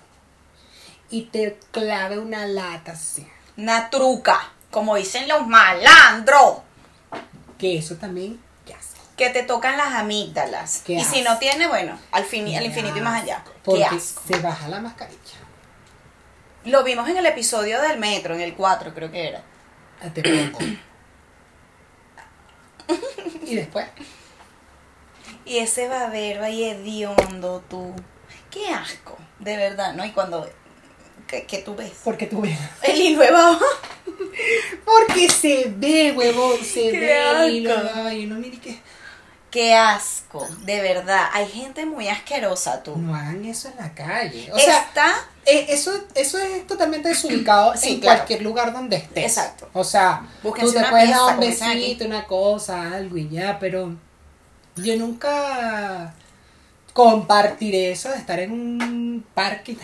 y 1.09 1.23
te 1.23 1.57
clave 1.71 2.19
una 2.19 2.45
lata 2.45 2.91
así. 2.91 3.25
Una 3.55 3.89
truca, 3.89 4.51
como 4.69 4.95
dicen 4.97 5.27
los 5.29 5.47
malandros, 5.47 6.57
Que 7.57 7.77
eso 7.77 7.95
también, 7.95 8.39
¿qué 8.65 8.73
hace? 8.73 8.97
que 9.15 9.29
te 9.29 9.43
tocan 9.43 9.77
las 9.77 9.93
amígdalas. 9.93 10.81
Qué 10.85 10.93
y 10.95 11.03
si 11.05 11.21
no 11.21 11.37
tiene, 11.39 11.67
bueno, 11.67 11.97
al, 12.11 12.25
fini- 12.25 12.57
al 12.57 12.65
infinito 12.65 12.97
y 12.97 13.01
más 13.01 13.23
allá. 13.23 13.43
Porque 13.63 13.79
Qué 13.89 13.95
asco. 13.95 14.21
se 14.27 14.39
baja 14.39 14.67
la 14.67 14.79
mascarilla. 14.81 15.17
Lo 16.65 16.83
vimos 16.83 17.07
en 17.09 17.15
el 17.17 17.25
episodio 17.25 17.81
del 17.81 17.97
metro, 17.97 18.35
en 18.35 18.41
el 18.41 18.53
4 18.53 18.93
creo 18.93 19.09
que 19.09 19.29
era. 19.29 19.41
Ah, 20.03 20.09
Te 20.13 20.21
pongo. 20.21 20.59
Y 23.47 23.55
después, 23.55 23.87
Y 25.45 25.57
ese 25.57 25.87
babero 25.87 26.43
ahí 26.43 26.63
hediondo, 26.63 27.63
tú. 27.69 27.93
Qué 28.51 28.69
asco, 28.69 29.17
de 29.39 29.57
verdad, 29.57 29.93
¿no? 29.93 30.05
Y 30.05 30.11
cuando. 30.11 30.49
Que, 31.27 31.45
que 31.45 31.57
tú 31.59 31.75
ves. 31.75 31.91
porque 32.03 32.25
tú 32.27 32.41
ves. 32.41 32.57
El 32.83 33.01
hilo 33.01 33.19
de. 33.21 33.29
Porque 34.85 35.29
se 35.29 35.73
ve, 35.75 36.13
huevón, 36.15 36.63
se 36.63 36.91
Qué 36.91 36.99
ve. 36.99 37.47
Y 37.49 37.59
lo 37.61 37.75
asco. 37.75 38.11
y 38.11 38.25
uno 38.25 38.35
mire 38.35 38.57
que. 38.59 38.79
Qué 39.57 39.73
asco, 39.73 40.47
de 40.65 40.81
verdad. 40.81 41.29
Hay 41.33 41.47
gente 41.47 41.83
muy 41.87 42.07
asquerosa, 42.09 42.83
tú. 42.83 42.95
No 42.95 43.15
hagan 43.15 43.43
eso 43.43 43.67
en 43.69 43.77
la 43.77 43.91
calle. 43.95 44.51
O 44.53 44.59
sea, 44.59 44.81
Está. 44.81 45.15
eh, 45.47 45.65
eso, 45.69 45.91
eso 46.13 46.37
es 46.37 46.67
totalmente 46.67 47.09
desubicado 47.09 47.75
Sí, 47.75 47.93
en 47.93 47.99
claro. 48.01 48.19
cualquier 48.19 48.43
lugar 48.43 48.71
donde 48.71 48.97
estés. 48.97 49.23
Exacto. 49.25 49.67
O 49.73 49.83
sea, 49.83 50.21
Búsquense 50.43 50.73
tú 50.75 50.79
te 50.83 50.89
puedes 50.91 51.09
dar 51.09 51.33
un 51.33 51.39
besito, 51.39 52.05
una 52.05 52.25
cosa, 52.25 52.83
algo 52.93 53.17
y 53.17 53.29
ya, 53.29 53.57
pero 53.57 53.95
yo 54.75 54.95
nunca 54.95 56.13
compartiré 56.93 57.91
eso 57.93 58.09
de 58.09 58.17
estar 58.17 58.39
en 58.39 58.51
un 58.51 59.25
parque. 59.33 59.75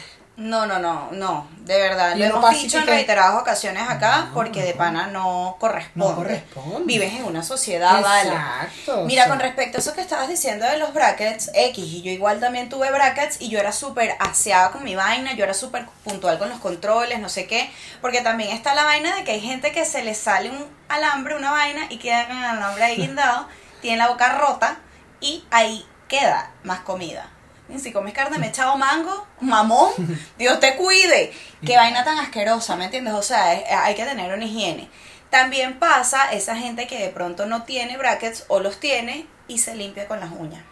No, 0.44 0.66
no, 0.66 0.78
no, 0.78 1.08
no, 1.14 1.48
de 1.60 1.80
verdad. 1.80 2.18
Lo 2.18 2.26
hemos 2.26 2.52
dicho 2.52 2.78
en 2.78 2.86
reiteradas 2.86 3.42
ocasiones 3.42 3.90
acá 3.90 4.26
No, 4.26 4.34
porque 4.34 4.62
de 4.62 4.74
pana 4.74 5.08
no 5.08 5.56
corresponde. 5.58 6.10
No 6.10 6.16
corresponde. 6.18 6.84
Vives 6.84 7.14
en 7.14 7.24
una 7.24 7.44
sociedad, 7.44 8.02
vale. 8.02 8.30
Exacto. 8.30 9.06
Mira, 9.06 9.30
con 9.30 9.40
respecto 9.40 9.78
a 9.78 9.80
eso 9.80 9.94
que 9.94 10.02
estabas 10.02 10.28
diciendo 10.28 10.66
de 10.66 10.78
los 10.80 10.94
brackets 10.94 11.50
X, 11.54 11.86
y 11.86 12.02
yo 12.02 12.12
igual 12.12 12.42
también 12.42 12.68
tuve 12.68 12.92
brackets 12.92 13.40
y 13.40 13.48
yo 13.48 13.58
era 13.58 13.72
súper 13.72 14.18
aseada 14.20 14.72
con 14.72 14.84
mi 14.84 14.96
vaina, 14.96 15.32
yo 15.32 15.46
era 15.46 15.54
súper 15.54 15.86
puntual 16.04 16.38
con 16.38 16.50
los 16.50 16.60
controles, 16.60 17.20
no 17.20 17.30
sé 17.30 17.48
qué, 17.48 17.72
porque 18.02 18.20
también 18.20 18.50
está 18.50 18.76
la 18.76 18.84
vaina 18.84 19.16
de 19.16 19.24
que 19.24 19.32
hay 19.32 19.42
gente 19.42 19.72
que 19.72 19.86
se 19.86 20.04
le 20.04 20.14
sale 20.14 20.50
un 20.50 20.68
alambre, 20.90 21.38
una 21.38 21.52
vaina 21.52 21.86
y 21.90 22.00
queda 22.00 22.28
con 22.28 22.38
el 22.38 22.44
alambre 22.44 22.84
ahí 22.84 22.98
guindado, 22.98 23.48
tiene 23.82 23.96
la 23.96 24.10
boca 24.10 24.38
rota 24.38 24.80
y 25.22 25.46
ahí 25.52 25.86
queda 26.10 26.52
más 26.64 26.82
comida. 26.82 27.30
Si 27.80 27.92
comes 27.92 28.14
carne 28.14 28.38
mechado 28.38 28.78
mango, 28.78 29.28
mamón, 29.42 29.92
Dios 30.38 30.60
te 30.60 30.76
cuide. 30.76 31.32
Qué 31.66 31.76
vaina 31.78 32.04
tan 32.04 32.20
asquerosa, 32.20 32.76
¿me 32.76 32.86
entiendes? 32.86 33.14
O 33.14 33.24
sea, 33.24 33.54
es- 33.54 33.64
hay 33.72 33.96
que 33.96 34.06
tener 34.06 34.34
una 34.34 34.46
higiene. 34.46 34.90
También 35.30 35.80
pasa 35.80 36.32
esa 36.32 36.56
gente 36.56 36.86
que 36.88 37.00
de 37.00 37.10
pronto 37.10 37.46
no 37.48 37.64
tiene 37.64 37.98
brackets 37.98 38.46
o 38.50 38.60
los 38.60 38.80
tiene 38.80 39.26
y 39.48 39.58
se 39.58 39.76
limpia 39.76 40.08
con 40.08 40.20
las 40.20 40.32
uñas. 40.32 40.64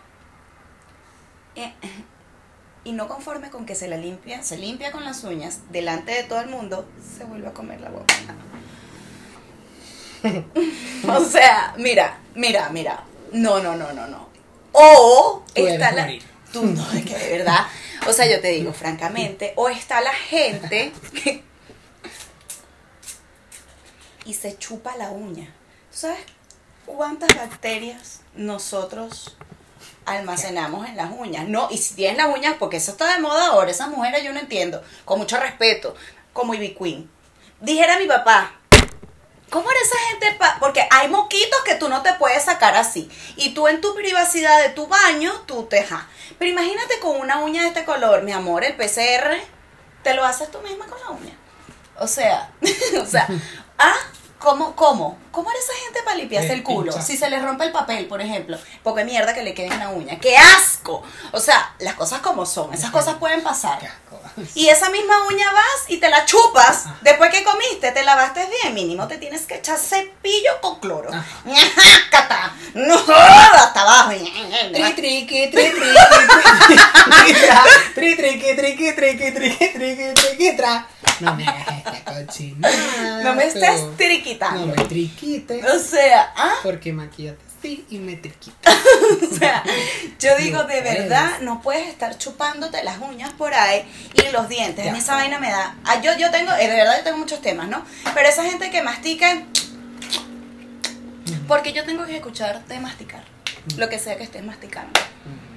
Eh, 1.55 1.73
y 2.83 2.91
no 2.93 3.07
conforme 3.07 3.49
con 3.49 3.65
que 3.65 3.75
se 3.75 3.87
la 3.87 3.97
limpia, 3.97 4.41
se 4.43 4.57
limpia 4.57 4.91
con 4.91 5.03
las 5.03 5.23
uñas 5.23 5.59
delante 5.71 6.11
de 6.13 6.23
todo 6.23 6.39
el 6.41 6.47
mundo, 6.49 6.87
se 7.17 7.23
vuelve 7.25 7.47
a 7.47 7.53
comer 7.53 7.81
la 7.81 7.89
boca. 7.89 8.13
o 11.07 11.25
sea, 11.25 11.73
mira, 11.77 12.19
mira, 12.35 12.69
mira. 12.69 13.03
No, 13.33 13.59
no, 13.59 13.75
no, 13.75 13.91
no, 13.93 14.07
no. 14.07 14.29
O 14.73 15.43
Tú 15.53 15.67
está 15.67 15.91
la. 15.91 16.03
morir. 16.03 16.23
Tú 16.51 16.65
no, 16.65 16.85
que 16.91 17.17
de 17.17 17.37
verdad. 17.37 17.67
O 18.07 18.13
sea, 18.13 18.25
yo 18.25 18.41
te 18.41 18.49
digo, 18.49 18.73
francamente, 18.73 19.53
o 19.55 19.69
está 19.69 20.01
la 20.01 20.13
gente 20.13 20.91
y 24.25 24.33
se 24.33 24.57
chupa 24.57 24.95
la 24.97 25.11
uña. 25.11 25.45
¿Tú 25.91 25.97
sabes 25.97 26.19
cuántas 26.85 27.35
bacterias 27.35 28.21
nosotros 28.35 29.37
almacenamos 30.05 30.87
en 30.87 30.97
las 30.97 31.11
uñas? 31.11 31.47
No, 31.47 31.67
y 31.69 31.77
si 31.77 31.95
tienes 31.95 32.17
las 32.17 32.35
uñas, 32.35 32.55
porque 32.59 32.77
eso 32.77 32.91
está 32.91 33.13
de 33.13 33.21
moda 33.21 33.47
ahora, 33.47 33.71
esas 33.71 33.89
mujeres 33.89 34.23
yo 34.23 34.33
no 34.33 34.39
entiendo, 34.39 34.83
con 35.05 35.19
mucho 35.19 35.39
respeto, 35.39 35.95
como 36.33 36.53
Ivy 36.53 36.75
Queen. 36.75 37.09
Dijera 37.59 37.99
mi 37.99 38.07
papá, 38.07 38.60
¿Cómo 39.51 39.69
era 39.69 39.79
esa 39.81 39.97
gente? 40.09 40.39
Porque 40.61 40.87
hay 40.89 41.09
moquitos 41.09 41.59
que 41.65 41.75
tú 41.75 41.89
no 41.89 42.01
te 42.01 42.13
puedes 42.13 42.45
sacar 42.45 42.73
así. 42.77 43.11
Y 43.35 43.53
tú 43.53 43.67
en 43.67 43.81
tu 43.81 43.93
privacidad 43.93 44.61
de 44.61 44.69
tu 44.69 44.87
baño, 44.87 45.43
tú 45.45 45.65
te 45.65 45.83
ja. 45.83 46.07
Pero 46.39 46.49
imagínate 46.49 46.99
con 47.01 47.17
una 47.17 47.39
uña 47.39 47.63
de 47.63 47.67
este 47.67 47.83
color, 47.83 48.23
mi 48.23 48.31
amor, 48.31 48.63
el 48.63 48.77
PCR, 48.77 49.35
te 50.03 50.13
lo 50.13 50.23
haces 50.23 50.49
tú 50.51 50.59
misma 50.61 50.85
con 50.85 51.01
la 51.01 51.09
uña. 51.09 51.37
O 51.99 52.07
sea, 52.07 52.49
o 53.01 53.05
sea, 53.05 53.27
ah, 53.77 53.97
¿cómo, 54.41 54.75
cómo? 54.75 55.17
¿Cómo 55.31 55.49
era 55.49 55.59
esa 55.59 55.73
gente 55.85 56.01
para 56.03 56.17
limpiarse 56.17 56.49
Eh, 56.49 56.53
el 56.55 56.63
culo? 56.63 56.91
Si 56.91 57.15
se 57.15 57.29
les 57.29 57.41
rompe 57.41 57.63
el 57.63 57.71
papel, 57.71 58.07
por 58.07 58.19
ejemplo, 58.19 58.57
porque 58.83 59.05
mierda 59.05 59.33
que 59.33 59.43
le 59.43 59.53
quede 59.53 59.67
en 59.67 59.79
la 59.79 59.89
uña. 59.89 60.19
¡Qué 60.19 60.35
asco! 60.35 61.03
O 61.31 61.39
sea, 61.39 61.73
las 61.79 61.93
cosas 61.93 62.19
como 62.19 62.45
son, 62.45 62.73
esas 62.73 62.91
cosas 62.91 63.15
pueden 63.15 63.41
pasar. 63.41 63.79
Qué 63.79 63.87
asco. 63.87 64.19
Y 64.55 64.67
esa 64.67 64.89
misma 64.89 65.25
uña 65.27 65.51
vas 65.53 65.89
y 65.89 65.97
te 65.97 66.09
la 66.09 66.25
chupas. 66.25 66.85
Ajá. 66.85 66.97
Después 67.01 67.29
que 67.31 67.43
comiste, 67.43 67.91
te 67.91 68.03
lavaste 68.03 68.45
bien. 68.61 68.73
Mínimo 68.73 69.07
te 69.07 69.17
tienes 69.17 69.45
que 69.45 69.55
echar 69.55 69.77
cepillo 69.77 70.59
con 70.61 70.79
cloro. 70.79 71.09
¡Ñajácata! 71.45 72.53
¡No! 72.73 72.95
Hasta 72.95 73.81
abajo. 73.81 74.11
Tri 74.11 74.93
triqui, 74.93 75.49
tri 75.49 75.71
triqui, 75.71 75.95
tri 77.95 78.15
triqui, 78.15 78.55
triqui, 78.55 78.55
triqui, 78.55 79.31
triqui, 79.31 79.31
triqui, 79.31 80.13
triqui. 80.13 80.57
No 81.19 81.35
me 81.35 81.47
hagas 81.47 81.67
esta. 81.95 82.11
No 83.23 83.35
me 83.35 83.45
estés 83.45 83.97
No 84.39 84.67
me 84.67 84.75
triquites. 84.85 85.65
O 85.65 85.79
sea, 85.79 86.33
¿ah? 86.35 86.55
Porque 86.63 86.93
maquillate 86.93 87.51
así 87.61 87.85
y 87.89 87.99
me 87.99 88.15
triquita. 88.15 88.71
O 89.31 89.35
sea, 89.35 89.63
yo 90.19 90.37
digo, 90.37 90.63
de 90.63 90.81
verdad, 90.81 91.39
no 91.41 91.61
puedes 91.61 91.87
estar 91.87 92.17
chupándote 92.17 92.83
las 92.83 92.99
uñas 92.99 93.33
por 93.33 93.53
ahí 93.53 93.83
y 94.13 94.31
los 94.31 94.47
dientes. 94.47 94.87
A 94.87 94.91
mí 94.91 94.99
esa 94.99 95.15
vaina 95.15 95.39
me 95.39 95.49
da. 95.49 95.75
ah, 95.85 96.01
yo, 96.01 96.15
yo 96.17 96.29
tengo, 96.31 96.51
eh, 96.53 96.67
de 96.67 96.75
verdad, 96.75 96.97
yo 96.97 97.03
tengo 97.03 97.17
muchos 97.17 97.41
temas, 97.41 97.67
¿no? 97.67 97.83
Pero 98.13 98.27
esa 98.27 98.43
gente 98.43 98.69
que 98.69 98.81
mastica. 98.81 99.43
Porque 101.47 101.73
yo 101.73 101.83
tengo 101.83 102.05
que 102.05 102.15
escucharte 102.15 102.79
masticar. 102.79 103.23
Lo 103.77 103.89
que 103.89 103.99
sea 103.99 104.17
que 104.17 104.23
estés 104.23 104.43
masticando. 104.43 104.99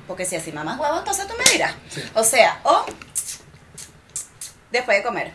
Porque 0.07 0.25
si 0.25 0.37
así 0.37 0.53
mamás 0.53 0.79
huevo, 0.79 0.99
entonces 0.99 1.27
tú 1.27 1.35
me 1.39 1.51
dirás. 1.53 1.75
Sí. 1.91 2.03
O 2.14 2.25
sea, 2.25 2.61
o 2.64 2.85
después 4.70 4.99
de 4.99 5.03
comer. 5.03 5.33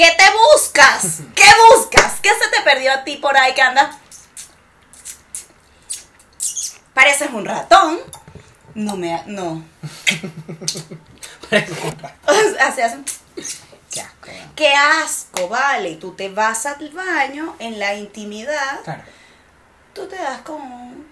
¿Qué 0.00 0.10
te 0.16 0.24
buscas? 0.54 1.18
¿Qué 1.34 1.44
buscas? 1.68 2.20
¿Qué 2.22 2.30
se 2.30 2.48
te 2.48 2.62
perdió 2.62 2.90
a 2.90 3.04
ti 3.04 3.18
por 3.18 3.36
ahí 3.36 3.52
que 3.52 3.60
andas? 3.60 3.96
Pareces 6.94 7.28
un 7.30 7.44
ratón. 7.44 8.00
No 8.74 8.96
me... 8.96 9.22
No. 9.26 9.62
Parece 11.50 11.72
un 11.86 11.98
rato. 11.98 12.32
Así 12.60 12.80
hacen. 12.80 13.04
Qué 13.90 14.00
asco. 14.00 14.30
Qué 14.56 14.72
asco, 14.72 15.48
vale. 15.48 15.96
Tú 15.96 16.14
te 16.14 16.30
vas 16.30 16.64
al 16.64 16.88
baño 16.88 17.56
en 17.58 17.78
la 17.78 17.92
intimidad. 17.92 18.80
Claro. 18.82 19.02
Tú 19.92 20.08
te 20.08 20.16
das 20.16 20.40
con 20.40 20.62
un 20.62 21.10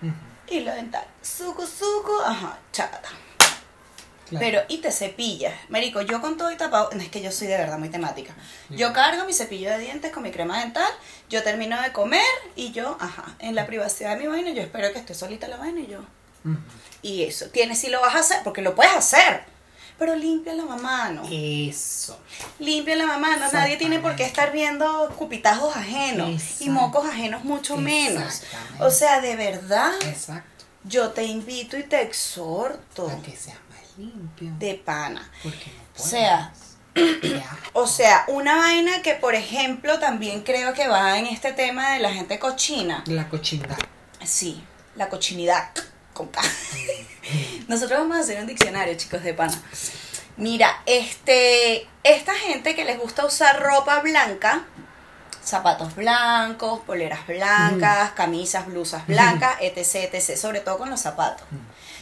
hilo 0.49 0.73
dental. 0.73 1.07
Suco, 1.21 1.67
suco. 1.67 2.23
Ajá, 2.25 2.59
chata. 2.73 3.11
Claro. 4.29 4.45
Pero, 4.45 4.63
y 4.69 4.79
te 4.79 4.93
cepillas. 4.93 5.55
Marico, 5.71 6.03
yo 6.03 6.21
con 6.21 6.37
todo 6.37 6.53
y 6.53 6.57
tapado, 6.57 6.91
no, 6.93 7.01
es 7.01 7.09
que 7.09 7.23
yo 7.23 7.33
soy 7.33 7.47
de 7.47 7.57
verdad 7.57 7.79
muy 7.79 7.89
temática. 7.89 8.35
Yo 8.69 8.93
cargo 8.93 9.25
mi 9.25 9.33
cepillo 9.33 9.71
de 9.71 9.79
dientes 9.79 10.13
con 10.13 10.23
mi 10.23 10.31
crema 10.31 10.61
dental, 10.61 10.91
yo 11.31 11.43
termino 11.43 11.81
de 11.81 11.93
comer 11.93 12.21
y 12.55 12.73
yo, 12.73 12.97
ajá, 13.01 13.35
en 13.39 13.55
la 13.55 13.67
privacidad 13.67 14.17
de 14.17 14.23
mi 14.23 14.27
vaina, 14.27 14.51
yo 14.51 14.63
espero 14.63 14.93
que 14.93 14.99
esté 14.99 15.15
solita 15.15 15.49
la 15.49 15.57
vaina 15.57 15.81
y 15.81 15.87
yo. 15.87 16.01
Y 17.03 17.23
eso, 17.25 17.47
tienes 17.47 17.79
si 17.79 17.89
lo 17.89 18.01
vas 18.01 18.15
a 18.15 18.21
hacer, 18.21 18.39
porque 18.45 18.63
lo 18.63 18.75
puedes 18.75 18.95
hacer. 18.95 19.45
Pero 19.99 20.15
limpia 20.15 20.55
la 20.55 20.65
mamá, 20.65 21.11
¿no? 21.11 21.23
Eso. 21.29 22.21
Limpia 22.61 22.95
la 22.95 23.07
mamá, 23.07 23.37
no, 23.37 23.51
nadie 23.51 23.77
tiene 23.77 23.99
por 23.99 24.15
qué 24.15 24.25
estar 24.25 24.53
viendo 24.53 25.13
cupitajos 25.17 25.75
ajenos 25.77 26.61
y 26.61 26.71
mocos 26.71 27.07
ajenos 27.07 27.45
mucho 27.45 27.77
menos. 27.77 28.43
O 28.79 28.91
sea, 28.91 29.21
de 29.21 29.35
verdad, 29.35 29.93
Exacto. 30.07 30.67
yo 30.85 31.11
te 31.11 31.25
invito 31.25 31.77
y 31.77 31.83
te 31.83 32.01
exhorto 32.01 33.07
Para 33.07 33.23
que 33.23 33.37
limpio. 33.99 34.53
de 34.59 34.75
pana. 34.75 35.31
Porque 35.43 35.67
no 35.67 36.03
O 36.03 36.07
sea. 36.07 36.53
O 37.75 37.87
sea, 37.87 38.25
una 38.27 38.57
vaina 38.57 39.03
que, 39.03 39.15
por 39.15 39.35
ejemplo, 39.35 40.01
también 40.01 40.43
creo 40.43 40.73
que 40.75 40.89
va 40.89 41.19
en 41.19 41.27
este 41.27 41.53
tema 41.53 41.93
de 41.93 42.01
la 42.01 42.13
gente 42.13 42.39
cochina. 42.41 43.05
La 43.07 43.29
cochinada. 43.29 43.77
Sí, 44.25 44.65
la 44.97 45.09
cochinidad 45.09 45.71
con 46.13 46.29
K. 46.29 46.41
Nosotros 47.69 48.01
vamos 48.01 48.17
a 48.17 48.21
hacer 48.21 48.41
un 48.41 48.49
diccionario, 48.49 48.95
chicos 48.97 49.23
de 49.23 49.35
pana. 49.35 49.57
Mira, 50.37 50.83
este, 50.87 51.87
esta 52.03 52.35
gente 52.35 52.75
que 52.75 52.85
les 52.85 52.99
gusta 52.99 53.25
usar 53.25 53.61
ropa 53.61 54.01
blanca, 54.01 54.65
zapatos 55.43 55.95
blancos, 55.95 56.81
poleras 56.81 57.27
blancas, 57.27 58.13
camisas, 58.13 58.67
blusas 58.67 59.07
blancas, 59.07 59.57
etc, 59.61 60.13
etc, 60.13 60.37
sobre 60.37 60.61
todo 60.61 60.79
con 60.79 60.91
los 60.91 61.01
zapatos. 61.01 61.47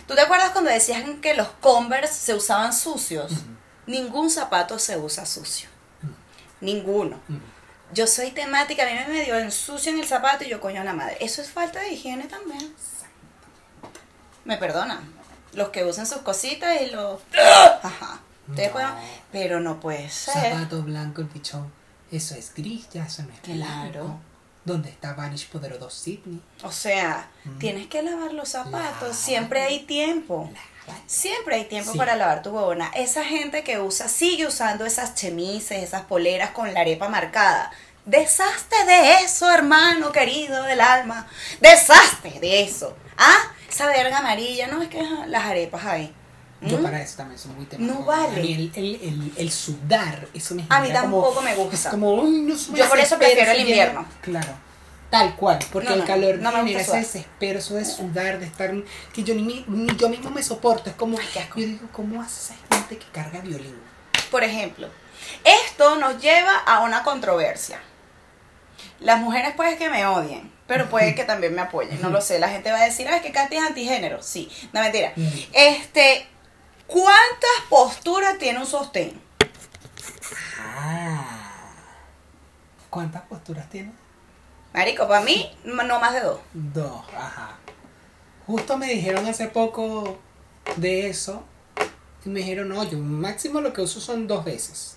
¿Tú 0.06 0.14
te 0.14 0.20
acuerdas 0.20 0.50
cuando 0.50 0.70
decían 0.70 1.20
que 1.20 1.34
los 1.34 1.48
Converse 1.60 2.14
se 2.14 2.34
usaban 2.34 2.72
sucios? 2.72 3.32
Ningún 3.86 4.30
zapato 4.30 4.78
se 4.78 4.96
usa 4.96 5.26
sucio. 5.26 5.68
Ninguno. 6.60 7.20
Yo 7.92 8.06
soy 8.06 8.30
temática, 8.32 8.82
a 8.82 8.86
mí 8.86 8.92
me 8.94 9.06
medio 9.18 9.38
ensucio 9.38 9.92
en 9.92 9.98
el 10.00 10.06
zapato 10.06 10.44
y 10.44 10.48
yo 10.48 10.60
coño 10.60 10.80
a 10.80 10.84
la 10.84 10.92
madre. 10.92 11.16
Eso 11.20 11.42
es 11.42 11.50
falta 11.50 11.80
de 11.80 11.92
higiene 11.92 12.24
también. 12.24 12.74
Me 14.44 14.56
perdonan. 14.56 15.00
Los 15.52 15.68
que 15.70 15.84
usan 15.84 16.06
sus 16.06 16.18
cositas 16.18 16.80
y 16.82 16.86
los... 16.86 17.20
Ajá. 17.82 18.20
Ustedes 18.48 18.68
No. 18.68 18.72
pueden- 18.74 18.90
Pero 19.32 19.60
no 19.60 19.80
puede 19.80 20.08
ser. 20.10 20.52
Zapato 20.52 20.82
blanco, 20.82 21.20
el 21.20 21.28
pichón. 21.28 21.72
Eso 22.12 22.34
es 22.36 22.52
gris, 22.54 22.88
ya 22.92 23.04
eso 23.06 23.22
no 23.22 23.32
es 23.32 23.40
Claro. 23.40 23.90
blanco. 24.04 24.20
¿Dónde 24.66 24.90
está 24.90 25.14
Vanish 25.14 25.48
Poderoso 25.48 25.88
Sydney? 25.88 26.40
O 26.62 26.70
sea, 26.72 27.30
Mm. 27.44 27.58
tienes 27.58 27.86
que 27.86 28.02
lavar 28.02 28.32
los 28.34 28.50
zapatos. 28.50 29.16
Siempre 29.16 29.62
hay 29.62 29.78
tiempo. 29.84 30.50
Siempre 31.06 31.56
hay 31.56 31.64
tiempo 31.64 31.92
Sí. 31.92 31.98
para 31.98 32.16
lavar 32.16 32.42
tu 32.42 32.50
huevona. 32.50 32.90
Esa 32.94 33.24
gente 33.24 33.64
que 33.64 33.78
usa, 33.80 34.08
sigue 34.08 34.46
usando 34.46 34.84
esas 34.84 35.14
chemises, 35.14 35.82
esas 35.82 36.02
poleras 36.02 36.50
con 36.50 36.72
la 36.74 36.80
arepa 36.80 37.08
marcada. 37.08 37.70
Deshazte 38.04 38.84
de 38.86 39.14
eso, 39.24 39.50
hermano 39.50 40.12
querido 40.12 40.62
del 40.64 40.80
alma. 40.80 41.26
Deshazte 41.60 42.38
de 42.40 42.62
eso. 42.62 42.96
Ah, 43.16 43.52
esa 43.68 43.86
verga 43.86 44.18
amarilla, 44.18 44.66
no 44.68 44.82
es 44.82 44.88
que 44.88 45.02
las 45.26 45.44
arepas 45.44 45.84
ahí. 45.86 46.14
Yo 46.66 46.78
¿Mm? 46.78 46.82
para 46.82 47.00
eso 47.02 47.16
también 47.16 47.38
soy 47.38 47.52
muy 47.52 47.64
temático. 47.66 47.98
No 48.00 48.04
vale. 48.04 48.38
A 48.40 48.42
mí 48.42 48.52
el, 48.54 48.72
el, 48.74 48.94
el, 49.02 49.32
el 49.36 49.50
sudar, 49.52 50.26
eso 50.34 50.54
me 50.54 50.64
A 50.68 50.80
mí 50.80 50.86
genera 50.88 51.02
como- 51.02 51.22
tampoco 51.22 51.42
me 51.42 51.54
gusta. 51.54 51.76
Es 51.76 51.86
como, 51.86 52.22
no 52.22 52.54
Yo 52.74 52.88
por 52.88 52.98
eso 52.98 53.18
prefiero 53.18 53.50
el 53.52 53.60
invierno. 53.60 54.06
Claro. 54.22 54.52
Tal 55.10 55.36
cual, 55.36 55.58
porque 55.72 55.88
No, 55.90 55.94
el 55.94 56.04
calor 56.04 56.38
no 56.38 56.50
me 56.50 56.58
genera 56.58 56.80
ese 56.80 56.96
desespero, 56.96 57.60
eso 57.60 57.74
de 57.76 57.84
sudar, 57.84 58.40
de 58.40 58.46
estar, 58.46 58.72
que 59.14 59.22
yo 59.22 59.34
ni, 59.36 59.64
yo 59.96 60.08
mismo 60.08 60.30
me 60.30 60.42
soporto, 60.42 60.90
es 60.90 60.96
como, 60.96 61.16
Ay, 61.16 61.26
yo 61.54 61.66
digo, 61.66 61.88
¿cómo 61.92 62.20
hace 62.20 62.52
esa 62.54 62.76
gente 62.76 62.98
que 62.98 63.06
carga 63.12 63.38
violín? 63.40 63.76
Por 64.32 64.42
ejemplo, 64.42 64.88
esto 65.44 65.94
nos 65.96 66.20
lleva 66.20 66.58
a 66.58 66.80
una 66.82 67.04
controversia. 67.04 67.78
Las 68.98 69.20
mujeres 69.20 69.54
puede 69.54 69.76
que 69.76 69.88
me 69.88 70.04
odien, 70.06 70.50
pero 70.66 70.88
puede 70.88 71.14
que 71.14 71.22
también 71.24 71.54
me 71.54 71.62
apoyen, 71.62 72.00
no 72.02 72.10
lo 72.10 72.20
sé. 72.20 72.38
La 72.40 72.48
gente 72.48 72.72
va 72.72 72.80
a 72.80 72.84
decir, 72.84 73.06
ay, 73.08 73.20
que 73.20 73.30
Katy 73.30 73.56
es 73.56 73.62
antigénero. 73.62 74.22
Sí, 74.24 74.50
no 74.72 74.80
mentira. 74.80 75.12
Este, 75.52 76.26
¿cuántas 76.86 77.50
posturas 77.68 78.38
tiene 78.38 78.58
un 78.58 78.66
sostén? 78.66 79.20
Ah. 80.58 81.46
¿Cuántas 82.90 83.22
posturas 83.22 83.68
tiene? 83.68 83.92
Marico, 84.72 85.08
para 85.08 85.24
mí, 85.24 85.50
no 85.64 86.00
más 86.00 86.12
de 86.14 86.20
dos. 86.20 86.40
Dos, 86.52 87.02
ajá. 87.16 87.56
Justo 88.46 88.76
me 88.76 88.86
dijeron 88.86 89.26
hace 89.26 89.48
poco 89.48 90.18
de 90.76 91.08
eso. 91.08 91.44
Y 92.24 92.28
me 92.28 92.40
dijeron, 92.40 92.68
no, 92.68 92.84
yo 92.84 92.98
máximo 92.98 93.60
lo 93.60 93.72
que 93.72 93.82
uso 93.82 94.00
son 94.00 94.26
dos 94.26 94.44
veces. 94.44 94.96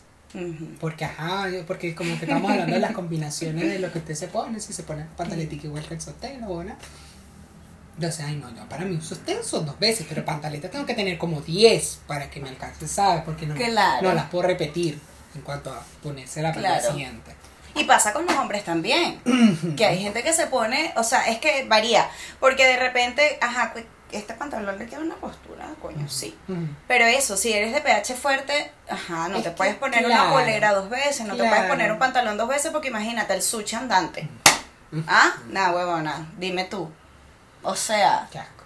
Porque, 0.80 1.06
ajá, 1.06 1.48
porque 1.66 1.96
como 1.96 2.18
que 2.20 2.26
estamos 2.26 2.52
hablando 2.52 2.74
de 2.76 2.80
las 2.80 2.92
combinaciones 2.92 3.64
de 3.68 3.80
lo 3.80 3.92
que 3.92 4.00
usted 4.00 4.14
se 4.14 4.28
pone, 4.28 4.60
si 4.60 4.74
se 4.74 4.84
pone 4.84 5.06
pantaletica 5.18 5.68
igual 5.68 5.88
que 5.88 5.96
el 5.96 6.02
sostén, 6.02 6.44
o 6.44 6.52
una. 6.52 6.78
Sea, 8.12 8.28
ay, 8.28 8.36
no, 8.36 8.50
yo 8.56 8.64
para 8.70 8.86
mí 8.86 8.95
uso 8.95 9.16
extenso 9.16 9.60
dos 9.62 9.78
veces, 9.80 10.06
pero 10.08 10.24
pantaletas 10.26 10.72
tengo 10.72 10.86
que 10.86 10.93
tener 10.93 11.18
como 11.18 11.41
10 11.41 12.00
para 12.08 12.30
que 12.30 12.39
me 12.39 12.50
alcance, 12.50 12.88
¿sabes? 12.88 13.24
Porque 13.24 13.45
no, 13.45 13.56
Claro. 13.56 14.08
no 14.10 14.14
las 14.14 14.26
puedo 14.30 14.47
repetir 14.47 15.00
en 15.36 15.41
cuanto 15.41 15.72
a 15.72 15.84
ponerse 16.02 16.41
la 16.41 16.52
Claro. 16.54 16.91
siguiente. 16.91 17.36
Y 17.76 17.84
pasa 17.84 18.14
con 18.14 18.26
los 18.26 18.36
hombres 18.36 18.64
también. 18.64 19.20
que 19.78 19.86
hay 19.86 20.00
gente 20.02 20.24
que 20.24 20.34
se 20.34 20.47
pone, 20.47 20.91
o 20.95 21.04
sea, 21.04 21.28
es 21.30 21.39
que 21.39 21.66
varía. 21.68 22.10
Porque 22.39 22.66
de 22.66 22.78
repente, 22.78 23.38
ajá, 23.41 23.74
este 24.12 24.34
pantalón 24.34 24.80
le 24.80 24.88
queda 24.88 25.02
una 25.02 25.16
postura, 25.16 25.68
coño, 25.82 26.10
sí. 26.10 26.36
Pero 26.88 27.06
eso, 27.06 27.38
si 27.38 27.54
eres 27.54 27.72
de 27.74 27.80
pH 27.82 28.16
fuerte, 28.16 28.72
ajá, 28.89 29.28
no 29.30 29.38
Es 29.38 29.43
te 29.43 29.52
puedes 29.52 29.76
poner 29.76 30.04
claro. 30.04 30.24
una 30.24 30.32
polera 30.34 30.74
dos 30.74 30.89
veces, 30.89 31.28
no 31.28 31.36
te 31.36 31.43
puedes 31.47 31.66
poner 31.66 31.91
un 31.91 32.00
pantalón 32.00 32.36
dos 32.38 32.47
veces 32.50 32.72
porque 32.72 32.88
imagínate 32.88 33.34
el 33.36 33.43
sushi 33.43 33.76
andante. 33.76 34.28
¿Ah? 35.08 35.34
Nada, 35.50 35.72
huevona, 35.76 36.28
dime 36.39 36.64
tú. 36.66 36.91
O 37.64 37.76
sea, 37.76 38.28
Qué 38.32 38.39
asco. 38.39 38.64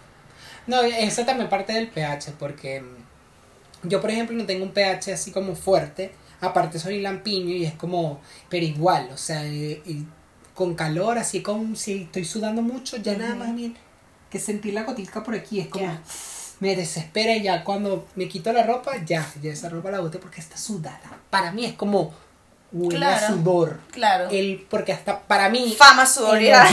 No, 0.68 0.82
eso 0.82 1.26
también 1.26 1.50
parte 1.50 1.74
del 1.74 1.90
pH, 1.90 2.34
porque 2.40 2.82
mm, 2.82 3.90
yo, 3.90 4.00
por 4.00 4.12
ejemplo, 4.12 4.36
no 4.36 4.46
tengo 4.46 4.64
un 4.64 4.72
pH 4.72 5.14
así 5.14 5.32
como 5.32 5.56
fuerte. 5.56 6.14
Aparte 6.42 6.80
soy 6.80 7.02
lampiño 7.02 7.56
y 7.56 7.66
es 7.66 7.74
como, 7.74 8.20
pero 8.50 8.66
igual, 8.66 9.10
o 9.14 9.18
sea, 9.18 9.46
y 9.46 10.06
con 10.54 10.76
calor, 10.76 11.18
así 11.18 11.42
como 11.42 11.76
si 11.76 12.04
estoy 12.04 12.26
sudando 12.26 12.62
mucho, 12.62 12.98
ya 12.98 13.18
nada 13.18 13.36
más 13.36 13.56
bien 13.56 13.76
que 14.30 14.40
sentir 14.40 14.74
la 14.74 14.84
gotica 14.84 15.24
por 15.24 15.36
aquí, 15.36 15.60
es 15.60 15.68
como, 15.68 15.98
me 16.60 16.76
desespera 16.76 17.36
y 17.36 17.44
ya 17.44 17.64
cuando 17.64 18.08
me 18.16 18.28
quito 18.28 18.52
la 18.52 18.64
ropa, 18.64 18.94
ya, 19.06 19.26
ya 19.42 19.52
esa 19.52 19.70
ropa 19.70 19.92
la 19.92 20.00
boté 20.00 20.18
porque 20.20 20.42
está 20.42 20.58
sudada. 20.58 21.20
Para 21.30 21.52
mí 21.52 21.66
es 21.66 21.74
como, 21.74 22.14
huele 22.74 23.06
a 23.06 23.18
Claro. 23.18 23.36
sudor. 23.36 23.80
claro. 23.92 24.28
El, 24.32 24.66
porque 24.70 24.92
hasta 24.94 25.20
para 25.22 25.48
mí, 25.50 25.76
Fama, 25.78 26.06
sudoridad. 26.06 26.68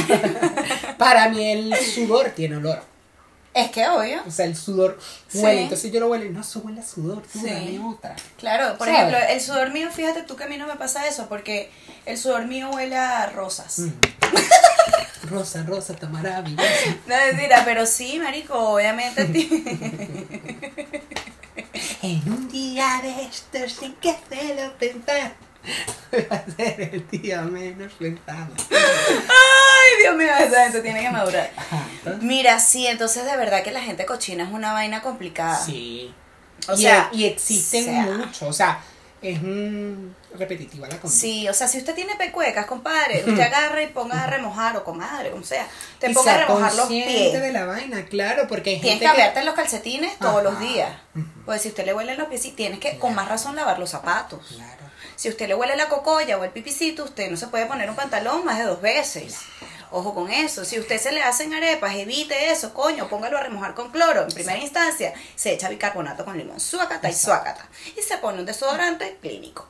para 0.99 1.29
mí 1.29 1.47
el 1.53 1.75
sudor 1.77 2.31
tiene 2.31 2.57
olor. 2.57 2.83
es 3.53 3.71
que 3.71 3.87
obvio. 3.89 4.23
O 4.27 4.31
sea, 4.31 4.47
el 4.47 4.57
sudor 4.57 4.99
Sí. 5.29 5.39
huele. 5.39 5.63
Entonces 5.63 5.91
yo 5.93 6.01
lo 6.01 6.09
huele. 6.09 6.31
No, 6.31 6.41
eso 6.41 6.61
huele 6.65 6.81
a 6.81 6.85
sudor. 6.85 7.23
Tú 7.33 7.39
Sí. 7.41 7.47
dame 7.51 7.79
otra. 7.85 8.17
Claro, 8.39 8.79
por 8.79 8.87
¿Sabes? 8.87 9.01
ejemplo, 9.03 9.19
el 9.29 9.41
sudor 9.41 9.71
mío, 9.73 9.89
fíjate 9.93 10.23
tú 10.23 10.37
que 10.37 10.45
a 10.45 10.47
mí 10.47 10.57
no 10.57 10.67
me 10.67 10.77
pasa 10.77 11.07
eso, 11.07 11.27
porque 11.29 11.71
el 12.07 12.17
sudor 12.17 12.47
mío 12.47 12.71
huele 12.73 12.97
a 12.97 13.27
rosas. 13.27 13.81
Mm. 13.81 13.93
rosa, 15.31 15.63
rosa, 15.65 15.93
está 15.93 16.09
maravillosa. 16.09 16.65
No 17.07 17.15
es 17.15 17.35
mentira, 17.35 17.63
pero 17.65 17.85
sí, 17.87 18.19
marico, 18.19 18.55
obviamente. 18.75 19.23
En 22.03 22.23
un 22.33 22.49
día 22.49 23.01
de 23.03 23.25
estos 23.25 23.73
sin 23.73 23.95
que 23.97 24.15
se 24.29 24.55
lo 24.55 24.73
pensar. 24.79 25.35
Va 26.13 26.37
a 26.37 26.57
ser 26.57 26.81
el 26.81 27.09
día 27.11 27.43
menos 27.43 27.93
pensado. 27.93 28.53
Ay, 28.71 30.03
Dios 30.03 30.17
mío, 30.17 30.29
esa 30.41 30.65
gente 30.65 30.81
tiene 30.81 31.03
que 31.03 31.11
madurar. 31.11 31.51
Mira, 32.21 32.59
sí, 32.59 32.87
entonces 32.87 33.25
de 33.25 33.37
verdad 33.37 33.63
que 33.63 33.71
la 33.71 33.81
gente 33.81 34.07
cochina 34.07 34.45
es 34.45 34.51
una 34.51 34.73
vaina 34.73 35.03
complicada. 35.03 35.63
Sí. 35.65 36.15
O 36.69 36.75
y, 36.75 36.83
sea, 36.83 37.11
y 37.13 37.25
existen 37.25 37.85
sea. 37.85 38.03
mucho. 38.03 38.49
O 38.49 38.53
sea, 38.53 38.81
es 39.23 39.39
repetitiva 40.35 40.89
la 40.89 40.99
conducta. 40.99 41.21
Sí, 41.21 41.49
o 41.49 41.55
sea, 41.55 41.69
si 41.69 41.79
usted 41.79 41.95
tiene 41.95 42.17
pecuecas, 42.17 42.67
compadre, 42.67 43.19
usted 43.19 43.41
agarra 43.41 43.83
y 43.83 43.89
ponga 43.89 44.25
a 44.25 44.27
remojar, 44.27 44.77
o 44.77 44.85
comadre, 44.85 45.31
como 45.31 45.45
sea, 45.45 45.67
te 45.99 46.11
y 46.11 46.15
ponga 46.15 46.35
a 46.35 46.39
remojar 46.47 46.75
los 46.75 46.89
pies. 46.89 47.33
de 47.33 47.53
la 47.53 47.67
vaina, 47.67 48.05
claro, 48.07 48.47
porque 48.49 48.71
hay 48.71 48.81
Tienes 48.81 49.01
gente 49.01 49.05
que 49.05 49.09
cambiarte 49.11 49.45
los 49.45 49.55
calcetines 49.55 50.19
todos 50.19 50.43
los 50.43 50.59
días. 50.59 50.91
Pues 51.45 51.63
si 51.63 51.69
usted 51.69 51.85
le 51.85 51.95
huele 51.95 52.17
los 52.17 52.29
pies, 52.29 52.43
sí, 52.43 52.53
tienes 52.53 52.79
que 52.79 52.99
con 52.99 53.15
más 53.15 53.29
razón 53.29 53.57
lavar 53.57 53.79
los 53.79 53.91
zapatos. 53.91 54.41
Claro. 54.57 54.90
Si 55.21 55.29
usted 55.29 55.49
le 55.49 55.55
huele 55.55 55.77
la 55.77 55.91
cocoya 55.91 56.39
o 56.39 56.45
el 56.45 56.51
pipicito, 56.51 57.05
usted 57.05 57.31
no 57.31 57.37
se 57.37 57.47
puede 57.49 57.67
poner 57.67 57.91
un 57.91 57.95
pantalón 57.95 58.43
más 58.43 58.57
de 58.57 58.65
dos 58.65 58.81
veces. 58.81 59.37
Ojo 59.91 60.15
con 60.15 60.31
eso. 60.31 60.65
Si 60.65 60.79
usted 60.79 60.99
se 60.99 61.13
le 61.13 61.21
hacen 61.23 61.53
arepas, 61.53 61.95
evite 61.95 62.51
eso, 62.51 62.73
coño, 62.73 63.07
póngalo 63.07 63.37
a 63.37 63.43
remojar 63.43 63.75
con 63.75 63.91
cloro. 63.91 64.23
En 64.23 64.29
primera 64.33 64.57
instancia, 64.59 65.13
se 65.37 65.53
echa 65.53 65.69
bicarbonato 65.69 66.25
con 66.25 66.39
limón, 66.39 66.59
suácata 66.59 67.11
y 67.11 67.13
suácata. 67.13 67.69
Y 67.99 68.01
se 68.01 68.17
pone 68.17 68.39
un 68.39 68.47
desodorante 68.47 69.19
clínico. 69.21 69.69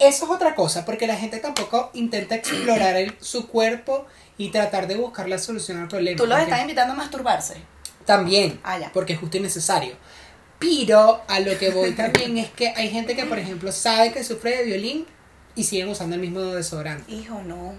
Eso 0.00 0.24
es 0.24 0.30
otra 0.32 0.56
cosa, 0.56 0.84
porque 0.84 1.06
la 1.06 1.14
gente 1.14 1.38
tampoco 1.38 1.90
intenta 1.94 2.34
explorar 2.34 2.96
el- 2.96 3.16
su 3.20 3.46
cuerpo 3.46 4.04
y 4.36 4.50
tratar 4.50 4.88
de 4.88 4.96
buscar 4.96 5.28
la 5.28 5.38
solución 5.38 5.78
al 5.80 5.86
problema. 5.86 6.16
Tú 6.16 6.26
los 6.26 6.40
estás 6.40 6.60
invitando 6.62 6.94
a 6.94 6.96
masturbarse. 6.96 7.54
También, 8.04 8.60
Ah, 8.64 8.78
ya. 8.78 8.90
porque 8.92 9.12
es 9.12 9.20
justo 9.20 9.36
y 9.36 9.40
necesario. 9.40 9.96
Pero 10.58 11.22
a 11.28 11.40
lo 11.40 11.58
que 11.58 11.70
voy 11.70 11.92
también 11.92 12.38
es 12.38 12.50
que 12.50 12.68
hay 12.68 12.90
gente 12.90 13.14
que, 13.14 13.24
por 13.26 13.38
ejemplo, 13.38 13.72
sabe 13.72 14.12
que 14.12 14.24
sufre 14.24 14.56
de 14.58 14.64
violín 14.64 15.06
y 15.54 15.64
siguen 15.64 15.88
usando 15.88 16.14
el 16.14 16.20
mismo 16.20 16.40
desodorante. 16.40 17.12
Hijo, 17.12 17.42
no. 17.42 17.74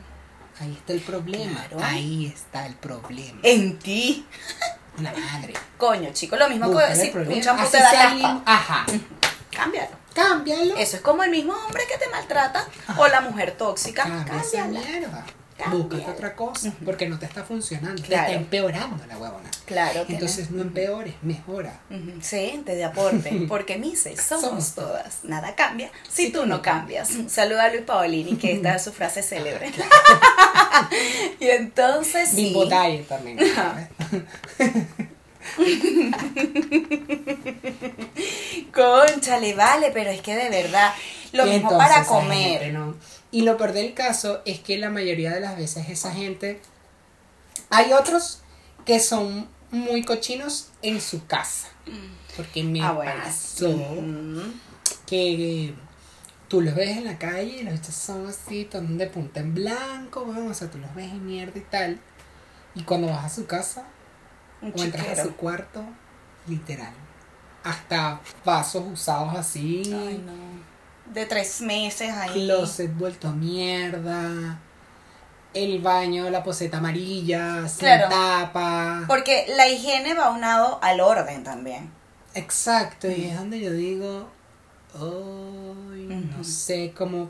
Ahí 0.59 0.73
está 0.73 0.93
el 0.93 1.01
problema. 1.01 1.65
Claro. 1.67 1.83
Ahí 1.83 2.25
está 2.27 2.65
el 2.65 2.75
problema. 2.75 3.39
En 3.43 3.77
ti. 3.79 4.25
La 5.01 5.11
madre. 5.11 5.53
Coño, 5.77 6.09
chico, 6.11 6.35
lo 6.37 6.49
mismo 6.49 6.69
Busca 6.69 6.87
que 6.87 6.95
si 6.95 7.15
un 7.15 7.41
champú 7.41 7.69
te 7.69 7.77
da 7.77 8.41
Ajá. 8.45 8.85
Cámbialo. 9.55 9.95
Cámbialo. 10.13 10.75
Eso 10.75 10.97
es 10.97 11.01
como 11.03 11.23
el 11.23 11.29
mismo 11.29 11.53
hombre 11.53 11.83
que 11.87 11.97
te 11.99 12.09
maltrata 12.09 12.67
o 12.97 13.07
la 13.07 13.21
mujer 13.21 13.51
tóxica. 13.51 14.03
Cámbiala. 14.03 15.25
Cámbiala. 15.57 15.83
Búscate 15.85 16.11
otra 16.11 16.35
cosa, 16.35 16.71
porque 16.85 17.09
no 17.09 17.17
te 17.17 17.25
está 17.25 17.43
funcionando. 17.43 18.01
Te 18.01 18.13
está 18.13 18.31
empeorando 18.31 19.03
la 19.07 19.17
huevona. 19.17 19.49
Claro. 19.65 20.05
Entonces 20.07 20.51
no 20.51 20.61
empeores, 20.61 21.15
mejora. 21.23 21.79
Ujú, 21.89 22.19
Sí, 22.21 22.51
ente 22.53 22.75
de 22.75 22.83
aporte, 22.83 23.45
porque 23.49 23.77
Mises 23.77 24.21
somos, 24.21 24.45
Somos 24.45 24.73
todas. 24.75 25.23
Nada 25.23 25.55
cambia 25.55 25.91
si, 26.09 26.31
tú 26.31 26.45
no 26.45 26.61
cambias. 26.61 27.09
Saluda 27.27 27.65
a 27.65 27.69
Luis 27.69 27.81
Paolini, 27.81 28.35
que 28.37 28.53
esta 28.53 28.75
es 28.75 28.83
su 28.83 28.93
frase 28.93 29.23
célebre. 29.23 29.71
y 31.39 31.47
entonces 31.47 32.29
sí. 32.29 32.53
Diet 32.69 33.07
también. 33.07 33.37
Conchale, 38.73 39.53
vale, 39.53 39.91
pero 39.93 40.09
es 40.09 40.21
que 40.21 40.35
de 40.35 40.49
verdad, 40.49 40.93
lo 41.33 41.45
Y 41.47 41.51
mismo 41.51 41.71
entonces 41.71 41.89
para 41.89 42.05
comer. 42.05 42.59
gente, 42.61 42.71
¿no? 42.71 42.95
Y 43.31 43.41
lo 43.41 43.57
peor 43.57 43.73
del 43.73 43.93
caso 43.93 44.41
es 44.45 44.59
que 44.59 44.77
la 44.77 44.89
mayoría 44.89 45.31
de 45.33 45.41
las 45.41 45.57
veces 45.57 45.89
esa 45.89 46.11
gente... 46.13 46.61
Hay 47.69 47.91
otros 47.93 48.41
que 48.85 48.99
son 48.99 49.49
muy 49.71 50.03
cochinos 50.03 50.69
en 50.81 51.01
su 51.01 51.25
casa. 51.27 51.67
Porque 52.37 52.63
me 52.63 52.81
Ah, 52.81 52.91
bueno. 52.93 53.11
pasó 53.23 53.69
Ujú. 53.69 54.41
que 55.05 55.73
tú 56.47 56.61
los 56.61 56.75
ves 56.75 56.95
en 56.97 57.05
la 57.05 57.17
calle 57.17 57.57
y 57.59 57.63
los 57.63 57.73
hechos 57.73 57.95
son 57.95 58.27
así, 58.27 58.63
todos 58.65 58.85
de 58.97 59.07
punta 59.07 59.41
en 59.41 59.53
blanco, 59.53 60.23
bueno, 60.23 60.45
o 60.49 60.53
sea, 60.53 60.69
tú 60.69 60.77
los 60.77 60.93
ves 60.95 61.11
en 61.11 61.25
mierda 61.25 61.57
y 61.57 61.61
tal. 61.61 61.99
Y 62.75 62.83
cuando 62.83 63.07
vas 63.07 63.25
a 63.25 63.29
su 63.35 63.45
casa 63.47 63.83
Un 64.61 64.71
o 64.75 64.83
entras 64.83 65.19
a 65.19 65.23
su 65.23 65.35
cuarto, 65.35 65.83
literal. 66.47 66.93
Hasta 67.63 68.21
vasos 68.45 68.83
usados 68.93 69.35
así. 69.35 69.81
Ay, 69.93 70.23
no. 70.25 70.31
De 71.13 71.25
tres 71.25 71.61
meses 71.61 72.11
ahí. 72.11 72.45
Closet 72.45 72.93
vuelto 72.95 73.27
a 73.29 73.31
mierda. 73.31 74.59
El 75.53 75.81
baño, 75.81 76.29
la 76.29 76.43
poseta 76.43 76.77
amarilla, 76.77 77.67
sin 77.67 77.79
Claro. 77.79 78.09
tapa. 78.09 79.05
Porque 79.07 79.45
la 79.55 79.67
higiene 79.67 80.13
va 80.13 80.29
unado 80.29 80.79
al 80.83 80.99
orden 80.99 81.43
también. 81.43 81.89
Exacto, 82.35 83.09
y 83.09 83.25
es 83.25 83.37
donde 83.37 83.59
yo 83.59 83.71
digo, 83.71 84.27
ay, 84.93 86.05
no 86.37 86.43
sé 86.43 86.93
cómo. 86.95 87.29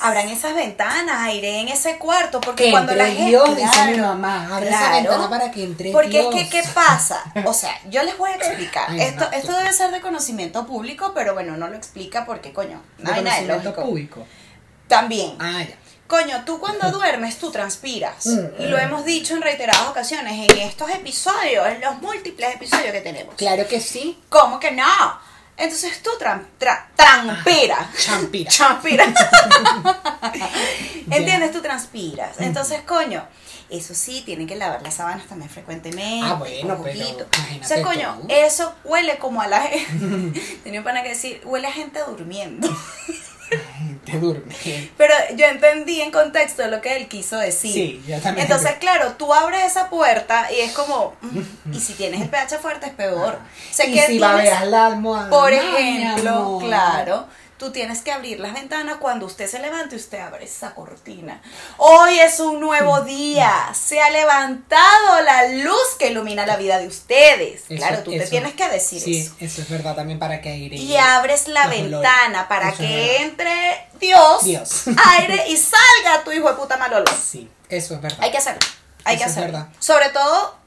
Abran 0.00 0.28
esas 0.28 0.54
ventanas, 0.54 1.16
aire 1.22 1.60
en 1.60 1.68
ese 1.68 1.98
cuarto, 1.98 2.40
porque 2.40 2.64
Que 2.66 2.70
cuando 2.70 2.94
la 2.94 3.06
gente. 3.06 3.24
Dios, 3.26 3.56
dice 3.56 3.62
mi 3.86 3.94
Claro, 3.94 4.08
mamá, 4.14 4.54
abre 4.56 4.68
esa 4.68 4.78
claro. 4.78 4.94
ventana 4.96 5.30
para 5.30 5.50
que 5.50 5.62
entre 5.64 5.92
Porque 5.92 6.20
Dios. 6.20 6.34
es 6.34 6.42
que, 6.44 6.50
¿qué 6.50 6.68
pasa? 6.74 7.22
O 7.44 7.52
sea, 7.52 7.78
yo 7.90 8.02
les 8.02 8.16
voy 8.18 8.30
a 8.30 8.34
explicar. 8.36 8.84
Ay, 8.88 9.00
esto, 9.00 9.26
no, 9.30 9.36
esto 9.36 9.52
debe 9.52 9.72
ser 9.72 9.90
de 9.90 10.00
conocimiento 10.00 10.66
público, 10.66 11.12
pero 11.14 11.34
bueno, 11.34 11.56
no 11.56 11.68
lo 11.68 11.76
explica 11.76 12.24
porque, 12.26 12.52
coño, 12.52 12.82
no 12.98 13.12
hay 13.12 13.22
nada 13.22 13.40
lógico. 13.42 13.82
público. 13.82 14.26
También. 14.86 15.34
Ah, 15.38 15.62
ya. 15.68 15.76
Coño, 16.06 16.42
tú 16.46 16.58
cuando 16.58 16.90
duermes, 16.98 17.36
tú 17.38 17.50
transpiras. 17.50 18.24
Mm. 18.26 18.62
Y 18.62 18.66
lo 18.66 18.78
hemos 18.78 19.04
dicho 19.04 19.34
en 19.34 19.42
reiteradas 19.42 19.88
ocasiones 19.88 20.50
en 20.50 20.58
estos 20.58 20.88
episodios, 20.90 21.66
en 21.68 21.80
los 21.82 22.00
múltiples 22.00 22.54
episodios 22.54 22.92
que 22.92 23.00
tenemos. 23.02 23.34
Claro 23.34 23.68
que 23.68 23.80
sí. 23.80 24.18
¿Cómo 24.30 24.58
que 24.58 24.70
no? 24.70 25.27
Entonces 25.58 26.02
tú 26.02 26.10
tran, 26.18 26.46
tra- 26.58 26.86
transpiras. 26.94 27.88
Champira. 27.98 28.50
Transpiras. 28.56 29.08
¿Entiendes? 31.10 31.52
Tú 31.52 31.60
transpiras. 31.60 32.40
Entonces, 32.40 32.80
coño, 32.82 33.24
eso 33.70 33.94
sí, 33.94 34.22
tienen 34.24 34.46
que 34.46 34.56
lavar 34.56 34.82
las 34.82 34.94
sábanas 34.94 35.26
también 35.26 35.50
frecuentemente. 35.50 36.26
Ah, 36.26 36.34
bueno, 36.34 36.78
pero 36.82 36.94
juguito. 36.94 37.26
imagínate 37.36 37.64
O 37.64 37.68
sea, 37.68 37.82
coño, 37.82 38.18
tú. 38.22 38.26
eso 38.30 38.74
huele 38.84 39.18
como 39.18 39.40
a 39.42 39.46
la 39.48 39.60
gente. 39.62 40.40
Tenía 40.64 40.80
un 40.80 40.84
pana 40.84 41.02
que 41.02 41.10
decir, 41.10 41.40
huele 41.44 41.66
a 41.66 41.72
gente 41.72 42.00
durmiendo. 42.06 42.68
Te. 44.10 44.90
Pero 44.96 45.14
yo 45.36 45.46
entendí 45.46 46.00
en 46.00 46.10
contexto 46.10 46.66
lo 46.68 46.80
que 46.80 46.96
él 46.96 47.08
quiso 47.08 47.36
decir. 47.38 47.72
Sí, 47.72 48.02
yo 48.06 48.18
también. 48.20 48.46
Entonces, 48.46 48.72
claro, 48.80 49.12
tú 49.18 49.32
abres 49.32 49.64
esa 49.64 49.88
puerta 49.90 50.48
y 50.52 50.60
es 50.60 50.72
como, 50.72 51.14
mm, 51.20 51.40
y 51.74 51.80
si 51.80 51.94
tienes 51.94 52.20
el 52.22 52.28
pH 52.28 52.58
fuerte 52.58 52.86
es 52.86 52.92
peor. 52.92 53.34
O 53.34 53.74
sea, 53.74 53.86
y 53.86 53.94
que 53.94 54.06
si 54.06 54.18
va 54.18 54.34
a 54.36 54.40
tienes- 54.40 54.58
ver 54.60 54.68
la 54.68 54.86
almohada. 54.86 55.30
por 55.30 55.52
ejemplo, 55.52 56.58
claro, 56.60 57.26
tú 57.58 57.72
tienes 57.72 58.02
que 58.02 58.12
abrir 58.12 58.40
las 58.40 58.54
ventanas 58.54 58.96
cuando 58.98 59.26
usted 59.26 59.48
se 59.48 59.58
levante 59.58 59.96
usted 59.96 60.18
abre 60.20 60.44
esa 60.44 60.74
cortina. 60.74 61.42
Hoy 61.76 62.18
es 62.20 62.38
un 62.40 62.60
nuevo 62.60 63.00
día, 63.02 63.52
se 63.74 64.00
ha 64.00 64.10
levantado 64.10 65.20
la 65.24 65.48
luz 65.48 65.96
que 65.98 66.08
ilumina 66.10 66.46
la 66.46 66.56
vida 66.56 66.78
de 66.78 66.86
ustedes. 66.86 67.62
Eso- 67.68 67.76
claro, 67.76 68.02
tú 68.02 68.12
te 68.12 68.26
tienes 68.26 68.54
que 68.54 68.68
decir 68.68 69.00
Sí, 69.02 69.18
eso. 69.18 69.34
eso 69.40 69.62
es 69.62 69.68
verdad 69.68 69.94
también 69.96 70.18
para 70.18 70.40
que 70.40 70.50
aire. 70.50 70.76
Y 70.76 70.96
abres 70.96 71.48
la 71.48 71.62
olores. 71.66 71.90
ventana 71.90 72.48
para 72.48 72.68
Eso 72.70 72.82
es 72.82 72.88
que 72.88 73.22
entre 73.22 73.88
Dios, 74.00 74.44
Dios. 74.44 74.84
aire 75.18 75.48
y 75.48 75.56
salga 75.56 76.24
tu 76.24 76.32
hijo 76.32 76.48
de 76.48 76.54
puta 76.54 76.76
mal 76.76 76.92
olor. 76.92 77.10
Sí, 77.20 77.50
eso 77.68 77.94
es 77.94 78.00
verdad. 78.00 78.18
Hay 78.22 78.30
que 78.30 78.38
hacerlo. 78.38 78.60
Hay 79.04 79.16
que 79.16 79.24
es 79.24 79.30
hacerlo. 79.30 79.52
verdad. 79.52 79.68
Sobre 79.80 80.10
todo, 80.10 80.57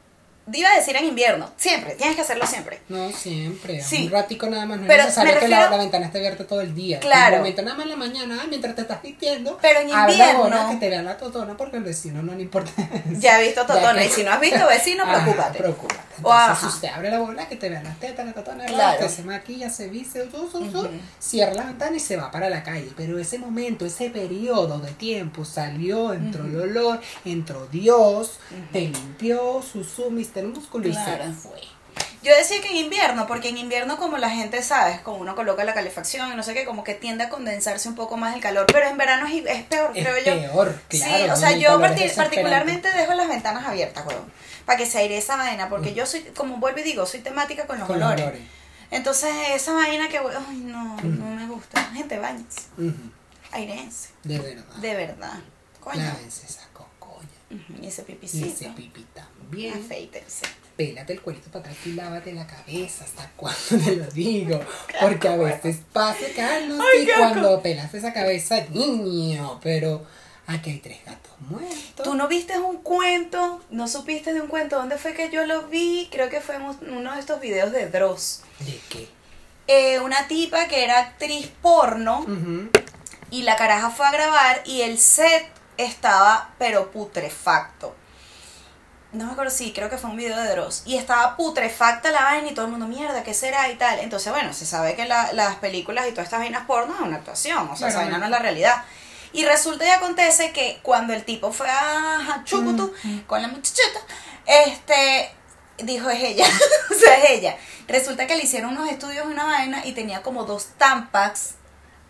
iba 0.53 0.69
a 0.69 0.75
decir 0.75 0.95
en 0.95 1.05
invierno. 1.05 1.49
Siempre, 1.57 1.95
tienes 1.95 2.15
que 2.15 2.21
hacerlo 2.23 2.45
siempre. 2.47 2.79
No, 2.89 3.11
siempre. 3.11 3.81
Sí. 3.81 4.05
Un 4.05 4.11
ratico 4.11 4.47
nada 4.47 4.65
más. 4.65 4.79
No 4.79 4.87
Pero 4.87 5.01
es 5.01 5.05
necesario 5.09 5.33
me 5.35 5.39
que 5.39 5.47
la, 5.47 5.57
refiero- 5.57 5.71
la 5.77 5.83
ventana 5.83 6.05
esté 6.07 6.17
abierta 6.17 6.47
todo 6.47 6.61
el 6.61 6.73
día. 6.75 6.99
Claro. 6.99 7.35
Un 7.35 7.41
momento 7.41 7.61
nada 7.61 7.75
más 7.77 7.85
en 7.85 7.89
la 7.91 7.95
mañana, 7.97 8.39
ah, 8.41 8.45
mientras 8.49 8.75
te 8.75 8.81
estás 8.81 9.01
vistiendo. 9.01 9.57
Pero 9.61 9.79
en 9.81 9.89
invierno- 9.89 10.69
que 10.69 10.75
te 10.77 10.89
vean 10.89 11.05
la 11.05 11.17
totona 11.17 11.55
porque 11.57 11.77
al 11.77 11.83
vecino 11.83 12.21
no 12.23 12.33
le 12.35 12.41
importa. 12.43 12.71
Ya 13.19 13.39
he 13.41 13.45
visto 13.45 13.65
Totona. 13.65 13.99
que- 13.99 14.05
Y 14.07 14.09
si 14.09 14.23
no 14.23 14.31
has 14.31 14.39
visto 14.39 14.67
vecino, 14.67 15.03
Ajá, 15.03 15.21
preocúpate. 15.23 15.57
preocúpate. 15.59 16.01
Entonces, 16.17 16.63
usted 16.75 16.87
abre 16.89 17.09
la 17.09 17.17
bola, 17.19 17.47
que 17.47 17.55
te 17.55 17.67
vean 17.69 17.83
las 17.83 17.99
tetas, 17.99 18.23
la 18.25 18.33
totona, 18.33 18.65
Claro. 18.65 18.99
que 18.99 19.09
se 19.09 19.23
maquilla, 19.23 19.69
se 19.71 19.87
viste, 19.87 20.29
su, 20.29 20.49
su, 20.51 20.69
su, 20.71 20.87
cierra 21.19 21.53
la 21.55 21.63
ventana 21.63 21.97
y 21.97 21.99
se 21.99 22.15
va 22.15 22.29
para 22.29 22.47
la 22.49 22.61
calle. 22.61 22.91
Pero 22.95 23.17
ese 23.17 23.39
momento, 23.39 23.85
ese 23.87 24.11
periodo 24.11 24.77
de 24.79 24.91
tiempo, 24.91 25.45
salió, 25.45 26.13
entró 26.13 26.43
el 26.45 26.59
olor, 26.61 27.01
entró 27.25 27.65
Dios, 27.71 28.33
te 28.71 28.81
limpió, 28.81 29.63
su 29.63 29.83
su, 29.83 30.11
Músculo 30.43 30.87
y 30.87 30.91
Claro. 30.91 31.25
Yo 32.23 32.35
decía 32.35 32.61
que 32.61 32.69
en 32.69 32.77
invierno, 32.77 33.25
porque 33.25 33.49
en 33.49 33.57
invierno 33.57 33.97
como 33.97 34.17
la 34.19 34.29
gente 34.29 34.61
sabe, 34.61 35.01
como 35.01 35.17
uno 35.17 35.35
coloca 35.35 35.63
la 35.63 35.73
calefacción 35.73 36.31
y 36.31 36.35
no 36.35 36.43
sé 36.43 36.53
qué, 36.53 36.65
como 36.65 36.83
que 36.83 36.93
tiende 36.93 37.23
a 37.23 37.29
condensarse 37.29 37.89
un 37.89 37.95
poco 37.95 38.15
más 38.15 38.35
el 38.35 38.41
calor, 38.41 38.67
pero 38.71 38.87
en 38.87 38.95
verano 38.95 39.25
es, 39.25 39.43
es 39.47 39.63
peor, 39.63 39.91
Es 39.97 40.05
creo 40.05 40.17
yo. 40.19 40.39
peor, 40.41 40.81
claro. 40.87 41.23
sí, 41.25 41.29
o 41.31 41.35
sea, 41.35 41.51
yo 41.57 41.69
calor 41.69 41.83
es 41.85 41.89
parti- 41.91 42.01
desesperante. 42.03 42.35
particularmente 42.35 42.91
dejo 42.91 43.13
las 43.15 43.27
ventanas 43.27 43.65
abiertas, 43.65 44.05
weón, 44.05 44.31
para 44.67 44.77
que 44.77 44.85
se 44.85 44.99
aire 44.99 45.17
esa 45.17 45.35
vaina, 45.35 45.67
porque 45.67 45.95
yo 45.95 46.05
soy, 46.05 46.21
como 46.35 46.57
vuelvo 46.57 46.79
y 46.79 46.83
digo, 46.83 47.07
soy 47.07 47.21
temática 47.21 47.65
con 47.65 47.79
los 47.79 47.87
Con 47.87 47.97
olores. 47.97 48.21
olores. 48.23 48.41
Entonces, 48.91 49.33
esa 49.55 49.73
vaina 49.73 50.07
que, 50.07 50.19
we- 50.19 50.31
ay, 50.47 50.57
no, 50.57 50.97
no 51.01 51.25
me 51.35 51.47
gusta. 51.47 51.83
Gente, 51.85 52.19
bañense, 52.19 52.61
Ujú, 52.77 52.93
airense, 53.51 54.09
De 54.23 54.37
verdad. 54.37 54.75
de 54.75 54.93
verdad. 54.95 55.39
Coño. 55.79 56.03
Lávense 56.03 56.45
esa 56.45 56.67
cocoña. 56.71 57.27
Y 57.81 57.87
ese 57.87 58.03
Y 58.03 58.05
pipicito. 58.05 58.45
ese 58.45 58.69
pipí 58.69 59.05
también. 59.51 59.73
Afeítense. 59.83 60.45
Pélate 60.77 61.13
el 61.13 61.21
cuerito 61.21 61.49
para 61.51 61.59
atrás 61.59 61.77
y 61.85 61.91
lávate 61.91 62.33
la 62.33 62.47
cabeza. 62.47 63.03
¿Hasta 63.03 63.29
cuándo 63.35 63.59
te 63.85 63.95
lo 63.97 64.05
digo? 64.07 64.59
Porque 65.01 65.27
a 65.27 65.35
veces 65.35 65.77
pasa, 65.93 66.25
Carlos, 66.35 66.79
Ay, 66.93 67.03
y 67.03 67.07
cuando 67.17 67.61
pelas 67.61 67.93
esa 67.93 68.13
cabeza, 68.13 68.63
niño, 68.71 69.59
pero 69.61 70.03
aquí 70.47 70.71
hay 70.71 70.79
tres 70.79 70.99
gatos 71.05 71.31
muertos. 71.41 72.03
¿Tú 72.03 72.15
no 72.15 72.27
viste 72.27 72.57
un 72.57 72.77
cuento? 72.77 73.61
¿No 73.69 73.87
supiste 73.87 74.33
de 74.33 74.41
un 74.41 74.47
cuento? 74.47 74.77
¿Dónde 74.77 74.97
fue 74.97 75.13
que 75.13 75.29
yo 75.29 75.45
lo 75.45 75.67
vi? 75.67 76.07
Creo 76.11 76.29
que 76.29 76.41
fue 76.41 76.55
en 76.55 76.63
un- 76.63 76.89
uno 76.97 77.13
de 77.13 77.19
estos 77.19 77.39
videos 77.41 77.71
de 77.71 77.87
Dross. 77.89 78.41
¿De 78.59 78.79
qué? 78.89 79.07
Eh, 79.67 79.99
una 79.99 80.27
tipa 80.27 80.67
que 80.67 80.83
era 80.83 80.99
actriz 80.99 81.47
porno 81.61 82.25
y 83.29 83.43
la 83.43 83.55
caraja 83.55 83.89
fue 83.91 84.05
a 84.07 84.11
grabar 84.11 84.61
y 84.65 84.81
el 84.81 84.97
set 84.97 85.45
estaba 85.77 86.53
pero 86.57 86.91
putrefacto. 86.91 87.95
No 89.13 89.25
me 89.25 89.31
acuerdo, 89.33 89.51
sí, 89.51 89.73
creo 89.73 89.89
que 89.89 89.97
fue 89.97 90.09
un 90.09 90.15
video 90.15 90.37
de 90.37 90.49
Dross. 90.51 90.83
Y 90.85 90.95
estaba 90.97 91.35
putrefacta 91.35 92.11
la 92.11 92.21
vaina 92.23 92.49
y 92.49 92.53
todo 92.53 92.65
el 92.65 92.71
mundo, 92.71 92.87
mierda, 92.87 93.23
¿qué 93.23 93.33
será? 93.33 93.69
Y 93.69 93.75
tal. 93.75 93.99
Entonces, 93.99 94.31
bueno, 94.31 94.53
se 94.53 94.65
sabe 94.65 94.95
que 94.95 95.05
la- 95.05 95.33
las 95.33 95.55
películas 95.57 96.05
y 96.07 96.11
todas 96.11 96.25
estas 96.25 96.39
vainas 96.39 96.65
porno 96.65 96.95
es 96.95 97.01
una 97.01 97.17
actuación, 97.17 97.67
o 97.69 97.75
sea, 97.75 97.89
esa 97.89 97.97
vaina 97.99 98.17
no 98.19 98.25
es 98.25 98.31
la 98.31 98.39
realidad. 98.39 98.83
Y 99.33 99.43
resulta 99.45 99.85
y 99.85 99.89
acontece 99.89 100.51
que 100.53 100.79
cuando 100.81 101.13
el 101.13 101.23
tipo 101.25 101.51
fue 101.51 101.69
a 101.69 102.41
Chucutu 102.45 102.93
con 103.27 103.41
la 103.41 103.47
muchachita, 103.49 103.99
este, 104.45 105.29
dijo 105.79 106.09
es 106.09 106.23
ella, 106.23 106.45
o 106.91 106.93
sea, 106.99 107.17
es 107.17 107.29
ella. 107.31 107.57
Resulta 107.87 108.27
que 108.27 108.35
le 108.35 108.43
hicieron 108.43 108.71
unos 108.77 108.89
estudios 108.89 109.25
y 109.25 109.29
una 109.31 109.43
vaina 109.45 109.85
y 109.85 109.91
tenía 109.93 110.21
como 110.21 110.45
dos 110.45 110.67
tampax 110.77 111.55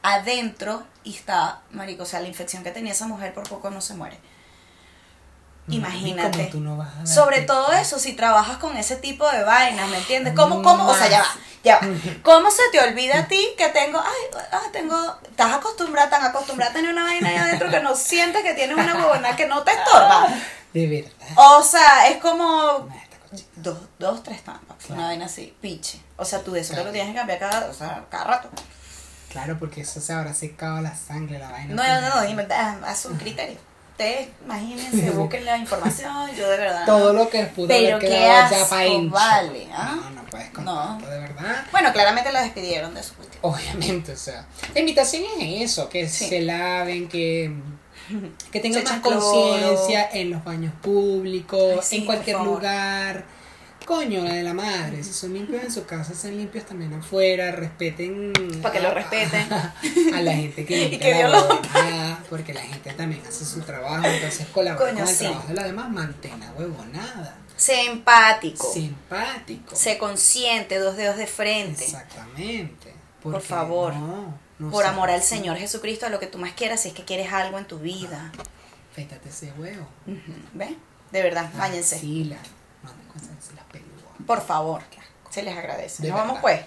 adentro 0.03 0.83
y 1.03 1.15
estaba, 1.15 1.61
marico, 1.71 2.03
o 2.03 2.05
sea, 2.05 2.19
la 2.19 2.27
infección 2.27 2.63
que 2.63 2.71
tenía 2.71 2.91
esa 2.93 3.07
mujer 3.07 3.33
por 3.33 3.47
poco 3.47 3.69
no 3.69 3.81
se 3.81 3.93
muere. 3.95 4.19
¿Y 5.67 5.77
Imagínate. 5.77 6.37
cómo 6.37 6.49
tú 6.49 6.59
no 6.59 6.77
vas 6.77 6.89
a 6.89 6.95
darte 6.97 7.13
Sobre 7.13 7.41
todo 7.41 7.71
eso, 7.71 7.99
si 7.99 8.13
trabajas 8.13 8.57
con 8.57 8.75
ese 8.77 8.95
tipo 8.95 9.29
de 9.29 9.43
vainas, 9.43 9.89
¿me 9.89 9.97
entiendes? 9.97 10.33
¿Cómo, 10.35 10.61
cómo, 10.63 10.87
o 10.87 10.95
sea, 10.95 11.07
ya 11.07 11.19
va, 11.21 11.27
ya 11.63 11.79
va. 11.79 11.87
¿Cómo 12.23 12.49
se 12.49 12.63
te 12.71 12.79
olvida 12.81 13.19
a 13.19 13.27
ti 13.27 13.47
que 13.57 13.69
tengo, 13.69 13.99
ay, 13.99 14.41
ah, 14.51 14.61
tengo, 14.73 14.97
estás 15.29 15.53
acostumbrada, 15.53 16.09
tan 16.09 16.23
acostumbrada 16.25 16.71
a 16.71 16.73
tener 16.73 16.91
una 16.91 17.03
vaina 17.03 17.29
ahí 17.29 17.37
adentro 17.37 17.69
que 17.69 17.79
no 17.79 17.95
sientes 17.95 18.41
que 18.43 18.53
tienes 18.55 18.75
una 18.75 18.95
huevona 18.95 19.35
que 19.35 19.45
no 19.47 19.61
te 19.63 19.71
estorba? 19.71 20.27
De 20.73 20.87
verdad. 20.87 21.11
O 21.35 21.61
sea, 21.63 22.07
es 22.07 22.17
como 22.17 22.89
dos, 23.57 23.77
dos, 23.99 24.23
tres 24.23 24.41
tampas, 24.43 24.77
Claro. 24.79 24.95
una 24.95 25.07
vaina 25.09 25.25
así, 25.25 25.55
piche. 25.61 26.01
O 26.17 26.25
sea, 26.25 26.39
tú 26.43 26.53
de 26.53 26.61
eso 26.61 26.73
te 26.73 26.83
lo 26.83 26.91
tienes 26.91 27.11
que 27.11 27.17
cambiar 27.17 27.39
cada, 27.39 27.69
o 27.69 27.73
sea, 27.73 28.05
cada 28.09 28.23
rato. 28.23 28.49
Claro, 29.29 29.57
porque 29.59 29.81
eso 29.81 30.01
se 30.01 30.11
habrá 30.11 30.33
secado 30.33 30.81
la 30.81 30.95
sangre, 30.95 31.39
la 31.39 31.49
vaina. 31.51 31.73
No, 31.75 32.01
no, 32.01 32.15
no, 32.15 32.21
dime, 32.27 32.47
ah, 32.51 32.77
haz 32.85 33.05
un 33.05 33.17
criterio. 33.17 33.57
Ustedes, 34.01 34.29
imagínense, 34.45 35.11
busquen 35.15 35.45
la 35.45 35.57
información, 35.57 36.27
yo 36.35 36.49
de 36.49 36.57
verdad. 36.57 36.85
Todo 36.87 37.13
lo 37.13 37.29
que 37.29 37.43
pudo 37.45 37.67
Pero 37.67 37.97
haber 37.97 38.09
qué 38.09 38.19
ya 38.19 38.45
asco, 38.47 39.09
vale, 39.09 39.67
¿ah? 39.71 39.95
No, 39.95 40.09
no 40.09 40.23
puedes 40.25 40.49
con 40.49 40.65
No. 40.65 40.97
de 40.99 41.19
verdad. 41.19 41.63
Bueno, 41.71 41.93
claramente 41.93 42.31
la 42.31 42.41
despidieron 42.41 42.95
de 42.95 43.03
su 43.03 43.13
cuestión. 43.13 43.39
Obviamente, 43.43 44.13
o 44.13 44.17
sea, 44.17 44.47
la 44.73 44.79
invitación 44.79 45.23
es 45.39 45.71
eso, 45.71 45.87
que 45.87 46.09
Sí. 46.09 46.29
se 46.29 46.41
laven, 46.41 47.09
que, 47.09 47.53
que 48.51 48.59
tengan 48.59 48.83
más 48.85 49.01
conciencia 49.01 50.09
en 50.13 50.31
los 50.31 50.43
baños 50.43 50.73
públicos, 50.81 51.61
Ay, 51.75 51.79
sí, 51.83 51.95
en 51.97 52.05
cualquier 52.07 52.39
lugar. 52.39 53.23
Coño, 53.91 54.23
la 54.23 54.35
de 54.35 54.43
la 54.43 54.53
madre, 54.53 55.03
si 55.03 55.11
son 55.11 55.33
limpios 55.33 55.61
en 55.65 55.69
su 55.69 55.85
casa, 55.85 56.15
sean 56.15 56.37
limpios 56.37 56.65
también 56.65 56.93
afuera, 56.93 57.51
respeten. 57.51 58.31
Pa' 58.61 58.71
que 58.71 58.79
lo 58.79 58.93
respeten. 58.93 59.45
A, 60.15 60.21
la 60.21 60.33
gente 60.33 60.65
que 60.65 60.77
Y 60.85 60.89
limpia 60.91 61.13
que 61.13 61.23
la 61.29 62.17
porque 62.29 62.53
la 62.53 62.61
gente 62.61 62.93
también 62.93 63.21
hace 63.27 63.43
su 63.43 63.59
trabajo, 63.59 64.07
entonces 64.07 64.47
colabora 64.47 64.91
Coño, 64.91 64.99
con 65.01 65.09
el 65.09 65.13
sí. 65.13 65.25
trabajo 65.25 65.47
de 65.49 65.53
la 65.55 65.63
demás, 65.65 65.89
mantén 65.89 66.39
la 66.39 66.53
huevonada. 66.53 67.35
Sé 67.57 67.85
empático. 67.87 68.71
Simpático. 68.71 69.75
Sé 69.75 69.97
consciente, 69.97 70.79
dos 70.79 70.95
dedos 70.95 71.17
de 71.17 71.27
frente. 71.27 71.83
Exactamente. 71.83 72.93
Por 73.21 73.41
favor. 73.41 73.93
no, 73.93 74.39
no 74.57 74.71
Por 74.71 74.85
amor 74.85 75.09
al. 75.11 75.21
Señor 75.21 75.57
Jesucristo, 75.57 76.05
a 76.05 76.09
lo 76.09 76.21
que 76.21 76.27
tú 76.27 76.37
más 76.37 76.53
quieras, 76.53 76.81
si 76.81 76.87
es 76.87 76.93
que 76.93 77.03
quieres 77.03 77.33
algo 77.33 77.59
en 77.59 77.65
tu 77.65 77.77
vida. 77.77 78.31
Fétate 78.95 79.27
ese 79.27 79.51
huevo. 79.57 79.85
¿Ves? 80.53 80.71
De 81.11 81.21
verdad, 81.21 81.51
váyanse. 81.57 81.97
Axila. 81.97 82.37
No 82.83 82.89
te. 82.91 83.50
Por 84.31 84.45
favor, 84.47 84.81
se 85.29 85.43
les 85.43 85.57
agradece. 85.57 86.03
De 86.03 86.09
Nos 86.09 86.17
vamos 86.19 86.39
pues. 86.39 86.61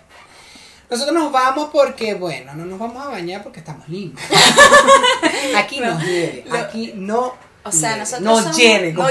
Nosotros 0.91 1.15
nos 1.15 1.33
vamos 1.33 1.71
porque, 1.73 2.13
bueno, 2.13 2.53
no 2.55 2.67
nos 2.67 2.79
vamos 2.79 3.03
a 3.07 3.09
bañar 3.09 3.43
porque 3.43 3.61
estamos 3.61 3.89
limpios. 3.89 4.29
Aquí 5.57 5.81
no 5.81 5.99
llueve. 5.99 6.45
lo- 6.47 6.59
Aquí 6.59 6.93
no. 6.95 7.35
O 7.65 7.73
sea, 7.73 7.97
nosotros 7.97 8.23
No 8.23 8.39
somos- 8.43 8.57
llueve. 8.59 8.93
no. 8.93 9.09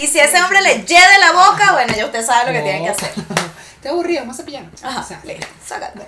Y 0.00 0.06
si 0.06 0.18
ese 0.20 0.40
hombre 0.42 0.60
le 0.62 0.84
lleve 0.84 1.18
la 1.18 1.32
boca, 1.32 1.72
bueno, 1.72 1.92
ya 1.96 2.06
usted 2.06 2.24
sabe 2.24 2.46
lo 2.46 2.52
que 2.52 2.58
No. 2.58 2.64
tiene 2.64 2.82
que 2.84 2.88
hacer. 2.90 3.12
Te 3.82 3.88
aburrido, 3.88 4.20
vamos 4.20 4.36
a 4.36 4.42
cepillarnos. 4.42 4.84
Ajá, 4.84 5.00
O 5.00 5.04
sea, 5.04 5.20
le- 5.24 5.40
sácate. 5.66 6.06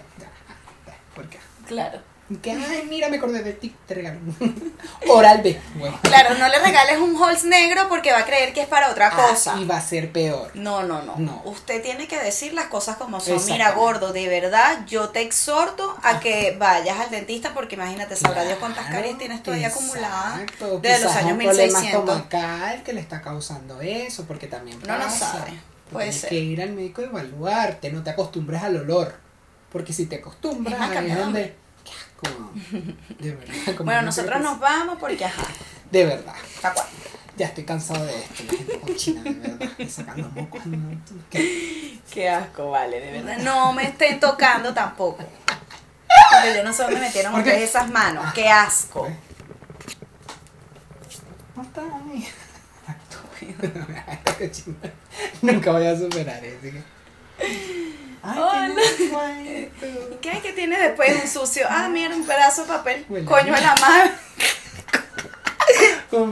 ¿Por 1.14 1.28
qué? 1.28 1.38
Claro. 1.66 2.00
Que, 2.42 2.50
ay, 2.50 2.84
mira, 2.88 3.08
me 3.08 3.18
acordé 3.18 3.42
de 3.44 3.52
ti, 3.52 3.72
te 3.86 3.94
regalo. 3.94 4.18
Oral 5.08 5.42
B. 5.42 5.60
Bueno. 5.76 5.96
Claro, 6.02 6.34
no 6.36 6.48
le 6.48 6.58
regales 6.58 6.98
un 6.98 7.16
Halls 7.22 7.44
negro 7.44 7.88
porque 7.88 8.10
va 8.10 8.18
a 8.18 8.24
creer 8.26 8.52
que 8.52 8.62
es 8.62 8.66
para 8.66 8.90
otra 8.90 9.10
cosa. 9.10 9.54
Ah, 9.54 9.60
y 9.60 9.64
va 9.64 9.76
a 9.76 9.80
ser 9.80 10.10
peor. 10.10 10.50
No, 10.54 10.82
no, 10.82 11.02
no, 11.02 11.14
No. 11.18 11.42
Usted 11.44 11.80
tiene 11.82 12.08
que 12.08 12.18
decir 12.18 12.52
las 12.52 12.66
cosas 12.66 12.96
como 12.96 13.20
son. 13.20 13.44
Mira, 13.46 13.70
gordo, 13.72 14.12
de 14.12 14.26
verdad, 14.28 14.84
yo 14.86 15.10
te 15.10 15.20
exhorto 15.22 15.96
a 16.02 16.18
que 16.18 16.56
vayas 16.58 16.98
al 16.98 17.10
dentista 17.10 17.54
porque 17.54 17.76
imagínate, 17.76 18.16
sabrá 18.16 18.42
Dios 18.44 18.58
cuántas 18.58 18.86
Claro, 18.86 19.02
caries 19.02 19.18
tienes 19.18 19.46
ahí 19.48 19.64
acumuladas 19.64 20.40
exacto. 20.40 20.80
desde 20.80 21.04
los 21.04 21.12
años 21.14 21.32
un 21.32 21.38
problema 21.38 21.80
1600. 21.80 22.16
estomacal 22.16 22.82
que 22.82 22.92
le 22.92 23.00
está 23.00 23.22
causando 23.22 23.80
eso, 23.80 24.24
porque 24.26 24.48
también 24.48 24.80
No 24.84 24.96
lo 24.98 25.04
pasa. 25.04 25.32
sabe, 25.32 25.52
puede 25.92 26.06
tienes 26.06 26.20
ser. 26.22 26.30
que 26.30 26.34
ir 26.36 26.60
al 26.62 26.70
médico 26.72 27.02
a 27.02 27.04
evaluarte, 27.04 27.92
no 27.92 28.02
te 28.02 28.10
acostumbres 28.10 28.62
al 28.64 28.76
olor, 28.78 29.14
porque 29.70 29.92
si 29.92 30.06
te 30.06 30.16
acostumbras 30.16 30.74
Es 30.74 30.80
más, 30.80 30.90
ahí 30.96 31.10
es 31.10 31.18
donde 31.18 31.54
asco. 32.22 32.52
De 33.18 33.30
verdad. 33.34 33.54
como 33.76 33.84
Bueno, 33.84 34.02
nosotros 34.02 34.40
nos 34.40 34.58
vamos 34.58 34.96
porque, 34.98 35.24
ajá, 35.24 35.42
De 35.90 36.04
verdad. 36.06 36.34
Ya 37.36 37.46
estoy 37.46 37.64
cansado 37.64 38.02
de 38.06 38.18
esto, 38.18 38.44
la 38.44 38.52
gente 38.56 38.80
cochina, 38.80 39.22
de 39.22 39.30
verdad. 39.32 39.68
Me 39.76 39.88
sacan 39.90 40.22
los 40.22 40.32
mocos. 40.32 40.62
¿qué? 41.30 41.98
Qué 42.10 42.28
asco, 42.30 42.70
vale, 42.70 42.98
de 42.98 43.12
verdad. 43.12 43.38
No 43.38 43.74
me 43.74 43.84
estén 43.84 44.18
tocando 44.18 44.72
tampoco. 44.72 45.18
Porque 45.18 46.56
yo 46.56 46.64
no 46.64 46.72
sé 46.72 46.82
dónde 46.84 47.00
metieron 47.00 47.34
ustedes 47.34 47.68
esas 47.68 47.90
manos. 47.90 48.32
Qué 48.32 48.48
asco. 48.48 49.06
No 51.54 51.62
está 51.62 51.82
ahí. 51.82 52.26
Nunca 55.42 55.72
voy 55.72 55.86
a 55.86 55.96
superar 55.96 56.44
eso. 56.44 56.58
que- 56.62 58.05
Ay, 58.26 58.38
Hola. 58.38 58.74
tienes 58.74 59.10
guay, 59.12 59.72
¿Qué 60.20 60.30
hay 60.30 60.40
que 60.40 60.52
tiene 60.52 60.78
después 60.78 61.22
un 61.22 61.28
sucio? 61.28 61.66
Ah, 61.68 61.88
mira, 61.88 62.14
un 62.14 62.26
pedazo 62.26 62.62
de 62.62 62.68
papel. 62.68 63.06
Coño 63.06 63.36
de 63.36 63.42
bien. 63.52 63.62
la 63.62 63.74
madre. 63.80 64.10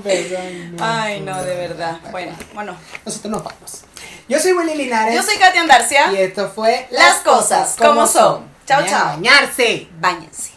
pezón. 0.03 0.77
Ay, 0.81 1.21
no, 1.21 1.43
de 1.43 1.57
verdad. 1.57 2.01
Bueno, 2.11 2.37
bueno. 2.55 2.77
Nosotros 3.05 3.31
nos 3.31 3.45
vamos. 3.45 3.85
Yo 4.29 4.39
soy 4.41 4.53
Willy 4.53 4.75
Linares. 4.75 5.15
Yo 5.15 5.23
soy 5.23 5.37
Katia 5.37 5.61
Andarcia. 5.61 6.13
Y 6.13 6.17
esto 6.17 6.51
fue 6.51 6.89
Las 6.91 7.17
cosas 7.19 7.77
como 7.79 8.07
son. 8.07 8.49
Chao, 8.67 8.83
a 8.83 8.87
chao. 8.87 9.07
Bañarse. 9.17 9.89
Báñense. 10.01 10.53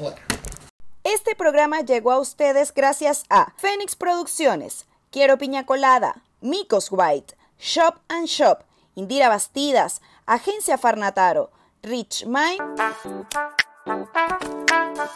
Este 1.03 1.35
programa 1.35 1.81
llegó 1.81 2.11
a 2.11 2.19
ustedes 2.19 2.73
gracias 2.73 3.23
a 3.29 3.53
Fénix 3.57 3.95
Producciones, 3.95 4.85
Quiero 5.11 5.37
Piña 5.37 5.65
Colada, 5.65 6.21
Micos 6.41 6.87
White, 6.91 7.35
Shop 7.59 7.99
and 8.09 8.27
Shop, 8.27 8.63
Indira 8.95 9.29
Bastidas, 9.29 10.01
Agencia 10.29 10.77
Farnataro, 10.77 11.51
Rich 11.83 12.25
Mind. 12.25 12.59